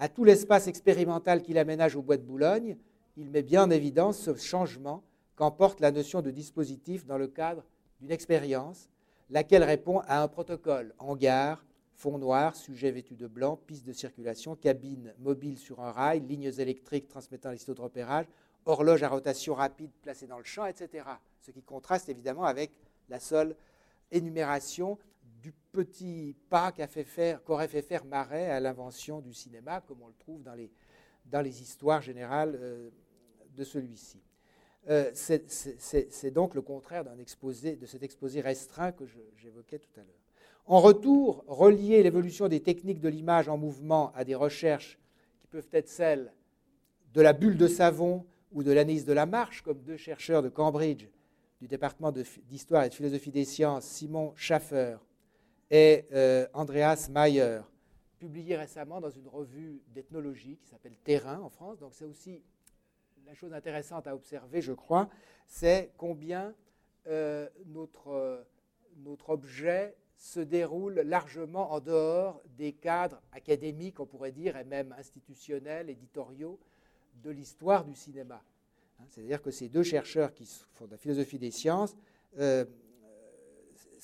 à 0.00 0.08
tout 0.08 0.24
l'espace 0.24 0.66
expérimental 0.66 1.42
qu'il 1.42 1.58
aménage 1.58 1.94
au 1.94 2.00
bois 2.00 2.16
de 2.16 2.22
Boulogne, 2.22 2.78
il 3.18 3.30
met 3.30 3.42
bien 3.42 3.64
en 3.64 3.70
évidence 3.70 4.18
ce 4.18 4.34
changement 4.34 5.04
qu'emporte 5.36 5.80
la 5.80 5.90
notion 5.90 6.22
de 6.22 6.30
dispositif 6.30 7.04
dans 7.04 7.18
le 7.18 7.28
cadre 7.28 7.64
d'une 8.00 8.10
expérience, 8.10 8.88
laquelle 9.30 9.64
répond 9.64 10.00
à 10.00 10.22
un 10.22 10.28
protocole 10.28 10.94
hangar, 10.98 11.64
fond 11.94 12.18
noir, 12.18 12.56
sujet 12.56 12.90
vêtu 12.90 13.14
de 13.14 13.26
blanc, 13.26 13.56
piste 13.56 13.86
de 13.86 13.92
circulation, 13.92 14.56
cabine 14.56 15.14
mobile 15.18 15.58
sur 15.58 15.80
un 15.80 15.92
rail, 15.92 16.20
lignes 16.20 16.52
électriques 16.58 17.08
transmettant 17.08 17.50
les 17.50 17.58
de 17.58 17.80
repérage, 17.80 18.26
horloge 18.64 19.02
à 19.02 19.08
rotation 19.08 19.54
rapide 19.54 19.90
placée 20.02 20.26
dans 20.26 20.38
le 20.38 20.44
champ, 20.44 20.66
etc. 20.66 21.04
Ce 21.40 21.50
qui 21.50 21.62
contraste 21.62 22.08
évidemment 22.08 22.44
avec 22.44 22.72
la 23.08 23.20
seule 23.20 23.56
énumération 24.10 24.98
du 25.40 25.52
petit 25.72 26.36
pas 26.48 26.72
qu'aurait 26.72 27.68
fait, 27.68 27.82
faire, 27.82 28.04
Marais 28.04 28.50
à 28.50 28.60
l'invention 28.60 29.20
du 29.20 29.32
cinéma, 29.32 29.80
comme 29.80 30.02
on 30.02 30.08
le 30.08 30.14
trouve 30.18 30.42
dans 30.42 30.54
les, 30.54 30.70
dans 31.24 31.40
les 31.40 31.62
histoires 31.62 32.02
générales 32.02 32.58
euh, 32.60 32.90
de 33.56 33.64
celui-ci. 33.64 34.20
Euh, 34.88 35.10
c'est 35.14 36.30
donc 36.30 36.54
le 36.54 36.62
contraire 36.62 37.04
de 37.04 37.86
cet 37.86 38.02
exposé 38.02 38.40
restreint 38.40 38.92
que 38.92 39.04
j'évoquais 39.36 39.78
tout 39.78 39.90
à 39.96 40.00
l'heure. 40.00 40.20
En 40.66 40.80
retour, 40.80 41.44
relier 41.48 42.02
l'évolution 42.02 42.48
des 42.48 42.60
techniques 42.60 43.00
de 43.00 43.08
l'image 43.08 43.48
en 43.48 43.58
mouvement 43.58 44.12
à 44.14 44.24
des 44.24 44.34
recherches 44.34 44.98
qui 45.40 45.46
peuvent 45.48 45.68
être 45.72 45.88
celles 45.88 46.32
de 47.12 47.20
la 47.20 47.32
bulle 47.32 47.56
de 47.56 47.66
savon 47.66 48.24
ou 48.52 48.62
de 48.62 48.72
l'analyse 48.72 49.04
de 49.04 49.12
la 49.12 49.26
marche, 49.26 49.62
comme 49.62 49.82
deux 49.82 49.96
chercheurs 49.96 50.42
de 50.42 50.48
Cambridge 50.48 51.08
du 51.60 51.68
département 51.68 52.12
d'histoire 52.12 52.84
et 52.84 52.88
de 52.88 52.94
philosophie 52.94 53.30
des 53.30 53.44
sciences, 53.44 53.84
Simon 53.84 54.32
Schaffer 54.34 54.96
et 55.70 56.06
euh, 56.12 56.46
Andreas 56.54 57.08
Mayer, 57.10 57.60
publiés 58.18 58.56
récemment 58.56 59.00
dans 59.00 59.10
une 59.10 59.28
revue 59.28 59.82
d'ethnologie 59.94 60.56
qui 60.56 60.68
s'appelle 60.68 60.96
Terrain 61.04 61.40
en 61.40 61.50
France. 61.50 61.78
Donc 61.78 61.92
c'est 61.94 62.04
aussi 62.04 62.42
la 63.30 63.36
chose 63.36 63.54
intéressante 63.54 64.08
à 64.08 64.14
observer, 64.16 64.60
je 64.60 64.72
crois, 64.72 65.08
c'est 65.46 65.92
combien 65.96 66.52
euh, 67.06 67.48
notre, 67.66 68.44
notre 69.04 69.30
objet 69.30 69.94
se 70.16 70.40
déroule 70.40 70.94
largement 71.02 71.70
en 71.70 71.78
dehors 71.78 72.42
des 72.58 72.72
cadres 72.72 73.22
académiques, 73.30 74.00
on 74.00 74.06
pourrait 74.06 74.32
dire, 74.32 74.56
et 74.56 74.64
même 74.64 74.92
institutionnels, 74.98 75.90
éditoriaux 75.90 76.58
de 77.22 77.30
l'histoire 77.30 77.84
du 77.84 77.94
cinéma. 77.94 78.42
Hein, 78.98 79.04
c'est-à-dire 79.08 79.40
que 79.40 79.52
ces 79.52 79.68
deux 79.68 79.84
chercheurs 79.84 80.34
qui 80.34 80.46
font 80.74 80.86
de 80.86 80.90
la 80.90 80.98
philosophie 80.98 81.38
des 81.38 81.52
sciences 81.52 81.94
euh, 82.40 82.64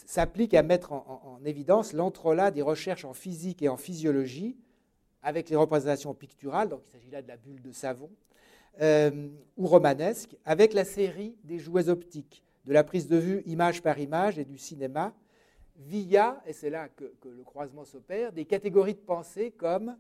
s'appliquent 0.07 0.55
à 0.55 0.63
mettre 0.63 0.93
en, 0.93 1.41
évidence 1.45 1.95
l'entrelac 1.95 2.55
des 2.55 2.63
recherches 2.63 3.05
en 3.05 3.13
physique 3.13 3.61
et 3.61 3.69
en 3.69 3.77
physiologie 3.77 4.57
avec 5.21 5.51
les 5.51 5.57
représentations 5.57 6.15
picturales, 6.15 6.69
donc 6.69 6.83
il 6.87 6.91
s'agit 6.93 7.11
là 7.11 7.23
de 7.23 7.27
la 7.27 7.37
bulle 7.37 7.61
de 7.61 7.73
savon, 7.73 8.09
euh, 8.81 9.29
ou 9.57 9.67
romanesque, 9.67 10.37
avec 10.45 10.75
la 10.75 10.85
série 10.85 11.37
des 11.45 11.59
jouets 11.59 11.89
optiques, 11.89 12.43
de 12.65 12.73
la 12.73 12.85
prise 12.85 13.09
de 13.09 13.17
vue 13.17 13.43
image 13.47 13.83
par 13.83 13.99
image 13.99 14.39
et 14.39 14.45
du 14.45 14.59
cinéma, 14.59 15.15
via, 15.79 16.43
et 16.47 16.53
c'est 16.53 16.71
là 16.71 16.89
que, 16.89 17.05
le 17.25 17.43
croisement 17.45 17.85
s'opère, 17.85 18.33
des 18.33 18.45
catégories 18.45 18.95
de 18.95 19.01
pensée 19.01 19.51
comme 19.51 19.97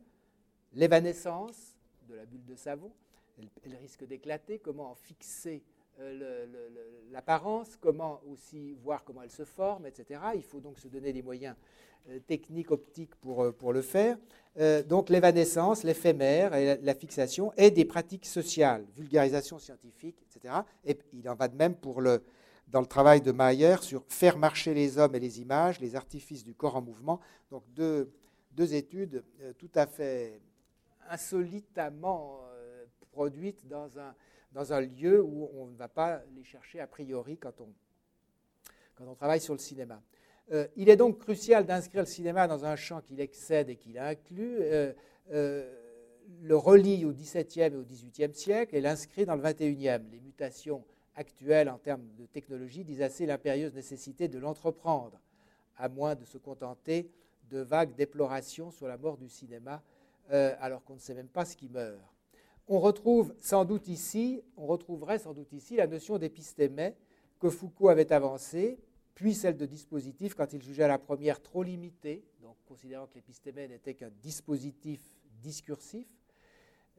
l'évanescence 0.74 1.76
de 2.08 2.14
la 2.14 2.24
bulle 2.24 2.44
de 2.44 2.54
savon, 2.54 2.90
elle, 3.38 3.76
risque 3.76 4.06
d'éclater, 4.06 4.58
comment 4.58 4.90
en 4.90 4.94
fixer 4.94 5.62
euh, 5.98 6.46
l'apparence, 7.10 7.76
comment 7.80 8.20
aussi 8.30 8.74
voir 8.82 9.04
comment 9.04 9.22
elle 9.22 9.30
se 9.30 9.44
forme, 9.44 9.86
etc. 9.86 10.20
Il 10.34 10.42
faut 10.42 10.60
donc 10.60 10.78
se 10.78 10.88
donner 10.88 11.12
des 11.12 11.22
moyens 11.22 11.56
euh, 12.08 12.18
techniques, 12.20 12.70
optiques 12.70 13.14
pour, 13.16 13.44
euh, 13.44 13.52
pour 13.52 13.72
le 13.72 13.82
faire. 13.82 14.16
donc 14.88 15.10
l'évanescence, 15.10 15.84
l'éphémère, 15.84 16.54
et 16.54 16.78
la, 16.80 16.94
fixation, 16.94 17.52
et 17.56 17.70
des 17.70 17.84
pratiques 17.84 18.26
sociales, 18.26 18.86
vulgarisation 18.96 19.58
scientifique, 19.58 20.16
etc. 20.22 20.54
Et 20.84 20.98
il 21.12 21.28
en 21.28 21.34
va 21.34 21.48
de 21.48 21.56
même 21.56 21.74
pour 21.74 22.00
le, 22.00 22.22
dans 22.68 22.80
le 22.80 22.86
travail 22.86 23.20
de 23.20 23.32
Mayer 23.32 23.76
sur 23.82 24.02
faire 24.08 24.38
marcher 24.38 24.72
les 24.72 24.96
hommes 24.96 25.14
et 25.14 25.20
les 25.20 25.40
images, 25.40 25.78
les 25.80 25.94
artifices 25.94 26.42
du 26.42 26.54
corps 26.54 26.76
en 26.76 26.82
mouvement. 26.82 27.20
Donc 27.50 27.64
deux, 27.74 28.10
deux 28.52 28.74
études 28.74 29.22
tout 29.58 29.70
à 29.74 29.86
fait 29.86 30.40
insolitamment 31.10 32.40
euh, 32.44 32.84
produites 33.12 33.66
dans 33.66 33.98
un, 33.98 34.14
dans 34.56 34.72
un 34.72 34.80
lieu 34.80 35.22
où 35.22 35.50
on 35.54 35.66
ne 35.66 35.76
va 35.76 35.86
pas 35.86 36.22
les 36.34 36.42
chercher 36.42 36.80
a 36.80 36.86
priori 36.86 37.36
quand 37.36 37.60
on, 37.60 37.68
quand 38.94 39.04
on 39.06 39.14
travaille 39.14 39.40
sur 39.40 39.52
le 39.52 39.60
cinéma. 39.60 40.02
Euh, 40.50 40.66
il 40.76 40.88
est 40.88 40.96
donc 40.96 41.18
crucial 41.18 41.66
d'inscrire 41.66 42.00
le 42.00 42.06
cinéma 42.06 42.48
dans 42.48 42.64
un 42.64 42.74
champ 42.74 43.02
qu'il 43.02 43.20
excède 43.20 43.68
et 43.68 43.76
qu'il 43.76 43.98
inclut, 43.98 44.60
le 45.28 46.56
relie 46.56 47.04
au 47.04 47.12
XVIIe 47.12 47.72
et 47.72 47.76
au 47.76 47.82
XVIIIe 47.82 48.34
siècle 48.34 48.74
et 48.74 48.80
l'inscrit 48.80 49.26
dans 49.26 49.36
le 49.36 49.42
XXIe. 49.42 50.02
Les 50.10 50.20
mutations 50.20 50.84
actuelle 51.14 51.68
en 51.68 51.78
termes 51.78 52.06
de 52.18 52.24
technologie 52.24 52.82
disent 52.82 53.02
assez 53.02 53.26
l'impérieuse 53.26 53.74
nécessité 53.74 54.28
de 54.28 54.38
l'entreprendre, 54.38 55.20
à 55.76 55.88
moins 55.88 56.14
de 56.14 56.24
se 56.24 56.38
contenter 56.38 57.10
de 57.50 57.58
vagues 57.58 57.94
déplorations 57.94 58.70
sur 58.70 58.88
la 58.88 58.96
mort 58.96 59.18
du 59.18 59.28
cinéma, 59.28 59.82
euh, 60.32 60.54
alors 60.60 60.82
qu'on 60.84 60.94
ne 60.94 61.00
sait 61.00 61.14
même 61.14 61.28
pas 61.28 61.44
ce 61.44 61.56
qui 61.56 61.68
meurt. 61.68 62.00
On 62.68 62.80
retrouverait 62.80 63.34
sans 63.40 63.64
doute 63.64 63.88
ici 63.88 64.42
la 65.76 65.86
notion 65.86 66.18
d'épistémé 66.18 66.94
que 67.38 67.50
Foucault 67.50 67.88
avait 67.88 68.12
avancée 68.12 68.78
puis 69.16 69.34
celle 69.34 69.56
de 69.56 69.64
dispositif 69.64 70.34
quand 70.34 70.52
il 70.52 70.62
jugeait 70.62 70.86
la 70.86 70.98
première 70.98 71.42
trop 71.42 71.62
limitée, 71.62 72.22
donc 72.42 72.54
considérant 72.66 73.06
que 73.06 73.14
l'épistémé 73.14 73.66
n'était 73.66 73.94
qu'un 73.94 74.10
dispositif 74.10 75.00
discursif. 75.40 76.06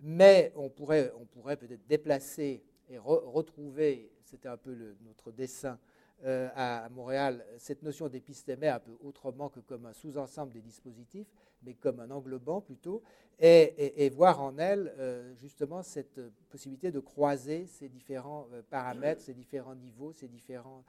Mais 0.01 0.51
on 0.55 0.67
pourrait, 0.67 1.11
on 1.19 1.25
pourrait 1.25 1.57
peut-être 1.57 1.85
déplacer 1.85 2.63
et 2.89 2.97
retrouver, 2.97 4.11
c'était 4.23 4.49
un 4.49 4.57
peu 4.57 4.95
notre 5.01 5.31
dessin 5.31 5.77
euh, 6.25 6.49
à, 6.55 6.89
Montréal, 6.89 7.45
cette 7.59 7.83
notion 7.83 8.07
d'épistémé 8.09 8.67
un 8.67 8.79
peu 8.79 8.91
autrement 9.03 9.49
que 9.49 9.59
comme 9.59 9.85
un 9.85 9.93
sous-ensemble 9.93 10.51
des 10.51 10.61
dispositifs, 10.61 11.27
mais 11.61 11.75
comme 11.75 11.99
un 11.99 12.09
englobant 12.09 12.59
plutôt, 12.59 13.03
et, 13.39 14.09
voir 14.15 14.41
en 14.41 14.57
elle 14.57 14.95
euh, 14.97 15.35
justement 15.35 15.83
cette 15.83 16.19
possibilité 16.49 16.91
de 16.91 16.99
croiser 16.99 17.67
ces 17.67 17.87
différents 17.87 18.47
euh, 18.51 18.63
paramètres, 18.67 19.21
ces 19.21 19.35
différents 19.35 19.75
niveaux, 19.75 20.11
ces 20.11 20.27
différents 20.27 20.83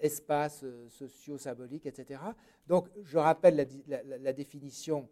espaces 0.00 0.64
sociaux, 0.88 1.36
symboliques, 1.36 1.84
etc. 1.84 2.18
Donc 2.66 2.88
je 3.04 3.18
rappelle 3.18 3.68
la 3.86 4.32
définition 4.32 5.06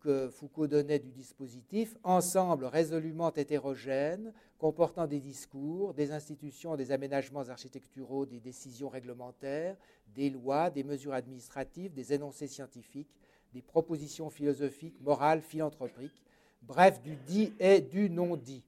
que 0.00 0.28
Foucault 0.28 0.66
donnait 0.66 0.98
du 0.98 1.10
dispositif, 1.10 1.96
ensemble 2.02 2.64
résolument 2.66 3.32
hétérogène, 3.32 4.32
comportant 4.58 5.06
des 5.06 5.20
discours, 5.20 5.94
des 5.94 6.12
institutions, 6.12 6.76
des 6.76 6.92
aménagements 6.92 7.48
architecturaux, 7.48 8.26
des 8.26 8.40
décisions 8.40 8.88
réglementaires, 8.88 9.76
des 10.14 10.30
lois, 10.30 10.70
des 10.70 10.84
mesures 10.84 11.14
administratives, 11.14 11.92
des 11.92 12.12
énoncés 12.12 12.48
scientifiques, 12.48 13.10
des 13.52 13.62
propositions 13.62 14.30
philosophiques, 14.30 15.00
morales, 15.00 15.40
philanthropiques, 15.40 16.22
bref, 16.62 17.00
du 17.02 17.16
dit 17.16 17.52
et 17.58 17.80
du 17.80 18.10
non 18.10 18.36
dit. 18.36 18.64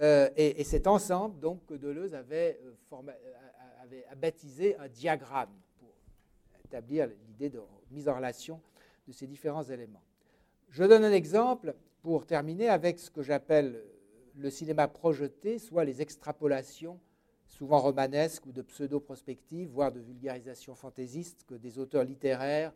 Euh, 0.00 0.30
et, 0.36 0.62
cet 0.64 0.86
ensemble, 0.86 1.40
donc, 1.40 1.64
que 1.66 1.74
Deleuze 1.74 2.14
euh, 2.14 2.52
avait 3.82 4.06
baptisé 4.16 4.76
un 4.76 4.88
diagramme 4.88 5.50
pour 5.80 5.90
établir 6.64 7.08
l'idée 7.28 7.50
de 7.50 7.60
mise 7.90 8.08
en 8.08 8.16
relation 8.16 8.60
de 9.08 9.12
ces 9.12 9.26
différents 9.26 9.64
éléments. 9.64 10.02
Je 10.68 10.84
donne 10.84 11.02
un 11.02 11.12
exemple 11.12 11.74
pour 12.02 12.26
terminer 12.26 12.68
avec 12.68 12.98
ce 12.98 13.10
que 13.10 13.22
j'appelle 13.22 13.82
le 14.36 14.50
cinéma 14.50 14.86
projeté, 14.86 15.58
soit 15.58 15.84
les 15.84 16.02
extrapolations, 16.02 17.00
souvent 17.46 17.80
romanesques 17.80 18.46
ou 18.46 18.52
de 18.52 18.62
pseudo-prospectives, 18.62 19.70
voire 19.70 19.90
de 19.90 19.98
vulgarisation 19.98 20.74
fantaisiste, 20.74 21.44
que 21.48 21.54
des 21.54 21.78
auteurs 21.78 22.04
littéraires, 22.04 22.72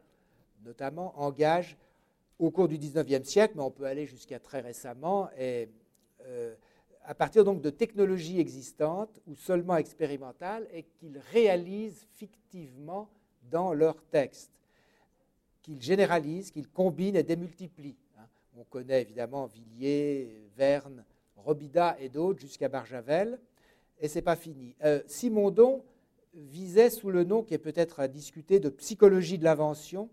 notamment, 0.65 1.13
engagent 1.21 1.77
au 2.39 2.51
cours 2.51 2.67
du 2.67 2.79
XIXe 2.79 3.29
siècle, 3.29 3.55
mais 3.57 3.63
on 3.63 3.71
peut 3.71 3.85
aller 3.85 4.07
jusqu'à 4.07 4.41
très 4.41 4.61
récemment, 4.61 5.29
et 5.39 5.69
euh, 6.25 6.55
à 7.05 7.15
partir 7.15 7.45
donc 7.45 7.61
de 7.61 7.71
technologies 7.71 8.41
existantes 8.41 9.21
ou 9.27 9.37
seulement 9.37 9.77
expérimentales, 9.77 10.67
et 10.73 10.85
qu'ils 10.85 11.21
réalisent 11.31 12.07
fictivement 12.15 13.11
dans 13.51 13.75
leurs 13.75 14.03
textes 14.07 14.62
qu'il 15.63 15.81
généralise, 15.81 16.51
qu'il 16.51 16.69
combine 16.69 17.17
et 17.17 17.23
démultiplie. 17.23 17.97
Hein. 18.19 18.27
On 18.57 18.65
connaît 18.65 19.01
évidemment 19.01 19.47
Villiers, 19.47 20.51
Verne, 20.57 21.05
Robida 21.37 21.97
et 21.99 22.09
d'autres 22.09 22.41
jusqu'à 22.41 22.69
Barjavel, 22.69 23.39
et 24.01 24.09
c'est 24.09 24.23
pas 24.23 24.37
fini. 24.37 24.75
Euh, 24.85 25.01
Simondon 25.07 25.85
visait 26.35 26.91
sous 26.91 27.11
le 27.11 27.25
nom 27.25 27.43
qui 27.43 27.55
est 27.55 27.59
peut-être 27.59 28.01
à 28.01 28.09
discuter 28.09 28.59
de 28.59 28.69
psychologie 28.69 29.39
de 29.39 29.45
l'invention 29.45 30.09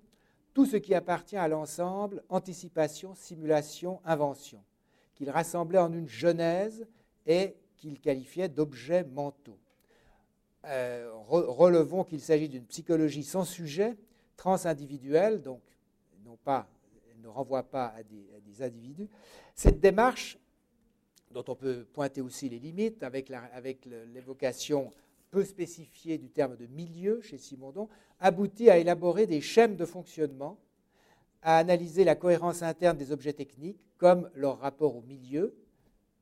tout 0.54 0.66
ce 0.66 0.78
qui 0.78 0.93
appartient 0.93 1.38
à 1.38 1.47
l'ensemble 1.47 2.24
anticipation, 2.30 3.16
simulation, 3.16 4.02
invention, 4.06 4.62
qu'il 5.16 5.30
rassemblait 5.30 5.80
en 5.80 5.93
une 5.93 6.10
genèse 6.10 6.86
et 7.26 7.56
qu'il 7.78 8.00
qualifiait 8.00 8.50
d'objets 8.50 9.06
mentaux. 9.06 9.58
Euh, 10.66 11.10
relevons 11.14 12.04
qu'il 12.04 12.20
s'agit 12.20 12.50
d'une 12.50 12.66
psychologie 12.66 13.24
sans 13.24 13.45
sujet 13.45 13.95
transindividuelle, 14.40 15.42
donc 15.42 15.62
ne 17.22 17.28
renvoie 17.28 17.64
pas 17.64 17.88
à 17.88 18.04
des, 18.04 18.62
individus. 18.62 19.10
Cette 19.54 19.82
démarche, 19.82 20.38
dont 21.32 21.44
on 21.50 21.56
peut 21.56 21.86
pointer 21.94 22.22
aussi 22.22 22.48
les 22.48 22.58
limites 22.58 23.04
avec, 23.04 23.32
avec 23.32 23.86
l'évocation 24.14 24.92
peu 25.30 25.44
spécifiée 25.44 26.18
du 26.18 26.30
terme 26.30 26.56
de 26.56 26.68
milieu 26.68 27.22
chez 27.22 27.38
Simondon, 27.38 27.90
aboutit 28.20 28.70
à 28.70 28.78
élaborer 28.78 29.28
des 29.28 29.42
schèmes 29.42 29.76
de 29.76 29.86
fonctionnement, 29.86 30.58
à 31.42 31.58
analyser 31.58 32.06
la 32.06 32.16
cohérence 32.16 32.64
interne 32.64 32.98
des 32.98 33.12
objets 33.12 33.34
techniques 33.34 33.80
comme 33.98 34.30
leur 34.34 34.60
rapport 34.60 34.96
au 34.96 35.02
milieu, 35.02 35.54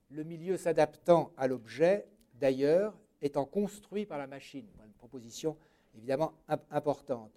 le 0.09 0.23
milieu 0.23 0.57
s'adaptant 0.57 1.31
à 1.37 1.47
l'objet, 1.47 2.07
d'ailleurs, 2.33 2.97
étant 3.21 3.45
construit 3.45 4.05
par 4.05 4.17
la 4.17 4.27
machine. 4.27 4.65
Une 4.85 4.93
proposition 4.93 5.55
évidemment 5.95 6.33
importante. 6.71 7.31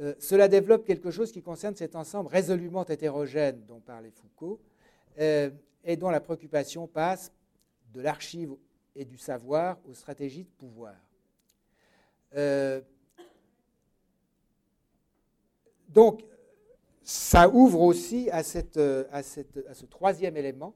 Euh, 0.00 0.14
cela 0.18 0.48
développe 0.48 0.84
quelque 0.84 1.10
chose 1.10 1.30
qui 1.30 1.40
concerne 1.40 1.76
cet 1.76 1.94
ensemble 1.94 2.28
résolument 2.28 2.84
hétérogène 2.84 3.64
dont 3.66 3.80
parlait 3.80 4.10
Foucault, 4.10 4.60
euh, 5.20 5.50
et 5.84 5.96
dont 5.96 6.10
la 6.10 6.20
préoccupation 6.20 6.88
passe 6.88 7.30
de 7.92 8.00
l'archive 8.00 8.56
et 8.96 9.04
du 9.04 9.18
savoir 9.18 9.78
aux 9.88 9.94
stratégies 9.94 10.44
de 10.44 10.50
pouvoir. 10.58 10.94
Euh, 12.34 12.80
donc, 15.88 16.24
ça 17.04 17.48
ouvre 17.48 17.82
aussi 17.82 18.28
à, 18.30 18.38
à 18.38 18.42
ce 19.22 19.86
troisième 19.88 20.36
élément, 20.36 20.74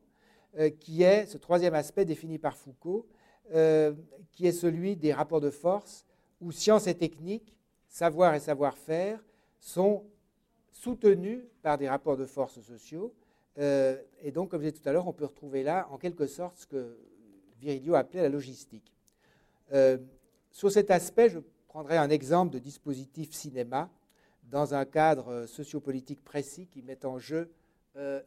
qui 0.79 1.03
est 1.03 1.27
ce 1.27 1.39
troisième 1.39 1.75
aspect 1.75 2.05
défini 2.05 2.39
par 2.39 2.57
Foucault, 2.57 3.07
qui 3.51 4.47
est 4.47 4.53
celui 4.53 4.95
des 4.95 5.13
rapports 5.13 5.41
de 5.41 5.51
force, 5.51 6.05
où 6.41 6.53
science 6.53 6.87
et 6.87 6.95
technique 6.95 7.58
savoir 7.89 8.35
et 8.35 8.41
savoir-faire 8.41 9.23
sont 9.59 10.05
soutenus 10.73 11.41
par 11.63 11.79
des 11.79 11.89
rapports 11.89 12.17
de 12.17 12.27
force 12.27 12.61
sociaux. 12.61 13.13
Euh, 13.59 14.01
et 14.23 14.31
donc, 14.31 14.51
comme 14.51 14.63
je 14.63 14.69
disais 14.69 14.81
tout 14.81 14.89
à 14.89 14.93
l'heure, 14.93 15.09
on 15.09 15.13
peut 15.13 15.25
retrouver 15.25 15.63
là, 15.63 15.89
en 15.91 15.99
quelque 15.99 16.27
sorte, 16.27 16.59
ce 16.59 16.67
que 16.67 16.97
Virilio 17.61 17.95
appelait 17.95 18.23
la 18.23 18.29
logistique. 18.29 18.93
Euh, 19.73 19.99
sur 20.53 20.71
cet 20.71 20.91
aspect, 20.91 21.29
je 21.29 21.41
prendrai 21.67 21.97
un 21.97 22.11
exemple 22.11 22.55
de 22.55 22.59
dispositif 22.59 23.33
cinéma 23.33 23.91
dans 24.45 24.75
un 24.75 24.85
cadre 24.85 25.47
sociopolitique 25.47 26.23
précis 26.25 26.67
qui 26.67 26.83
met 26.83 27.05
en 27.05 27.19
jeu 27.19 27.51
euh, 27.97 28.23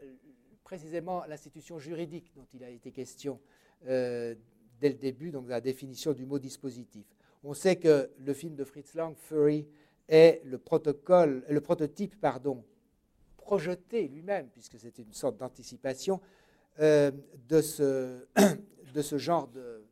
précisément 0.64 1.24
l'institution 1.26 1.80
juridique 1.80 2.32
dont 2.36 2.46
il 2.54 2.64
a 2.64 2.70
été 2.70 2.92
question 2.92 3.40
dès 3.84 4.90
le 4.90 4.94
début, 4.94 5.32
donc 5.32 5.48
la 5.48 5.60
définition 5.60 6.14
du 6.14 6.24
mot 6.24 6.38
dispositif. 6.38 7.06
On 7.44 7.54
sait 7.54 7.78
que 7.78 8.10
le 8.20 8.34
film 8.34 8.56
de 8.56 8.64
Fritz 8.64 8.94
Lang, 8.94 9.16
Fury, 9.16 9.68
est 10.08 10.42
le, 10.46 10.58
protocole, 10.58 11.44
le 11.50 11.62
prototype 11.62 12.20
pardon, 12.20 12.64
projeté 13.38 14.08
lui-même, 14.08 14.48
puisque 14.50 14.78
c'était 14.78 15.02
une 15.02 15.14
sorte 15.14 15.38
d'anticipation 15.38 16.20
euh, 16.80 17.12
de, 17.48 17.62
ce, 17.62 18.26
genre 19.18 19.48
de, 19.48 19.84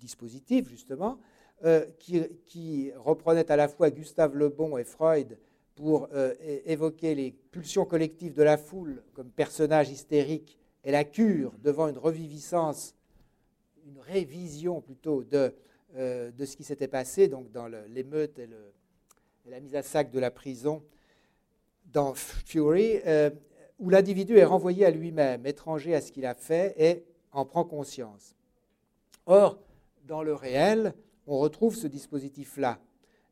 dispositif, 0.00 0.68
justement, 0.68 1.18
euh, 1.64 1.86
qui, 1.98 2.92
reprenait 2.96 3.50
à 3.50 3.56
la 3.56 3.68
fois 3.68 3.90
Gustave 3.90 4.36
Le 4.36 4.48
Bon 4.48 4.78
et 4.78 4.84
Freud 4.84 5.38
pour 5.74 6.08
euh, 6.12 6.34
évoquer 6.64 7.14
les 7.14 7.32
pulsions 7.32 7.84
collectives 7.84 8.34
de 8.34 8.42
la 8.42 8.56
foule 8.56 9.02
comme 9.14 9.30
personnage 9.30 9.90
hystérique 9.90 10.58
et 10.84 10.92
la 10.92 11.04
cure 11.04 11.52
devant 11.62 11.88
une 11.88 11.98
reviviscence, 11.98 12.94
une 13.86 14.00
révision 14.00 14.80
plutôt 14.80 15.24
de 15.24 15.54
euh, 15.96 16.30
de 16.30 16.44
ce 16.44 16.54
qui 16.54 16.64
s'était 16.64 16.86
passé 16.86 17.28
donc 17.28 17.50
dans 17.50 17.66
l'émeute 17.66 18.38
et, 18.38 18.46
la 19.46 19.58
mise 19.58 19.74
à 19.74 19.82
sac 19.82 20.10
de 20.10 20.18
la 20.18 20.30
prison 20.30 20.82
dans 21.86 22.12
Fury, 22.12 23.00
euh, 23.06 23.30
où 23.78 23.88
l'individu 23.88 24.36
est 24.36 24.44
renvoyé 24.44 24.84
à 24.84 24.90
lui-même, 24.90 25.46
étranger 25.46 25.94
à 25.94 26.02
ce 26.02 26.12
qu'il 26.12 26.26
a 26.26 26.34
fait, 26.34 26.74
et 26.76 27.06
en 27.32 27.46
prend 27.46 27.64
conscience. 27.64 28.36
Or, 29.24 29.58
dans 30.04 30.22
le 30.22 30.34
réel, 30.34 30.92
on 31.26 31.38
retrouve 31.38 31.74
ce 31.74 31.86
dispositif-là, 31.86 32.78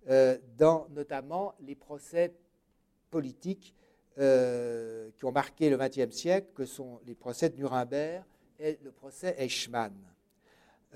euh, 0.09 0.39
dans 0.57 0.87
notamment 0.91 1.55
les 1.61 1.75
procès 1.75 2.33
politiques 3.11 3.75
qui 4.17 5.25
ont 5.27 5.33
marqué 5.33 5.69
le 5.69 5.77
XXe 5.77 6.17
siècle, 6.17 6.47
que 6.55 6.65
sont 6.65 7.01
les 7.05 7.15
procès 7.15 7.51
de 7.51 7.57
Nuremberg 7.57 8.25
et 8.59 8.79
le 8.83 8.91
procès 8.91 9.35
Eichmann. 9.37 9.93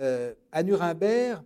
Euh, 0.01 0.33
à 0.51 0.63
Nuremberg, 0.63 1.43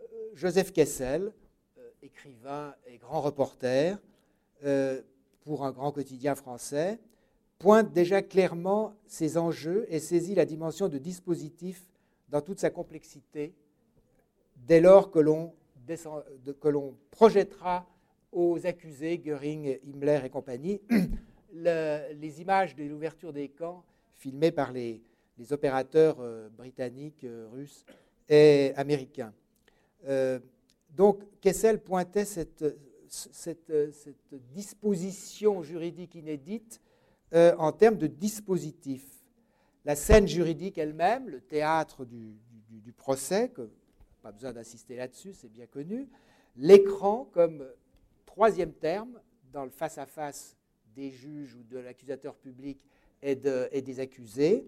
euh, 0.00 0.04
Joseph 0.34 0.72
Kessel, 0.72 1.32
euh, 1.78 1.90
écrivain 2.00 2.76
et 2.86 2.96
grand 2.96 3.20
reporter 3.20 3.98
pour 5.40 5.64
un 5.64 5.72
grand 5.72 5.90
quotidien 5.90 6.36
français, 6.36 7.00
pointe 7.58 7.92
déjà 7.92 8.22
clairement 8.22 8.94
ces 9.08 9.36
enjeux 9.36 9.86
et 9.88 9.98
saisit 9.98 10.36
la 10.36 10.44
dimension 10.44 10.88
de 10.88 10.98
dispositif 10.98 11.84
dans 12.28 12.40
toute 12.40 12.60
sa 12.60 12.70
complexité 12.70 13.52
dès 14.54 14.80
lors 14.80 15.10
que 15.10 15.18
l'on, 15.18 15.52
projettera 17.10 17.88
aux 18.30 18.64
accusés, 18.64 19.18
Göring, 19.18 19.80
Himmler 19.84 20.20
et 20.24 20.30
compagnie, 20.30 20.80
les 21.52 22.40
images 22.40 22.76
de 22.76 22.84
l'ouverture 22.84 23.32
des 23.32 23.48
camps 23.48 23.84
filmées 24.14 24.52
par 24.52 24.70
les, 24.70 25.02
les 25.38 25.52
opérateurs 25.52 26.16
euh, 26.20 26.48
britanniques, 26.50 27.24
euh, 27.24 27.48
russes 27.52 27.84
et 28.28 28.72
américains. 28.76 29.32
Euh, 30.06 30.38
donc 30.90 31.22
Kessel 31.40 31.80
pointait 31.80 32.24
cette, 32.24 32.64
disposition 34.54 35.62
juridique 35.62 36.14
inédite 36.14 36.80
en 37.34 37.72
termes 37.72 37.96
de 37.96 38.06
dispositif. 38.06 39.06
La 39.84 39.96
scène 39.96 40.26
juridique 40.26 40.78
elle-même, 40.78 41.28
le 41.28 41.40
théâtre 41.40 42.06
du, 42.06 42.38
procès, 42.96 43.50
pas 44.22 44.32
besoin 44.32 44.52
d'insister 44.52 44.96
là-dessus, 44.96 45.34
c'est 45.34 45.50
bien 45.50 45.66
connu, 45.66 46.08
l'écran 46.56 47.28
comme 47.32 47.66
troisième 48.24 48.72
terme 48.72 49.20
dans 49.52 49.64
le 49.64 49.70
face-à-face 49.70 50.56
des 50.94 51.10
juges 51.10 51.54
ou 51.54 51.62
de 51.64 51.78
l'accusateur 51.78 52.34
public 52.36 52.78
et, 53.22 53.34
des 53.36 54.00
accusés, 54.00 54.66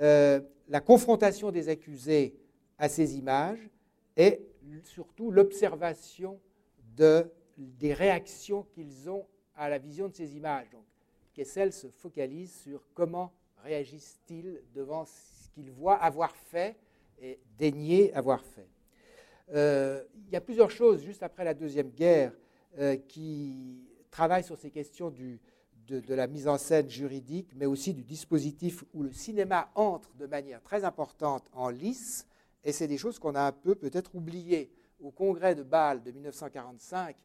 euh, 0.00 0.40
la 0.68 0.80
confrontation 0.80 1.50
des 1.50 1.68
accusés 1.68 2.34
à 2.78 2.88
ces 2.88 3.16
images 3.16 3.68
et 4.16 4.40
surtout 4.84 5.30
l'observation 5.30 6.40
de, 6.96 7.30
des 7.56 7.92
réactions 7.92 8.62
qu'ils 8.74 9.10
ont 9.10 9.26
à 9.56 9.68
la 9.68 9.78
vision 9.78 10.08
de 10.08 10.14
ces 10.14 10.36
images. 10.36 10.70
Donc, 10.70 10.84
Kessel 11.34 11.72
se 11.72 11.88
focalise 11.88 12.52
sur 12.52 12.82
comment 12.94 13.32
réagissent-ils 13.62 14.62
devant 14.74 15.04
ce 15.04 15.48
qu'ils 15.50 15.70
voient 15.70 15.96
avoir 15.96 16.34
fait 16.34 16.76
et 17.20 17.38
daigner 17.58 18.12
avoir 18.14 18.44
fait. 18.44 18.68
Euh, 19.52 20.02
il 20.26 20.32
y 20.32 20.36
a 20.36 20.40
plusieurs 20.40 20.70
choses, 20.70 21.02
juste 21.02 21.22
après 21.22 21.44
la 21.44 21.54
Deuxième 21.54 21.90
Guerre, 21.90 22.32
euh, 22.78 22.96
qui 22.96 23.88
travaillent 24.10 24.44
sur 24.44 24.56
ces 24.56 24.70
questions 24.70 25.10
du, 25.10 25.40
de, 25.98 26.14
la 26.14 26.26
mise 26.26 26.46
en 26.46 26.56
scène 26.56 26.88
juridique, 26.88 27.50
mais 27.56 27.66
aussi 27.66 27.92
du 27.92 28.04
dispositif 28.04 28.84
où 28.94 29.02
le 29.02 29.12
cinéma 29.12 29.70
entre 29.74 30.14
de 30.14 30.26
manière 30.26 30.62
très 30.62 30.84
importante 30.84 31.44
en 31.52 31.68
lice, 31.68 32.26
et 32.64 32.72
c'est 32.72 32.86
des 32.86 32.98
choses 32.98 33.18
qu'on 33.18 33.34
a 33.34 33.42
un 33.42 33.52
peu 33.52 33.74
peut-être 33.74 34.14
oubliées. 34.14 34.70
Au 35.00 35.10
congrès 35.10 35.54
de 35.54 35.62
Bâle 35.62 36.02
de 36.02 36.10
1945, 36.10 37.16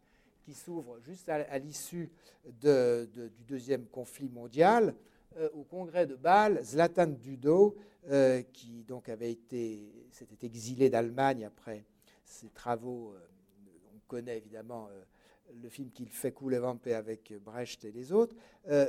qui 0.44 0.54
s'ouvre 0.54 1.00
juste 1.02 1.30
à, 1.30 1.58
l'issue 1.60 2.10
du 2.46 3.30
deuxième 3.48 3.86
conflit 3.86 4.30
mondial, 4.30 4.96
euh, 5.38 5.50
au 5.54 5.64
congrès 5.64 6.06
de 6.08 6.16
Bâle, 6.16 6.64
Zlatan 6.64 7.08
Dudo, 7.08 7.76
euh, 8.10 8.42
qui 8.54 8.84
donc 8.84 9.10
avait 9.10 9.32
été, 9.32 10.08
s'était 10.12 10.46
exilé 10.46 10.90
d'Allemagne 10.90 11.46
après 11.46 11.84
ses 12.24 12.50
travaux, 12.50 13.12
euh, 13.14 13.20
on 13.94 14.00
connaît 14.08 14.38
évidemment 14.38 14.88
le 15.62 15.70
film 15.70 15.90
qu'il 15.92 16.10
fait 16.10 16.32
couler 16.32 16.60
Vampé 16.60 16.94
avec 16.94 17.34
Brecht 17.44 17.86
et 17.86 17.92
les 17.92 18.12
autres, 18.12 18.36
euh, 18.70 18.88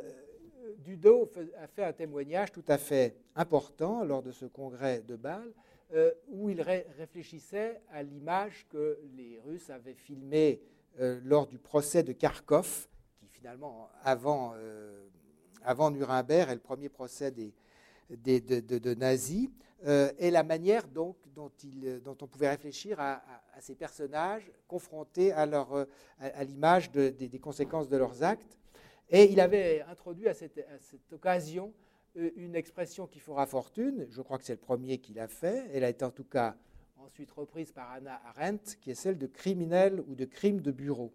Dudo 0.78 1.30
a 1.58 1.66
fait 1.66 1.84
un 1.84 1.92
témoignage 1.92 2.52
tout 2.52 2.64
à 2.68 2.78
fait 2.78 3.16
important 3.34 4.04
lors 4.04 4.22
de 4.22 4.32
ce 4.32 4.46
congrès 4.46 5.02
de 5.02 5.16
Bâle, 5.16 5.52
euh, 5.94 6.12
où 6.28 6.50
il 6.50 6.60
réfléchissait 6.60 7.80
à 7.92 8.02
l'image 8.02 8.66
que 8.68 8.98
les 9.16 9.40
Russes 9.44 9.70
avaient 9.70 9.94
filmée 9.94 10.60
euh, 11.00 11.20
lors 11.24 11.46
du 11.46 11.58
procès 11.58 12.02
de 12.02 12.12
Kharkov, 12.12 12.88
qui 13.20 13.28
finalement, 13.28 13.88
avant, 14.02 14.54
avant 15.62 15.90
Nuremberg, 15.90 16.50
est 16.50 16.54
le 16.54 16.60
premier 16.60 16.88
procès 16.88 17.30
des, 17.30 17.54
de, 18.10 18.94
nazis, 18.94 19.48
euh, 19.84 20.10
et 20.18 20.30
la 20.30 20.42
manière 20.42 20.86
donc, 20.88 21.16
dont, 21.34 21.50
dont, 22.02 22.16
on 22.20 22.26
pouvait 22.26 22.48
réfléchir 22.48 22.98
à, 22.98 23.22
ces 23.60 23.74
personnages 23.74 24.50
confrontés 24.66 25.32
à, 25.32 25.44
euh, 25.44 25.84
l'image 26.44 26.90
des 26.90 27.38
conséquences 27.40 27.88
de 27.88 27.96
leurs 27.96 28.22
actes. 28.22 28.58
Et 29.10 29.30
il 29.30 29.40
avait 29.40 29.82
introduit 29.82 30.28
à 30.28 30.34
cette, 30.34 30.58
occasion 31.12 31.72
euh, 32.16 32.30
une 32.36 32.56
expression 32.56 33.06
qui 33.06 33.20
fera 33.20 33.46
fortune. 33.46 34.06
Je 34.10 34.22
crois 34.22 34.38
que 34.38 34.44
c'est 34.44 34.54
le 34.54 34.58
premier 34.58 34.98
qui 34.98 35.12
l'a 35.12 35.28
fait. 35.28 35.68
Elle 35.72 35.84
a 35.84 35.90
été 35.90 36.04
en 36.04 36.10
tout 36.10 36.24
cas 36.24 36.56
ensuite 36.96 37.30
reprise 37.30 37.70
par 37.70 37.92
Anna 37.92 38.20
Arendt, 38.24 38.76
qui 38.80 38.90
est 38.90 38.94
celle 38.94 39.18
de 39.18 39.26
criminel 39.26 40.02
ou 40.08 40.14
de 40.14 40.24
crime 40.24 40.60
de 40.60 40.72
bureau. 40.72 41.12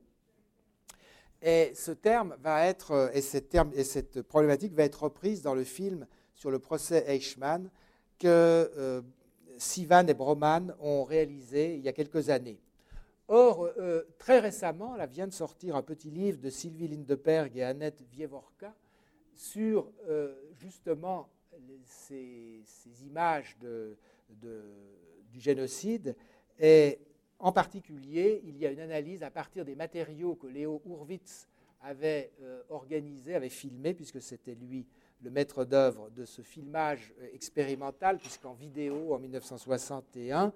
Et 1.41 1.71
ce 1.73 1.91
terme 1.91 2.37
va 2.39 2.67
être, 2.67 3.11
terme, 3.49 3.71
et 3.73 3.83
cette 3.83 4.21
problématique 4.21 4.73
va 4.73 4.83
être 4.83 5.03
reprise 5.03 5.41
dans 5.41 5.55
le 5.55 5.63
film 5.63 6.05
sur 6.35 6.51
le 6.51 6.59
procès 6.59 7.03
Eichmann 7.07 7.69
que 8.21 8.27
euh, 8.77 9.01
Sivan 9.57 10.05
et 10.05 10.13
Broman 10.13 10.75
ont 10.79 11.03
réalisé 11.03 11.75
il 11.75 11.81
y 11.81 11.89
a 11.89 11.93
quelques 11.93 12.29
années. 12.29 12.59
Or, 13.27 13.67
euh, 13.79 14.03
très 14.19 14.39
récemment, 14.39 14.95
là 14.95 15.07
vient 15.07 15.25
de 15.25 15.33
sortir 15.33 15.75
un 15.75 15.81
petit 15.81 16.11
livre 16.11 16.39
de 16.39 16.51
Sylvie 16.51 16.87
Lindeberg 16.87 17.57
et 17.57 17.63
Annette 17.63 18.03
Vievorka 18.11 18.75
sur 19.33 19.91
euh, 20.07 20.35
justement 20.59 21.29
ces, 21.83 22.61
images 23.03 23.57
de, 23.59 23.97
du 25.31 25.39
génocide. 25.39 26.15
Et 26.59 26.99
en 27.39 27.51
particulier, 27.51 28.43
il 28.45 28.57
y 28.57 28.67
a 28.67 28.71
une 28.71 28.81
analyse 28.81 29.23
à 29.23 29.31
partir 29.31 29.65
des 29.65 29.73
matériaux 29.73 30.35
que 30.35 30.45
Léo 30.45 30.79
Hurwitz 30.85 31.47
avait 31.81 32.31
organisés, 32.69 33.33
avait 33.33 33.49
filmés, 33.49 33.95
puisque 33.95 34.21
c'était 34.21 34.53
lui 34.53 34.85
le 35.21 35.29
maître 35.29 35.65
d'œuvre 35.65 36.09
de 36.09 36.25
ce 36.25 36.41
filmage 36.41 37.13
euh, 37.19 37.27
expérimental, 37.33 38.17
puisqu'en 38.17 38.53
vidéo, 38.53 39.13
en 39.13 39.19
1961, 39.19 40.53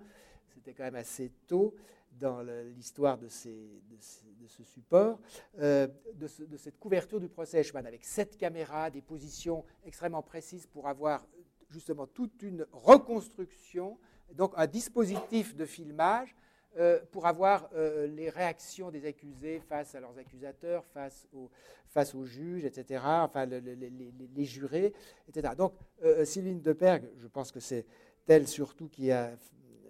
c'était 0.54 0.74
quand 0.74 0.84
même 0.84 0.96
assez 0.96 1.32
tôt 1.48 1.76
dans 2.20 2.42
l'histoire 2.76 3.18
de, 3.18 3.28
ce 3.28 4.64
support, 4.64 5.20
euh, 5.60 5.88
de, 6.14 6.58
cette 6.58 6.80
couverture 6.80 7.20
du 7.20 7.28
procès 7.28 7.60
Eichmann, 7.60 7.86
avec 7.86 8.06
sept 8.06 8.38
caméras, 8.38 8.90
des 8.90 9.02
positions 9.02 9.66
extrêmement 9.86 10.22
précises 10.22 10.66
pour 10.66 10.88
avoir 10.88 11.28
justement 11.70 12.08
toute 12.08 12.42
une 12.42 12.66
reconstruction, 12.72 13.98
donc 14.34 14.54
un 14.56 14.68
dispositif 14.68 15.56
de 15.56 15.66
filmage 15.66 16.36
euh, 16.78 17.00
pour 17.12 17.26
avoir 17.26 17.70
euh, 17.74 18.06
les 18.06 18.30
réactions 18.30 18.92
des 18.92 19.06
accusés 19.06 19.62
face 19.62 19.96
à 19.96 20.02
leurs 20.02 20.18
accusateurs, 20.18 20.84
face, 20.84 21.26
aux 21.34 22.26
juges, 22.26 22.66
etc., 22.66 23.02
enfin 23.06 23.46
les, 23.46 24.44
jurés, 24.44 24.92
etc. 25.30 25.54
Donc 25.58 25.74
euh, 26.04 26.26
Sylvine 26.26 26.62
Depergue, 26.62 27.10
je 27.16 27.28
pense 27.28 27.54
que 27.54 27.62
c'est 27.62 27.86
elle 28.28 28.46
surtout 28.46 28.90
qui 28.90 29.10
a 29.10 29.38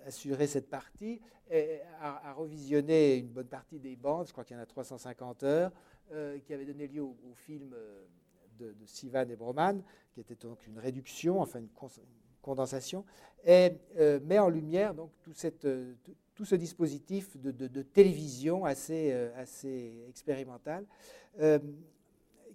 assuré 0.06 0.46
cette 0.46 0.70
partie, 0.70 1.20
a, 2.02 2.34
revisionné 2.34 3.16
une 3.16 3.30
bonne 3.30 3.48
partie 3.48 3.80
des 3.80 3.96
bandes, 3.96 4.28
je 4.28 4.32
crois 4.32 4.44
qu'il 4.44 4.56
y 4.56 4.60
en 4.60 4.62
a 4.62 4.68
350 4.68 5.42
heures, 5.42 5.72
qui 6.44 6.54
avaient 6.54 6.66
donné 6.66 6.88
lieu 6.88 7.02
au, 7.02 7.16
film 7.34 7.74
de, 8.60 8.76
Sivan 8.86 9.28
et 9.28 9.36
Broman, 9.36 9.82
qui 10.14 10.20
était 10.20 10.36
donc 10.36 10.68
une 10.68 10.78
réduction, 10.78 11.42
enfin 11.42 11.60
une, 11.60 11.70
condensation, 12.44 13.06
et 13.44 13.72
met 14.24 14.38
en 14.38 14.50
lumière 14.50 14.94
donc 14.94 15.10
tout 15.24 15.34
cette, 15.34 15.66
ce 16.44 16.56
dispositif 16.56 17.38
de, 17.38 17.82
télévision 17.82 18.66
assez, 18.66 19.12
euh, 19.14 20.10
expérimental, 20.10 20.86
euh, 21.40 21.60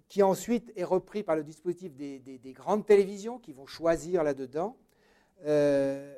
qui 0.07 0.21
ensuite 0.21 0.71
est 0.75 0.83
repris 0.83 1.23
par 1.23 1.35
le 1.35 1.43
dispositif 1.43 1.95
des, 1.95 2.53
grandes 2.53 2.85
télévisions 2.85 3.39
qui 3.39 3.53
vont 3.53 3.65
choisir 3.65 4.23
là-dedans, 4.23 4.77
euh, 5.45 6.13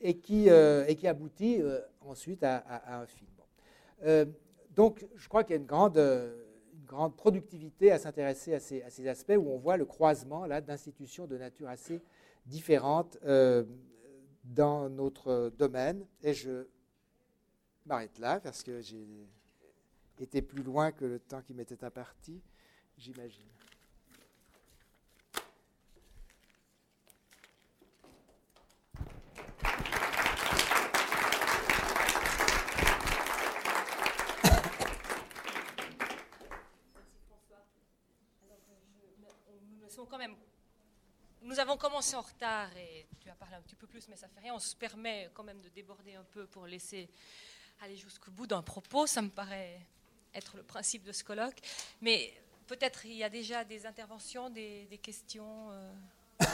et, 0.00 0.16
qui, 0.18 0.48
aboutit 0.48 1.62
ensuite 2.00 2.42
à, 2.42 3.00
un 3.00 3.06
film. 3.06 4.34
donc 4.70 5.06
je 5.16 5.28
crois 5.28 5.42
qu'il 5.42 5.56
y 5.56 5.58
a 5.58 5.60
une 5.60 5.66
grande, 5.66 7.16
productivité 7.16 7.90
à 7.90 7.98
s'intéresser 7.98 8.54
à 8.54 8.60
ces, 8.60 8.82
à 8.82 8.90
ces, 8.90 9.08
aspects 9.08 9.34
où 9.36 9.50
on 9.50 9.58
voit 9.58 9.76
le 9.76 9.84
croisement 9.84 10.46
d'institutions 10.46 11.26
de 11.26 11.36
nature 11.36 11.68
assez 11.68 12.00
différentes 12.46 13.18
dans 14.46 14.88
notre 14.88 15.50
domaine. 15.58 16.06
Et 16.22 16.34
je 16.34 16.66
m'arrête 17.84 18.18
là 18.18 18.40
parce 18.40 18.62
que 18.62 18.80
j'ai 18.80 19.06
été 20.18 20.42
plus 20.42 20.62
loin 20.62 20.92
que 20.92 21.04
le 21.04 21.18
temps 21.18 21.42
qui 21.42 21.54
m'était 21.54 21.84
imparti, 21.84 22.40
j'imagine. 22.96 23.46
quand 40.04 40.18
même 40.18 40.36
nous 41.46 41.60
avons 41.60 41.76
commencé 41.76 42.16
en 42.16 42.22
retard 42.22 42.76
et 42.76 43.06
tu 43.20 43.30
as 43.30 43.34
parlé 43.34 43.54
un 43.54 43.60
petit 43.62 43.76
peu 43.76 43.86
plus, 43.86 44.08
mais 44.08 44.16
ça 44.16 44.28
fait 44.28 44.40
rien. 44.40 44.54
On 44.54 44.58
se 44.58 44.74
permet 44.74 45.30
quand 45.32 45.44
même 45.44 45.60
de 45.60 45.68
déborder 45.68 46.14
un 46.14 46.24
peu 46.24 46.46
pour 46.46 46.66
laisser 46.66 47.08
aller 47.80 47.96
jusqu'au 47.96 48.32
bout 48.32 48.46
d'un 48.46 48.62
propos. 48.62 49.06
Ça 49.06 49.22
me 49.22 49.28
paraît 49.28 49.80
être 50.34 50.56
le 50.56 50.64
principe 50.64 51.04
de 51.04 51.12
ce 51.12 51.22
colloque. 51.22 51.60
Mais 52.00 52.34
peut-être 52.66 53.06
il 53.06 53.14
y 53.14 53.22
a 53.22 53.30
déjà 53.30 53.64
des 53.64 53.86
interventions, 53.86 54.50
des, 54.50 55.00
questions. 55.02 55.70
Euh. 55.70 55.92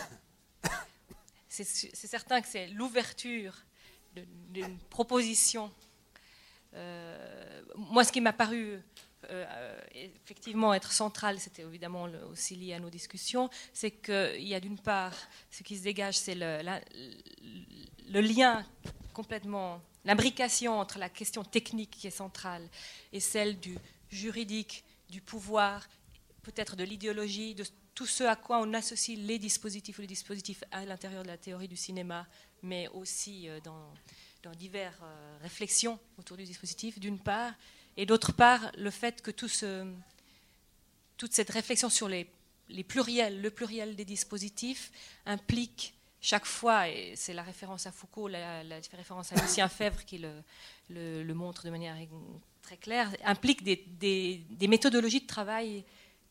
C'est 1.48 1.64
certain 1.64 2.40
que 2.40 2.48
c'est 2.48 2.68
l'ouverture 2.68 3.54
d'une 4.14 4.78
proposition. 4.88 5.70
Euh, 6.72 7.62
moi, 7.74 8.04
ce 8.04 8.12
qui 8.12 8.22
m'a 8.22 8.32
paru 8.32 8.80
euh, 9.30 9.80
effectivement 9.94 10.74
être 10.74 10.92
central, 10.92 11.38
c'était 11.38 11.62
évidemment 11.62 12.08
aussi 12.30 12.56
lié 12.56 12.74
à 12.74 12.80
nos 12.80 12.90
discussions, 12.90 13.48
c'est 13.72 13.90
qu'il 13.90 14.46
y 14.46 14.54
a 14.54 14.60
d'une 14.60 14.78
part, 14.78 15.14
ce 15.50 15.62
qui 15.62 15.76
se 15.76 15.82
dégage, 15.82 16.18
c'est 16.18 16.34
le, 16.34 18.20
lien 18.20 18.64
complètement 19.12 19.80
l'imbrication 20.04 20.78
entre 20.78 20.98
la 20.98 21.08
question 21.08 21.44
technique 21.44 21.90
qui 21.90 22.06
est 22.06 22.10
centrale 22.10 22.68
et 23.12 23.20
celle 23.20 23.60
du 23.60 23.76
juridique, 24.10 24.84
du 25.08 25.20
pouvoir, 25.20 25.86
peut-être 26.42 26.76
de 26.76 26.84
l'idéologie, 26.84 27.54
de 27.54 27.64
tout 27.94 28.06
ce 28.06 28.24
à 28.24 28.36
quoi 28.36 28.58
on 28.58 28.72
associe 28.74 29.18
les 29.18 29.38
dispositifs 29.38 29.98
ou 29.98 30.00
les 30.00 30.06
dispositifs 30.06 30.64
à 30.70 30.84
l'intérieur 30.84 31.22
de 31.22 31.28
la 31.28 31.36
théorie 31.36 31.68
du 31.68 31.76
cinéma, 31.76 32.26
mais 32.62 32.88
aussi 32.88 33.48
euh, 33.48 33.60
dans, 33.60 33.92
diverses 34.56 34.96
euh, 35.02 35.38
réflexions 35.42 35.98
autour 36.18 36.36
du 36.36 36.44
dispositif, 36.44 36.98
d'une 36.98 37.18
part, 37.18 37.52
et 37.96 38.06
d'autre 38.06 38.32
part, 38.32 38.70
le 38.76 38.90
fait 38.90 39.22
que 39.22 39.30
tout 39.30 39.48
ce, 39.48 39.86
toute 41.16 41.32
cette 41.34 41.50
réflexion 41.50 41.88
sur 41.88 42.08
les, 42.08 42.26
les, 42.68 42.84
pluriels, 42.84 43.40
le 43.40 43.50
pluriel 43.50 43.96
des 43.96 44.04
dispositifs, 44.04 44.90
implique 45.26 45.94
chaque 46.20 46.46
fois, 46.46 46.88
et 46.88 47.14
c'est 47.16 47.34
la 47.34 47.42
référence 47.42 47.86
à 47.86 47.92
Foucault, 47.92 48.28
la, 48.28 48.62
la 48.62 48.76
référence 48.92 49.32
à 49.32 49.42
Lucien 49.42 49.68
Fèvre 49.68 50.04
qui 50.04 50.18
le, 50.18 50.32
le, 50.88 51.22
le, 51.22 51.34
montre 51.34 51.64
de 51.64 51.70
manière 51.70 51.96
très 52.62 52.76
claire, 52.76 53.10
implique 53.24 53.62
des, 53.64 53.84
des, 53.98 54.42
des 54.50 54.68
méthodologies 54.68 55.20
de 55.20 55.26
travail 55.26 55.84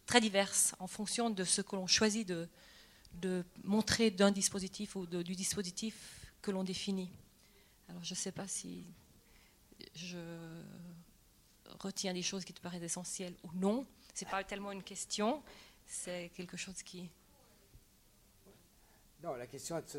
très 0.05 0.22
diverses 0.22 0.74
en 0.80 0.88
fonction 0.88 1.30
de 1.30 1.43
ce 1.43 1.62
que 1.62 1.76
l'on 1.76 1.88
choisit 1.88 2.28
de, 2.28 2.47
de 3.16 3.43
montrer 3.64 4.12
d'un 4.12 4.32
dispositif 4.32 4.95
ou 4.95 5.05
de, 5.05 5.22
du 5.22 5.36
dispositif 5.36 5.95
que 6.41 6.51
l'on 6.51 6.64
définit. 6.64 7.09
Alors 7.89 8.03
je 8.03 8.14
ne 8.14 8.18
sais 8.18 8.32
pas 8.32 8.47
si 8.47 8.86
je 9.95 10.18
retiens 11.82 12.13
des 12.13 12.21
choses 12.21 12.45
qui 12.45 12.53
te 12.53 12.61
paraissent 12.61 12.84
essentielles 12.84 13.36
ou 13.43 13.49
non. 13.55 13.86
Ce 14.13 14.23
n'est 14.23 14.32
pas 14.32 14.43
tellement 14.43 14.71
une 14.71 14.84
question, 14.84 15.41
c'est 15.86 16.32
quelque 16.36 16.57
chose 16.57 16.82
qui... 16.84 17.09
Non, 19.23 19.36
la 19.36 19.47
question 19.47 19.77
est 19.77 19.84
de 19.84 19.89
se 19.89 19.97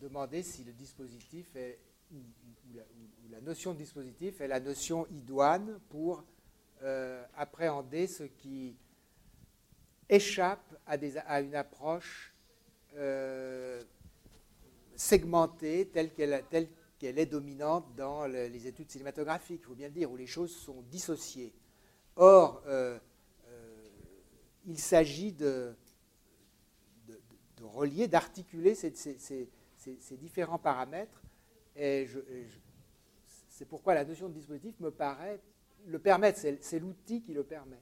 demander 0.00 0.42
si 0.42 0.64
le 0.64 0.72
dispositif 0.72 1.54
est, 1.56 1.78
ou, 2.12 2.22
la, 3.30 3.40
notion 3.40 3.72
de 3.72 3.78
dispositif 3.78 4.40
est 4.40 4.48
la 4.48 4.60
notion 4.60 5.06
idoine 5.08 5.78
pour 5.88 6.24
euh, 6.82 7.24
appréhender 7.36 8.06
ce 8.06 8.24
qui 8.24 8.76
échappe 10.08 10.74
à 10.86 11.40
une 11.40 11.54
approche 11.54 12.34
euh, 12.96 13.82
segmentée 14.96 15.88
telle 15.88 16.12
qu'elle 16.12 16.44
telle 16.50 16.68
qu'elle 16.98 17.18
est 17.18 17.26
dominante 17.26 17.94
dans 17.96 18.26
le, 18.26 18.46
les 18.46 18.66
études 18.66 18.90
cinématographiques, 18.90 19.60
il 19.62 19.66
faut 19.66 19.74
bien 19.74 19.88
le 19.88 19.94
dire, 19.94 20.10
où 20.10 20.16
les 20.16 20.26
choses 20.26 20.54
sont 20.54 20.82
dissociées. 20.90 21.52
Or, 22.16 22.62
euh, 22.66 22.98
euh, 23.48 23.88
il 24.66 24.78
s'agit 24.78 25.32
de, 25.32 25.74
relier, 27.62 28.08
d'articuler 28.08 28.74
ces, 28.74 29.48
différents 30.12 30.58
paramètres, 30.58 31.22
et, 31.76 32.08
c'est 33.48 33.66
pourquoi 33.66 33.94
la 33.94 34.04
notion 34.04 34.28
de 34.28 34.34
dispositif 34.34 34.78
me 34.80 34.90
paraît 34.90 35.40
le 35.86 35.98
permettre, 35.98 36.38
c'est 36.38 36.78
l'outil 36.78 37.20
qui 37.20 37.34
le 37.34 37.44
permet. 37.44 37.80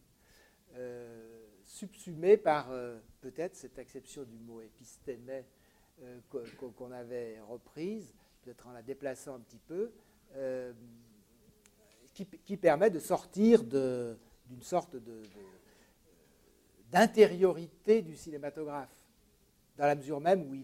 Euh, 0.75 1.47
subsumé 1.65 2.37
par 2.37 2.69
peut-être 3.21 3.55
cette 3.55 3.79
acception 3.79 4.25
du 4.25 4.39
mot 4.39 4.61
épistémé 4.61 5.45
qu'on 6.77 6.91
avait 6.91 7.39
reprise, 7.41 8.13
peut-être 8.43 8.67
en 8.67 8.73
la 8.73 8.83
déplaçant 8.83 9.37
un 9.37 9.41
petit 9.41 9.61
peu, 9.67 9.91
euh, 10.37 10.73
qui, 12.15 12.57
permet 12.57 12.91
de 12.91 12.99
sortir 12.99 13.65
d'une 13.65 14.63
sorte 14.63 14.97
d'intériorité 16.91 18.03
du 18.03 18.17
cinématographe, 18.17 18.95
dans 19.79 19.87
la 19.87 19.95
mesure 19.95 20.21
même 20.21 20.47
où 20.47 20.55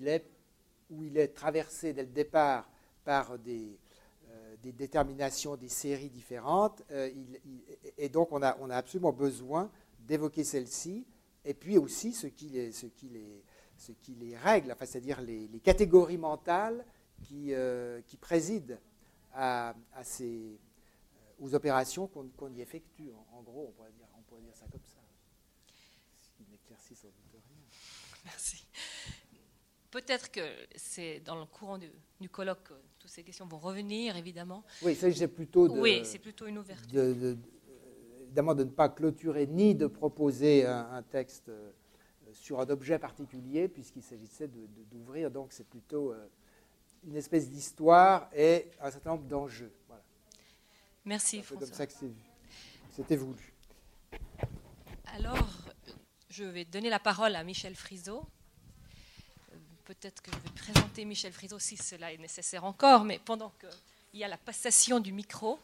il 1.03 1.17
est, 1.19 1.29
traversé 1.29 1.95
dès 1.95 2.03
le 2.03 2.09
départ 2.09 2.69
par 3.03 3.39
des, 3.39 3.79
euh, 4.31 4.57
déterminations, 4.63 5.57
des 5.57 5.71
séries 5.71 6.11
différentes, 6.11 6.83
euh, 6.91 7.11
et 7.97 8.11
donc 8.11 8.31
on 8.31 8.43
a, 8.43 8.77
absolument 8.77 9.13
besoin 9.13 9.71
d'évoquer 10.01 10.45
celle-ci, 10.45 11.07
et 11.47 11.55
puis 11.55 11.79
aussi 11.79 12.13
ce 12.13 12.27
qui 12.27 12.49
les, 12.51 14.37
règle, 14.37 14.77
c'est-à-dire 14.81 15.23
les, 15.23 15.49
catégories 15.61 16.19
mentales 16.19 16.85
qui, 17.23 17.55
euh, 17.55 18.01
qui 18.03 18.17
président 18.17 18.79
à, 19.33 19.75
à 19.95 20.05
ces, 20.05 20.27
euh, 20.27 21.45
aux 21.45 21.55
opérations 21.55 22.07
qu'on 22.07 22.29
qu 22.29 22.53
y 22.57 22.61
effectue. 22.61 23.11
En, 23.13 23.39
en, 23.39 23.43
gros, 23.43 23.67
on 23.69 23.73
pourrait, 23.73 23.93
dire, 23.93 24.07
on 24.17 24.23
pourrait 24.23 24.43
dire 24.43 24.55
ça 24.55 24.67
comme 24.71 24.85
ça. 24.87 25.01
C'est 26.21 26.45
une 26.45 26.55
exercice 26.55 26.99
sans 26.99 27.09
doute 27.09 27.33
rien. 27.33 27.43
Merci. 28.25 28.65
Peut-être 29.91 30.31
que 30.31 30.41
c'est 30.77 31.21
dans 31.21 31.37
le 31.37 31.47
courant 31.47 31.79
du, 31.79 31.91
du 32.21 32.29
colloque 32.29 32.63
que 32.63 32.75
toutes 32.99 33.11
ces 33.11 33.25
questions 33.25 33.47
vont 33.47 33.59
revenir, 33.59 34.17
évidemment. 34.17 34.63
Oui, 34.83 34.93
il 34.93 34.97
s'agissait 34.97 35.29
plutôt 35.29 35.67
de. 35.67 35.81
Oui, 35.81 36.03
c'est 36.05 36.19
plutôt 36.19 36.47
une 36.47 36.59
ouverture. 36.59 36.93
De, 36.93 37.15
de, 37.15 37.39
évidemment 38.23 38.55
de 38.55 38.65
ne 38.65 38.71
pas 38.71 38.91
clôturer 38.91 39.47
ni 39.47 39.75
de 39.75 39.87
proposer 39.87 40.67
un, 40.67 40.93
un 40.93 41.03
texte 41.03 41.49
euh, 41.49 41.71
sur 42.35 42.61
un 42.61 42.69
objet 42.69 42.99
particulier, 42.99 43.69
puisqu'il 43.69 44.03
s'agissait 44.03 44.49
d'ouvrir, 44.91 45.31
donc 45.31 45.53
c'est 45.53 45.67
plutôt 45.67 46.13
euh, 46.13 46.29
une 47.07 47.17
espèce 47.17 47.49
d'histoire 47.49 48.29
et 48.35 48.67
un 48.81 48.91
certain 48.91 49.11
nombre 49.11 49.25
d'enjeux. 49.25 49.73
Voilà. 49.87 50.03
Merci, 51.05 51.43
C'est 51.47 51.59
comme 51.59 51.73
ça 51.73 51.87
que 51.87 51.93
c'était 52.95 53.17
voulu. 53.17 53.53
Alors, 55.15 55.49
je 56.29 56.45
vais 56.45 56.65
donner 56.65 56.91
la 56.91 56.99
parole 56.99 57.35
à 57.37 57.43
Michel 57.45 57.75
Friseau. 57.75 58.27
Peut-être 59.85 60.21
que 60.21 60.31
je 60.31 60.37
vais 60.37 60.51
présenter 60.55 61.05
Michel 61.05 61.33
Friseau 61.33 61.59
si 61.59 61.77
cela 61.77 62.13
est 62.13 62.19
nécessaire 62.19 62.65
encore, 62.65 63.05
mais 63.05 63.19
pendant 63.19 63.51
qu'il 63.59 64.21
y 64.21 64.25
a 64.25 64.29
la 64.29 64.37
passation 64.39 65.01
du 65.01 65.13
micro, 65.13 65.59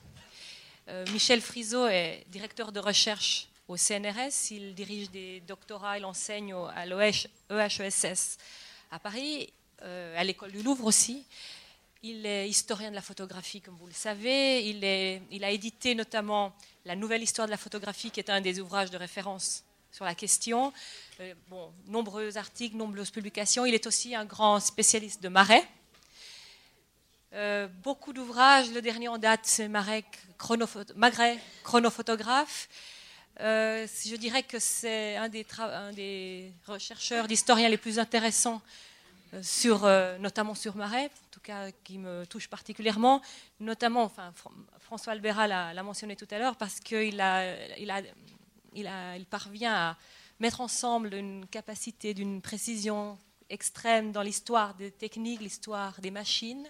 Euh, 0.87 1.07
Michel 1.12 1.41
Friseau 1.41 1.87
est 1.89 2.26
directeur 2.28 2.70
de 2.70 2.78
recherche 2.78 3.49
au 3.68 3.76
CNRS, 3.78 4.51
il 4.51 4.74
dirige 4.74 5.11
des 5.11 5.41
doctorats, 5.41 5.97
il 5.97 6.05
enseigne 6.05 6.53
à 6.53 6.85
l'EHESS 6.85 8.37
à 8.91 8.99
Paris, 8.99 9.51
euh, 9.83 10.18
à 10.18 10.25
l'école 10.25 10.53
du 10.53 10.62
Louvre 10.62 10.85
aussi. 10.85 11.25
Il 12.03 12.27
est 12.27 12.49
historien 12.49 12.91
de 12.91 12.95
la 12.95 13.03
photographie, 13.03 13.61
comme 13.61 13.77
vous 13.77 13.87
le 13.87 13.93
savez. 13.93 14.68
Il, 14.68 15.45
a 15.45 15.51
édité 15.51 15.95
notamment 15.95 16.55
La 16.85 16.97
Nouvelle 16.97 17.22
Histoire 17.22 17.47
de 17.47 17.51
la 17.51 17.57
photographie, 17.57 18.11
qui 18.11 18.20
est 18.20 18.31
un 18.31 18.41
des 18.41 18.61
ouvrages 18.61 18.91
de 18.91 18.97
référence 18.97 19.64
sur 19.91 20.05
la 20.05 20.14
question. 20.14 20.72
Euh, 21.20 21.35
bon, 21.49 21.72
nombreux 21.87 22.37
articles, 22.37 22.77
nombreuses 22.77 23.11
publications. 23.11 23.64
Il 23.64 23.75
est 23.75 23.87
aussi 23.87 24.14
un 24.14 24.25
grand 24.25 24.61
spécialiste 24.61 25.22
de 25.22 25.29
marais. 25.29 25.66
Euh, 27.33 27.68
beaucoup 27.83 28.12
d'ouvrages. 28.12 28.70
Le 28.70 28.83
dernier 28.83 29.09
en 29.09 29.18
date, 29.18 29.41
c'est 29.45 29.68
Magret, 29.68 30.05
Magret, 30.95 31.39
chronophotographe. 31.62 32.68
Je 33.39 34.16
dirais 34.16 34.43
que 34.43 34.59
c'est 34.59 35.16
un, 35.16 35.31
un, 35.59 35.93
des 35.93 36.53
chercheurs, 36.79 37.27
d'historiens 37.27 37.68
les 37.68 37.79
plus 37.79 37.99
intéressants, 37.99 38.62
euh, 39.85 40.18
notamment 40.18 40.55
sur 40.55 40.76
Marais, 40.76 41.07
en 41.07 41.30
tout 41.30 41.41
cas 41.41 41.70
qui 41.85 41.99
me 41.99 42.24
touche 42.26 42.49
particulièrement, 42.49 43.20
notamment, 43.61 44.11
François 44.80 45.12
Albera 45.12 45.47
l'a 45.47 45.82
mentionné 45.82 46.16
tout 46.16 46.28
à 46.30 46.39
l'heure, 46.39 46.57
parce 46.57 46.80
qu'il 46.80 47.22
il 48.74 49.26
parvient 49.30 49.74
à 49.74 49.97
mettre 50.41 50.61
ensemble 50.61 51.14
une 51.14 51.47
capacité 51.47 52.14
d'une 52.14 52.43
précision 52.43 53.18
extrême 53.51 54.12
dans 54.12 54.22
l'histoire 54.22 54.74
des 54.74 54.91
techniques, 54.91 55.41
l'histoire 55.41 56.01
des 56.01 56.11
machines, 56.11 56.66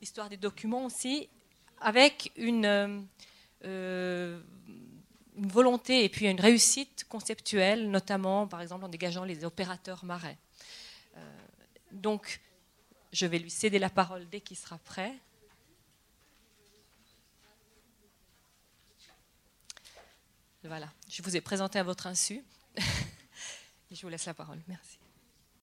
l'histoire 0.00 0.28
des 0.28 0.36
documents 0.36 0.84
aussi, 0.84 1.28
avec 1.80 2.32
une, 2.36 2.66
euh, 3.64 4.40
une, 5.36 5.48
volonté 5.48 6.04
et 6.04 6.08
puis 6.08 6.26
une 6.26 6.40
réussite 6.40 7.04
conceptuelle, 7.08 7.90
notamment 7.90 8.46
par 8.46 8.60
exemple 8.60 8.84
en 8.84 8.88
dégageant 8.88 9.24
les 9.24 9.44
opérateurs 9.44 10.04
marais. 10.04 10.36
Donc, 11.92 12.40
je 13.12 13.26
vais 13.26 13.38
lui 13.38 13.50
céder 13.50 13.78
la 13.78 13.90
parole 13.90 14.28
dès 14.28 14.40
qu'il 14.40 14.56
sera 14.56 14.78
prêt. 14.78 15.14
Voilà, 20.62 20.92
je 21.08 21.22
vous 21.22 21.36
ai 21.36 21.40
présenté 21.40 21.78
à 21.78 21.82
votre 21.82 22.06
insu. 22.06 22.44
je 23.90 24.02
vous 24.02 24.08
laisse 24.08 24.26
la 24.26 24.34
parole. 24.34 24.60
Merci. 24.68 24.99